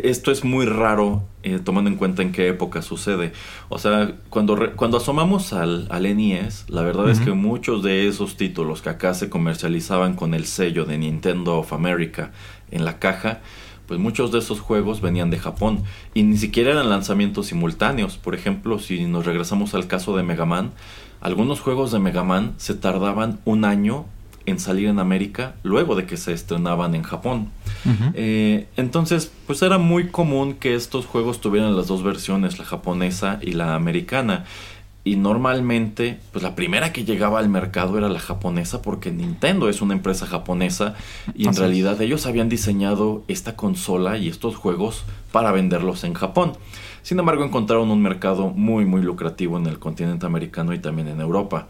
esto 0.04 0.30
es 0.30 0.44
muy 0.44 0.66
raro 0.66 1.24
eh, 1.42 1.60
tomando 1.62 1.90
en 1.90 1.96
cuenta 1.96 2.22
en 2.22 2.32
qué 2.32 2.48
época 2.48 2.82
sucede. 2.82 3.32
O 3.68 3.78
sea, 3.78 4.14
cuando, 4.30 4.74
cuando 4.76 4.96
asomamos 4.96 5.52
al, 5.52 5.86
al 5.90 6.02
NES, 6.16 6.66
la 6.68 6.82
verdad 6.82 7.10
es 7.10 7.20
que 7.20 7.32
muchos 7.32 7.82
de 7.82 8.08
esos 8.08 8.36
títulos 8.36 8.82
que 8.82 8.90
acá 8.90 9.14
se 9.14 9.28
comercializaban 9.28 10.14
con 10.14 10.34
el 10.34 10.46
sello 10.46 10.84
de 10.84 10.98
Nintendo 10.98 11.58
of 11.58 11.72
America 11.72 12.32
en 12.70 12.84
la 12.84 12.98
caja, 12.98 13.40
pues 13.86 13.98
muchos 13.98 14.30
de 14.32 14.38
esos 14.38 14.60
juegos 14.60 15.00
venían 15.00 15.30
de 15.30 15.38
Japón 15.38 15.82
y 16.12 16.22
ni 16.22 16.36
siquiera 16.36 16.72
eran 16.72 16.90
lanzamientos 16.90 17.46
simultáneos. 17.46 18.18
Por 18.18 18.34
ejemplo, 18.34 18.78
si 18.78 19.06
nos 19.06 19.24
regresamos 19.24 19.74
al 19.74 19.86
caso 19.86 20.16
de 20.16 20.22
Mega 20.22 20.44
Man, 20.44 20.72
algunos 21.20 21.60
juegos 21.60 21.90
de 21.90 21.98
Mega 21.98 22.22
Man 22.22 22.54
se 22.58 22.74
tardaban 22.74 23.40
un 23.44 23.64
año 23.64 24.04
en 24.48 24.58
salir 24.58 24.88
en 24.88 24.98
América 24.98 25.54
luego 25.62 25.94
de 25.94 26.06
que 26.06 26.16
se 26.16 26.32
estrenaban 26.32 26.94
en 26.94 27.02
Japón. 27.02 27.50
Eh, 28.14 28.66
entonces, 28.76 29.30
pues 29.46 29.62
era 29.62 29.78
muy 29.78 30.08
común 30.08 30.54
que 30.54 30.74
estos 30.74 31.06
juegos 31.06 31.40
tuvieran 31.40 31.76
las 31.76 31.86
dos 31.86 32.02
versiones, 32.02 32.58
la 32.58 32.64
japonesa 32.64 33.38
y 33.42 33.52
la 33.52 33.74
americana. 33.74 34.44
Y 35.04 35.16
normalmente, 35.16 36.18
pues 36.32 36.42
la 36.42 36.54
primera 36.54 36.92
que 36.92 37.04
llegaba 37.04 37.38
al 37.38 37.48
mercado 37.48 37.96
era 37.96 38.10
la 38.10 38.18
japonesa 38.18 38.82
porque 38.82 39.10
Nintendo 39.10 39.70
es 39.70 39.80
una 39.80 39.94
empresa 39.94 40.26
japonesa 40.26 40.96
y 41.34 41.46
en 41.46 41.56
realidad 41.56 42.00
ellos 42.02 42.26
habían 42.26 42.50
diseñado 42.50 43.24
esta 43.26 43.56
consola 43.56 44.18
y 44.18 44.28
estos 44.28 44.56
juegos 44.56 45.04
para 45.32 45.50
venderlos 45.52 46.04
en 46.04 46.12
Japón. 46.12 46.52
Sin 47.02 47.18
embargo, 47.18 47.42
encontraron 47.42 47.90
un 47.90 48.02
mercado 48.02 48.50
muy 48.50 48.84
muy 48.84 49.00
lucrativo 49.00 49.56
en 49.56 49.66
el 49.66 49.78
continente 49.78 50.26
americano 50.26 50.74
y 50.74 50.78
también 50.78 51.08
en 51.08 51.22
Europa. 51.22 51.68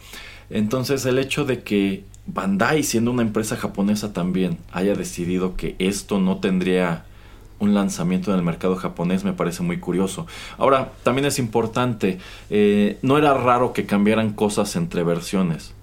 Entonces 0.50 1.04
el 1.06 1.18
hecho 1.18 1.44
de 1.44 1.62
que 1.62 2.04
Bandai, 2.26 2.82
siendo 2.82 3.10
una 3.10 3.22
empresa 3.22 3.56
japonesa 3.56 4.12
también, 4.12 4.58
haya 4.72 4.94
decidido 4.94 5.56
que 5.56 5.76
esto 5.78 6.20
no 6.20 6.38
tendría 6.38 7.04
un 7.58 7.74
lanzamiento 7.74 8.30
en 8.30 8.38
el 8.38 8.44
mercado 8.44 8.76
japonés 8.76 9.24
me 9.24 9.32
parece 9.32 9.62
muy 9.62 9.78
curioso. 9.78 10.26
Ahora, 10.58 10.92
también 11.02 11.26
es 11.26 11.38
importante, 11.38 12.18
eh, 12.50 12.98
no 13.02 13.18
era 13.18 13.34
raro 13.34 13.72
que 13.72 13.84
cambiaran 13.84 14.32
cosas 14.32 14.76
entre 14.76 15.02
versiones 15.02 15.74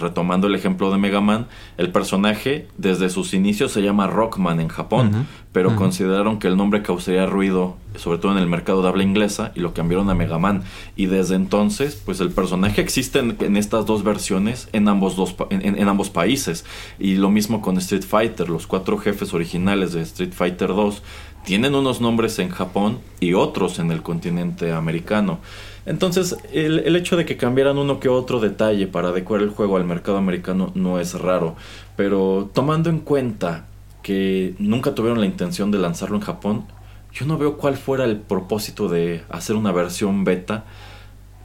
retomando 0.00 0.46
el 0.46 0.54
ejemplo 0.54 0.90
de 0.90 0.98
Mega 0.98 1.20
Man, 1.20 1.46
el 1.76 1.90
personaje 1.90 2.68
desde 2.78 3.10
sus 3.10 3.34
inicios 3.34 3.72
se 3.72 3.82
llama 3.82 4.06
Rockman 4.06 4.60
en 4.60 4.68
Japón, 4.68 5.26
pero 5.52 5.76
consideraron 5.76 6.38
que 6.38 6.48
el 6.48 6.56
nombre 6.56 6.82
causaría 6.82 7.26
ruido, 7.26 7.76
sobre 7.96 8.18
todo 8.18 8.32
en 8.32 8.38
el 8.38 8.48
mercado 8.48 8.82
de 8.82 8.88
habla 8.88 9.02
inglesa, 9.02 9.52
y 9.54 9.60
lo 9.60 9.74
cambiaron 9.74 10.10
a 10.10 10.14
Mega 10.14 10.38
Man. 10.38 10.62
Y 10.96 11.06
desde 11.06 11.36
entonces, 11.36 12.00
pues 12.04 12.20
el 12.20 12.30
personaje 12.30 12.80
existe 12.80 13.18
en, 13.18 13.56
estas 13.56 13.86
dos 13.86 14.02
versiones 14.02 14.68
en 14.72 14.88
ambos, 14.88 15.16
dos, 15.16 15.34
en, 15.50 15.88
ambos 15.88 16.10
países. 16.10 16.64
Y 16.98 17.16
lo 17.16 17.30
mismo 17.30 17.60
con 17.60 17.76
Street 17.78 18.04
Fighter, 18.04 18.48
los 18.48 18.66
cuatro 18.66 18.98
jefes 18.98 19.34
originales 19.34 19.92
de 19.92 20.02
Street 20.02 20.32
Fighter 20.32 20.68
2 20.68 21.02
tienen 21.44 21.74
unos 21.74 22.00
nombres 22.00 22.38
en 22.38 22.48
Japón 22.48 22.98
y 23.20 23.34
otros 23.34 23.78
en 23.78 23.90
el 23.90 24.02
continente 24.02 24.72
americano. 24.72 25.40
Entonces, 25.86 26.36
el, 26.52 26.78
el, 26.80 26.96
hecho 26.96 27.16
de 27.16 27.26
que 27.26 27.36
cambiaran 27.36 27.76
uno 27.76 28.00
que 28.00 28.08
otro 28.08 28.40
detalle 28.40 28.86
para 28.86 29.08
adecuar 29.08 29.42
el 29.42 29.50
juego 29.50 29.76
al 29.76 29.84
mercado 29.84 30.16
americano 30.16 30.72
no 30.74 30.98
es 30.98 31.14
raro. 31.14 31.56
Pero 31.96 32.50
tomando 32.54 32.88
en 32.88 33.00
cuenta 33.00 33.66
que 34.02 34.54
nunca 34.58 34.94
tuvieron 34.94 35.20
la 35.20 35.26
intención 35.26 35.70
de 35.70 35.78
lanzarlo 35.78 36.16
en 36.16 36.22
Japón, 36.22 36.64
yo 37.12 37.26
no 37.26 37.38
veo 37.38 37.56
cuál 37.58 37.76
fuera 37.76 38.04
el 38.04 38.16
propósito 38.16 38.88
de 38.88 39.22
hacer 39.30 39.56
una 39.56 39.72
versión 39.72 40.24
beta 40.24 40.64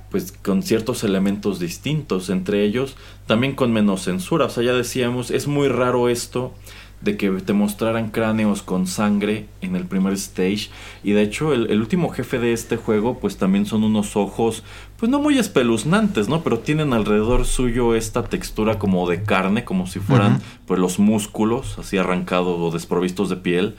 pues 0.09 0.31
con 0.31 0.63
ciertos 0.63 1.03
elementos 1.03 1.59
distintos, 1.59 2.29
entre 2.29 2.63
ellos 2.63 2.95
también 3.27 3.55
con 3.55 3.71
menos 3.71 4.03
censura. 4.03 4.45
O 4.45 4.49
sea, 4.49 4.63
ya 4.63 4.73
decíamos, 4.73 5.29
es 5.31 5.47
muy 5.47 5.67
raro 5.67 6.09
esto 6.09 6.53
de 7.02 7.16
que 7.16 7.30
te 7.30 7.54
mostraran 7.54 8.10
cráneos 8.10 8.62
con 8.62 8.86
sangre 8.86 9.47
en 9.62 9.76
el 9.76 9.86
primer 9.86 10.14
stage. 10.14 10.70
Y 11.04 11.14
de 11.14 11.22
hecho, 11.22 11.54
el, 11.54 11.80
último 11.80 12.10
jefe 12.10 12.39
de 12.39 12.52
este 12.52 12.76
juego, 12.76 13.20
pues 13.20 13.38
también 13.38 13.66
son 13.66 13.84
unos 13.84 14.16
ojos, 14.16 14.64
pues 14.97 15.10
no 15.10 15.20
muy 15.20 15.38
espeluznantes, 15.38 16.28
¿no? 16.28 16.43
Pero 16.43 16.60
tienen 16.60 16.93
alrededor 16.93 17.45
suyo 17.45 17.95
esta 17.95 18.24
textura 18.24 18.80
como 18.80 19.08
de 19.10 19.24
carne, 19.24 19.64
como 19.64 19.88
si 19.88 20.00
fueran 20.00 20.41
pues 20.66 20.80
los 20.80 21.00
músculos, 21.00 21.80
así 21.80 21.97
arrancados 21.97 22.60
o 22.60 22.72
desprovistos 22.72 23.30
de 23.30 23.38
piel. 23.38 23.76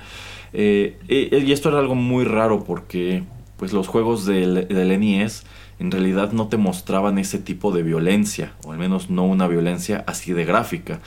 Eh, 0.53 0.99
y 1.09 1.53
esto 1.53 1.69
era 1.69 1.79
algo 1.79 1.95
muy 1.95 2.25
raro 2.25 2.65
porque 2.65 3.23
pues 3.57 3.73
los 3.73 3.87
juegos 3.87 4.25
del, 4.25 4.67
del 4.69 4.99
NES 4.99 5.45
en 5.79 5.91
realidad 5.91 6.33
no 6.33 6.49
te 6.49 6.57
mostraban 6.57 7.19
ese 7.19 7.39
tipo 7.39 7.73
de 7.73 7.83
violencia, 7.83 8.53
o 8.65 8.73
al 8.73 8.79
menos 8.79 9.11
no 9.11 9.25
una 9.25 9.47
violencia 9.49 10.05
así 10.07 10.33
de 10.33 10.45
gráfica. 10.45 11.01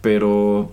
Pero 0.00 0.72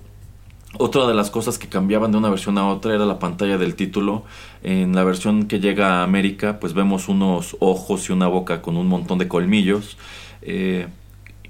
otra 0.77 1.07
de 1.07 1.13
las 1.13 1.29
cosas 1.29 1.57
que 1.57 1.67
cambiaban 1.67 2.11
de 2.11 2.17
una 2.17 2.29
versión 2.29 2.57
a 2.57 2.67
otra 2.67 2.93
era 2.93 3.05
la 3.05 3.19
pantalla 3.19 3.57
del 3.57 3.75
título. 3.75 4.23
En 4.63 4.95
la 4.95 5.03
versión 5.03 5.47
que 5.47 5.59
llega 5.59 5.99
a 5.99 6.03
América, 6.03 6.59
pues 6.59 6.73
vemos 6.73 7.07
unos 7.07 7.55
ojos 7.59 8.09
y 8.09 8.13
una 8.13 8.27
boca 8.27 8.61
con 8.61 8.77
un 8.77 8.87
montón 8.87 9.17
de 9.17 9.27
colmillos. 9.27 9.97
Eh, 10.41 10.87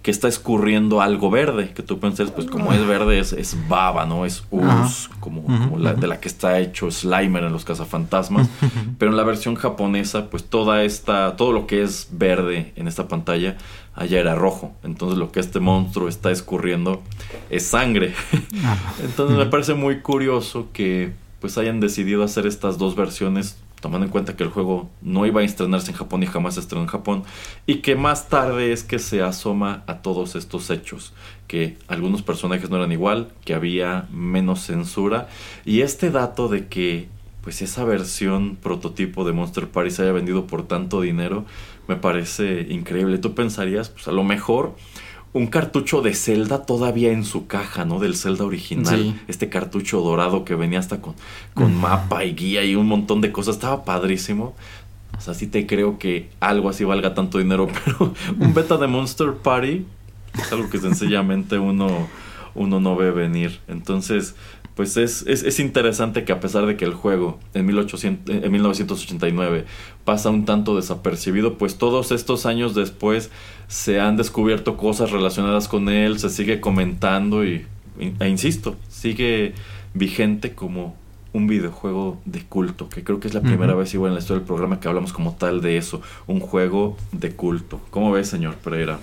que 0.06 0.12
está 0.12 0.28
escurriendo 0.28 1.02
algo 1.02 1.32
verde, 1.32 1.72
que 1.74 1.82
tú 1.82 2.00
piensas, 2.00 2.30
pues 2.30 2.46
como 2.46 2.72
es 2.74 2.86
verde 2.86 3.18
es, 3.18 3.58
baba, 3.68 4.06
¿no? 4.06 4.28
Es 4.28 4.44
us, 4.52 5.10
como, 5.20 5.44
la, 5.80 5.96
de 5.96 6.06
la 6.06 6.20
que 6.20 6.28
está 6.28 6.60
hecho 6.60 6.92
Slimer 6.92 7.44
en 7.44 7.52
los 7.52 7.66
cazafantasmas. 7.66 8.48
Pero 9.00 9.10
en 9.10 9.18
la 9.18 9.24
versión 9.24 9.56
japonesa, 9.56 10.30
pues 10.30 10.44
toda 10.44 10.84
esta, 10.84 11.36
todo 11.38 11.52
lo 11.52 11.66
que 11.66 11.82
es 11.82 12.10
verde 12.12 12.72
en 12.76 12.88
esta 12.88 13.08
pantalla, 13.08 13.58
allá 13.96 14.20
era 14.20 14.36
rojo. 14.36 14.76
Entonces 14.84 15.18
lo 15.18 15.32
que 15.32 15.40
este 15.40 15.60
monstruo 15.60 16.08
está 16.08 16.30
escurriendo 16.30 17.02
es 17.50 17.66
sangre. 17.66 18.14
Entonces 19.04 19.36
me 19.36 19.48
parece 19.48 19.74
muy 19.74 20.02
curioso 20.02 20.68
que 20.72 21.14
pues 21.42 21.58
hayan 21.58 21.80
decidido 21.80 22.24
hacer 22.24 22.46
estas 22.46 22.78
dos 22.78 22.96
versiones 22.96 23.58
tomando 23.86 24.08
en 24.08 24.12
cuenta 24.12 24.36
que 24.36 24.42
el 24.42 24.50
juego 24.50 24.90
no 25.04 25.28
iba 25.28 25.42
a 25.42 25.44
estrenarse 25.44 25.92
en 25.92 25.98
Japón 25.98 26.24
y 26.24 26.26
jamás 26.26 26.56
se 26.56 26.60
estrenó 26.60 26.82
en 26.82 26.90
Japón, 26.90 27.24
y 27.68 27.82
que 27.84 27.96
más 27.96 28.30
tarde 28.30 28.72
es 28.72 28.84
que 28.84 28.98
se 28.98 29.22
asoma 29.22 29.84
a 29.86 30.00
todos 30.00 30.36
estos 30.36 30.72
hechos, 30.72 31.14
que 31.46 31.78
algunos 31.88 32.24
personajes 32.24 32.72
no 32.72 32.78
eran 32.78 32.92
igual, 32.92 33.32
que 33.46 33.54
había 33.54 34.08
menos 34.12 34.66
censura, 34.66 35.30
y 35.66 35.82
este 35.82 36.10
dato 36.10 36.48
de 36.48 36.66
que 36.66 37.10
pues 37.44 37.62
esa 37.62 37.84
versión 37.84 38.56
prototipo 38.56 39.24
de 39.24 39.34
Monster 39.34 39.68
Party 39.68 39.92
se 39.92 40.02
haya 40.02 40.14
vendido 40.14 40.48
por 40.48 40.66
tanto 40.66 41.02
dinero, 41.02 41.46
me 41.88 41.96
parece 41.96 42.66
increíble. 42.68 43.20
Tú 43.20 43.36
pensarías, 43.36 43.90
pues 43.90 44.08
a 44.08 44.12
lo 44.12 44.24
mejor 44.24 44.76
un 45.36 45.48
cartucho 45.48 46.02
de 46.02 46.14
Zelda 46.14 46.66
todavía 46.66 47.12
en 47.12 47.26
su 47.26 47.46
caja, 47.46 47.84
¿no? 47.84 48.00
Del 48.00 48.16
Zelda 48.16 48.46
original. 48.46 49.22
Este 49.28 49.50
cartucho 49.50 50.00
dorado 50.00 50.46
que 50.46 50.56
venía 50.56 50.80
hasta 50.80 51.02
con, 51.02 51.14
con 51.54 51.76
mapa 51.76 52.24
y 52.24 52.34
guía 52.34 52.64
y 52.64 52.76
un 52.76 52.88
montón 52.88 53.20
de 53.20 53.34
cosas. 53.34 53.56
Estaba 53.56 53.84
padrísimo. 53.84 54.56
O 55.18 55.20
sea, 55.20 55.34
sí 55.34 55.48
te 55.48 55.68
creo 55.68 56.00
que 56.00 56.30
algo 56.40 56.70
así 56.70 56.86
valga 56.86 57.14
tanto 57.14 57.38
dinero, 57.38 57.68
pero 57.86 58.14
un 58.40 58.54
beta 58.54 58.78
de 58.78 58.88
Monster 58.88 59.34
Party 59.34 59.86
es 60.36 60.54
algo 60.54 60.70
que 60.70 60.78
sencillamente 60.78 61.60
uno, 61.60 62.08
uno 62.54 62.80
no 62.80 62.96
ve 62.96 63.12
venir. 63.12 63.60
Entonces, 63.68 64.36
pues 64.76 64.96
es, 64.96 65.22
es, 65.24 65.60
interesante 65.60 66.24
que 66.24 66.32
a 66.34 66.40
pesar 66.40 66.66
de 66.66 66.78
que 66.78 66.86
el 66.86 66.94
juego 66.94 67.40
en, 67.54 67.66
1800, 67.66 68.36
en 68.36 68.52
1989 68.52 69.66
pasa 70.06 70.30
un 70.30 70.46
tanto 70.46 70.76
desapercibido, 70.76 71.58
pues 71.58 71.78
todos 71.78 72.12
estos 72.12 72.46
años 72.46 72.76
después 72.76 73.32
se 73.68 74.00
han 74.00 74.18
descubierto 74.18 74.78
cosas 74.78 75.12
relacionadas 75.12 75.68
con 75.68 75.90
él, 75.90 76.20
se 76.20 76.30
sigue 76.30 76.60
comentando 76.60 77.46
y, 77.46 77.66
e 78.20 78.28
insisto, 78.28 78.76
sigue 78.90 79.54
vigente 79.94 80.54
como 80.54 80.96
un 81.34 81.48
videojuego 81.48 82.22
de 82.26 82.44
culto, 82.44 82.88
que 82.88 83.04
creo 83.04 83.20
que 83.20 83.28
es 83.28 83.34
la 83.34 83.42
primera 83.42 83.76
vez 83.76 83.94
igual 83.94 84.12
en 84.12 84.16
la 84.16 84.22
historia 84.22 84.40
del 84.40 84.48
programa 84.48 84.80
que 84.80 84.88
hablamos 84.88 85.12
como 85.12 85.34
tal 85.34 85.62
de 85.62 85.78
eso, 85.78 86.02
un 86.28 86.40
juego 86.40 86.96
de 87.12 87.32
culto. 87.32 87.82
¿Cómo 87.90 88.12
ves, 88.12 88.30
señor 88.30 88.56
Pereira? 88.56 89.00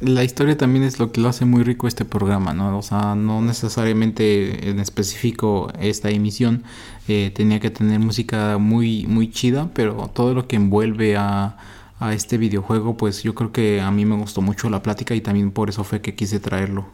la 0.00 0.24
historia 0.24 0.56
también 0.56 0.84
es 0.84 0.98
lo 0.98 1.12
que 1.12 1.20
lo 1.20 1.28
hace 1.28 1.44
muy 1.44 1.62
rico 1.62 1.88
este 1.88 2.04
programa, 2.04 2.54
¿no? 2.54 2.76
O 2.78 2.82
sea, 2.82 3.14
no 3.14 3.42
necesariamente 3.42 4.70
en 4.70 4.80
específico 4.80 5.70
esta 5.80 6.10
emisión 6.10 6.64
eh, 7.06 7.30
tenía 7.34 7.60
que 7.60 7.70
tener 7.70 7.98
música 8.00 8.58
muy, 8.58 9.06
muy 9.06 9.30
chida, 9.30 9.70
pero 9.74 10.10
todo 10.12 10.34
lo 10.34 10.46
que 10.46 10.56
envuelve 10.56 11.16
a, 11.16 11.56
a 12.00 12.14
este 12.14 12.38
videojuego, 12.38 12.96
pues 12.96 13.22
yo 13.22 13.34
creo 13.34 13.52
que 13.52 13.80
a 13.80 13.90
mí 13.90 14.04
me 14.04 14.16
gustó 14.16 14.40
mucho 14.40 14.70
la 14.70 14.82
plática 14.82 15.14
y 15.14 15.20
también 15.20 15.50
por 15.50 15.68
eso 15.68 15.84
fue 15.84 16.00
que 16.00 16.14
quise 16.14 16.40
traerlo. 16.40 16.86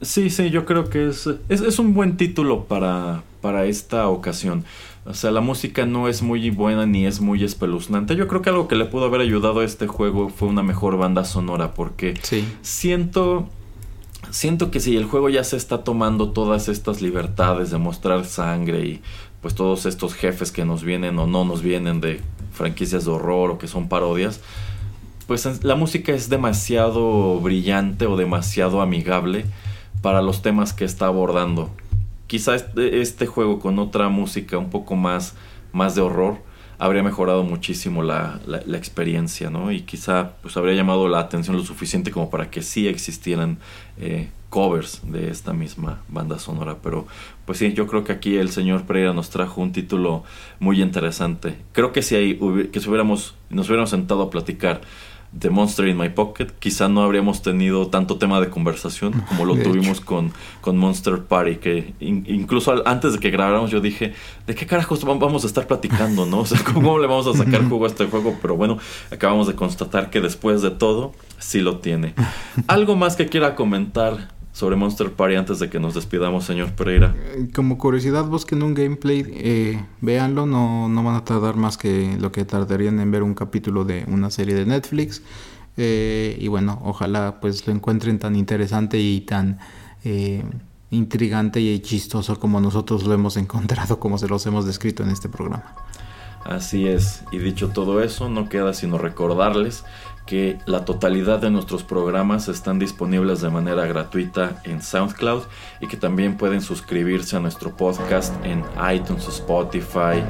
Sí, 0.00 0.30
sí, 0.30 0.50
yo 0.50 0.64
creo 0.64 0.90
que 0.90 1.08
es, 1.08 1.28
es, 1.48 1.60
es 1.60 1.78
un 1.78 1.94
buen 1.94 2.16
título 2.16 2.64
para, 2.64 3.22
para 3.40 3.66
esta 3.66 4.08
ocasión. 4.08 4.64
O 5.04 5.14
sea, 5.14 5.30
la 5.32 5.40
música 5.40 5.84
no 5.84 6.08
es 6.08 6.22
muy 6.22 6.50
buena 6.50 6.86
ni 6.86 7.06
es 7.06 7.20
muy 7.20 7.42
espeluznante. 7.42 8.14
Yo 8.14 8.28
creo 8.28 8.42
que 8.42 8.50
algo 8.50 8.68
que 8.68 8.76
le 8.76 8.84
pudo 8.84 9.06
haber 9.06 9.20
ayudado 9.20 9.60
a 9.60 9.64
este 9.64 9.86
juego 9.86 10.28
fue 10.28 10.48
una 10.48 10.62
mejor 10.62 10.96
banda 10.96 11.24
sonora 11.24 11.74
porque 11.74 12.14
siento 12.62 13.48
siento 14.30 14.70
que 14.70 14.80
si 14.80 14.96
el 14.96 15.04
juego 15.04 15.28
ya 15.28 15.44
se 15.44 15.56
está 15.56 15.84
tomando 15.84 16.30
todas 16.30 16.68
estas 16.68 17.02
libertades 17.02 17.70
de 17.70 17.78
mostrar 17.78 18.24
sangre 18.24 18.86
y 18.86 19.02
pues 19.40 19.54
todos 19.54 19.86
estos 19.86 20.14
jefes 20.14 20.52
que 20.52 20.64
nos 20.64 20.84
vienen 20.84 21.18
o 21.18 21.26
no 21.26 21.44
nos 21.44 21.62
vienen 21.62 22.00
de 22.00 22.20
franquicias 22.52 23.04
de 23.04 23.10
horror 23.10 23.50
o 23.50 23.58
que 23.58 23.68
son 23.68 23.88
parodias, 23.88 24.40
pues 25.26 25.64
la 25.64 25.74
música 25.74 26.12
es 26.12 26.28
demasiado 26.28 27.40
brillante 27.40 28.06
o 28.06 28.16
demasiado 28.16 28.80
amigable 28.80 29.44
para 30.02 30.20
los 30.20 30.42
temas 30.42 30.72
que 30.72 30.84
está 30.84 31.06
abordando 31.06 31.70
quizá 32.32 32.54
este, 32.54 33.02
este, 33.02 33.26
juego 33.26 33.58
con 33.58 33.78
otra 33.78 34.08
música 34.08 34.56
un 34.56 34.70
poco 34.70 34.96
más, 34.96 35.34
más 35.70 35.94
de 35.94 36.00
horror 36.00 36.38
habría 36.78 37.02
mejorado 37.02 37.42
muchísimo 37.42 38.02
la, 38.02 38.40
la, 38.46 38.78
experiencia, 38.78 39.50
¿no? 39.50 39.70
Y 39.70 39.82
quizá 39.82 40.32
pues 40.40 40.56
habría 40.56 40.74
llamado 40.74 41.08
la 41.08 41.18
atención 41.18 41.58
lo 41.58 41.62
suficiente 41.62 42.10
como 42.10 42.30
para 42.30 42.50
que 42.50 42.62
sí 42.62 42.88
existieran 42.88 43.58
eh, 43.98 44.30
covers 44.52 45.00
de 45.02 45.30
esta 45.30 45.54
misma 45.54 46.02
banda 46.08 46.38
sonora. 46.38 46.76
Pero 46.82 47.06
pues 47.46 47.58
sí, 47.58 47.72
yo 47.72 47.86
creo 47.86 48.04
que 48.04 48.12
aquí 48.12 48.36
el 48.36 48.50
señor 48.50 48.82
Pereira 48.82 49.14
nos 49.14 49.30
trajo 49.30 49.62
un 49.62 49.72
título 49.72 50.24
muy 50.60 50.82
interesante. 50.82 51.56
Creo 51.72 51.92
que 51.92 52.02
si, 52.02 52.16
hay, 52.16 52.38
que 52.70 52.78
si 52.78 52.88
hubiéramos, 52.88 53.34
nos 53.48 53.66
hubiéramos 53.68 53.88
sentado 53.88 54.22
a 54.22 54.30
platicar 54.30 54.82
The 55.38 55.48
Monster 55.48 55.88
in 55.88 55.96
My 55.96 56.10
Pocket, 56.10 56.48
quizá 56.58 56.88
no 56.88 57.02
habríamos 57.02 57.40
tenido 57.40 57.86
tanto 57.88 58.18
tema 58.18 58.42
de 58.42 58.50
conversación 58.50 59.24
como 59.26 59.46
lo 59.46 59.56
tuvimos 59.56 60.02
con, 60.02 60.32
con 60.60 60.76
Monster 60.76 61.22
Party, 61.22 61.56
que 61.56 61.94
incluso 62.00 62.86
antes 62.86 63.14
de 63.14 63.18
que 63.18 63.30
grabáramos 63.30 63.70
yo 63.70 63.80
dije, 63.80 64.12
¿de 64.46 64.54
qué 64.54 64.66
carajos 64.66 65.02
vamos 65.02 65.44
a 65.44 65.46
estar 65.46 65.66
platicando, 65.66 66.26
no? 66.26 66.40
O 66.42 66.46
sea, 66.46 66.62
¿cómo 66.62 66.98
le 66.98 67.06
vamos 67.06 67.26
a 67.28 67.32
sacar 67.32 67.66
jugo 67.66 67.86
a 67.86 67.88
este 67.88 68.04
juego? 68.06 68.36
Pero 68.42 68.56
bueno, 68.56 68.76
acabamos 69.10 69.46
de 69.46 69.54
constatar 69.54 70.10
que 70.10 70.20
después 70.20 70.60
de 70.60 70.70
todo, 70.70 71.14
sí 71.38 71.60
lo 71.60 71.78
tiene. 71.78 72.14
¿Algo 72.66 72.96
más 72.96 73.16
que 73.16 73.26
quiera 73.28 73.54
comentar 73.54 74.31
sobre 74.52 74.76
Monster 74.76 75.12
Party 75.12 75.36
antes 75.36 75.58
de 75.58 75.70
que 75.70 75.80
nos 75.80 75.94
despidamos, 75.94 76.44
señor 76.44 76.72
Pereira. 76.72 77.14
Eh, 77.16 77.48
como 77.54 77.78
curiosidad, 77.78 78.24
busquen 78.24 78.62
un 78.62 78.74
gameplay, 78.74 79.24
eh, 79.28 79.84
véanlo, 80.00 80.46
no, 80.46 80.88
no 80.88 81.02
van 81.02 81.16
a 81.16 81.24
tardar 81.24 81.56
más 81.56 81.78
que 81.78 82.16
lo 82.20 82.30
que 82.30 82.44
tardarían 82.44 83.00
en 83.00 83.10
ver 83.10 83.22
un 83.22 83.34
capítulo 83.34 83.84
de 83.84 84.04
una 84.08 84.30
serie 84.30 84.54
de 84.54 84.66
Netflix. 84.66 85.22
Eh, 85.76 86.36
y 86.38 86.48
bueno, 86.48 86.80
ojalá 86.84 87.40
pues 87.40 87.66
lo 87.66 87.72
encuentren 87.72 88.18
tan 88.18 88.36
interesante 88.36 88.98
y 88.98 89.22
tan 89.22 89.58
eh, 90.04 90.44
intrigante 90.90 91.60
y 91.60 91.78
chistoso 91.80 92.38
como 92.38 92.60
nosotros 92.60 93.04
lo 93.04 93.14
hemos 93.14 93.36
encontrado, 93.38 93.98
como 93.98 94.18
se 94.18 94.28
los 94.28 94.44
hemos 94.46 94.66
descrito 94.66 95.02
en 95.02 95.10
este 95.10 95.28
programa. 95.28 95.74
Así 96.44 96.88
es, 96.88 97.22
y 97.30 97.38
dicho 97.38 97.68
todo 97.68 98.02
eso, 98.02 98.28
no 98.28 98.48
queda 98.48 98.74
sino 98.74 98.98
recordarles 98.98 99.84
que 100.26 100.58
la 100.66 100.84
totalidad 100.84 101.40
de 101.40 101.50
nuestros 101.50 101.82
programas 101.82 102.48
están 102.48 102.78
disponibles 102.78 103.40
de 103.40 103.50
manera 103.50 103.86
gratuita 103.86 104.60
en 104.64 104.82
SoundCloud 104.82 105.42
y 105.80 105.88
que 105.88 105.96
también 105.96 106.36
pueden 106.36 106.60
suscribirse 106.60 107.36
a 107.36 107.40
nuestro 107.40 107.76
podcast 107.76 108.32
en 108.44 108.64
iTunes, 108.94 109.26
Spotify, 109.28 110.22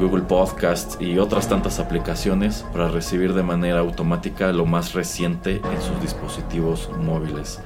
Google 0.00 0.22
Podcasts 0.22 0.96
y 0.98 1.18
otras 1.18 1.48
tantas 1.48 1.78
aplicaciones 1.78 2.64
para 2.72 2.88
recibir 2.88 3.34
de 3.34 3.42
manera 3.42 3.80
automática 3.80 4.50
lo 4.52 4.64
más 4.64 4.94
reciente 4.94 5.56
en 5.56 5.82
sus 5.82 6.00
dispositivos 6.00 6.88
móviles. 6.98 7.60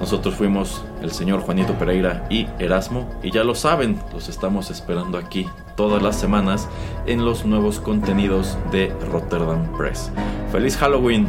Nosotros 0.00 0.34
fuimos 0.34 0.84
el 1.02 1.12
señor 1.12 1.40
Juanito 1.40 1.74
Pereira 1.74 2.26
y 2.30 2.46
Erasmo 2.58 3.10
y 3.22 3.30
ya 3.30 3.44
lo 3.44 3.54
saben, 3.54 4.00
los 4.12 4.28
estamos 4.28 4.70
esperando 4.70 5.18
aquí 5.18 5.46
todas 5.76 6.02
las 6.02 6.18
semanas 6.18 6.68
en 7.06 7.24
los 7.24 7.44
nuevos 7.44 7.80
contenidos 7.80 8.56
de 8.72 8.88
Rotterdam 9.12 9.66
Press. 9.76 10.10
¡Feliz 10.50 10.76
Halloween! 10.76 11.28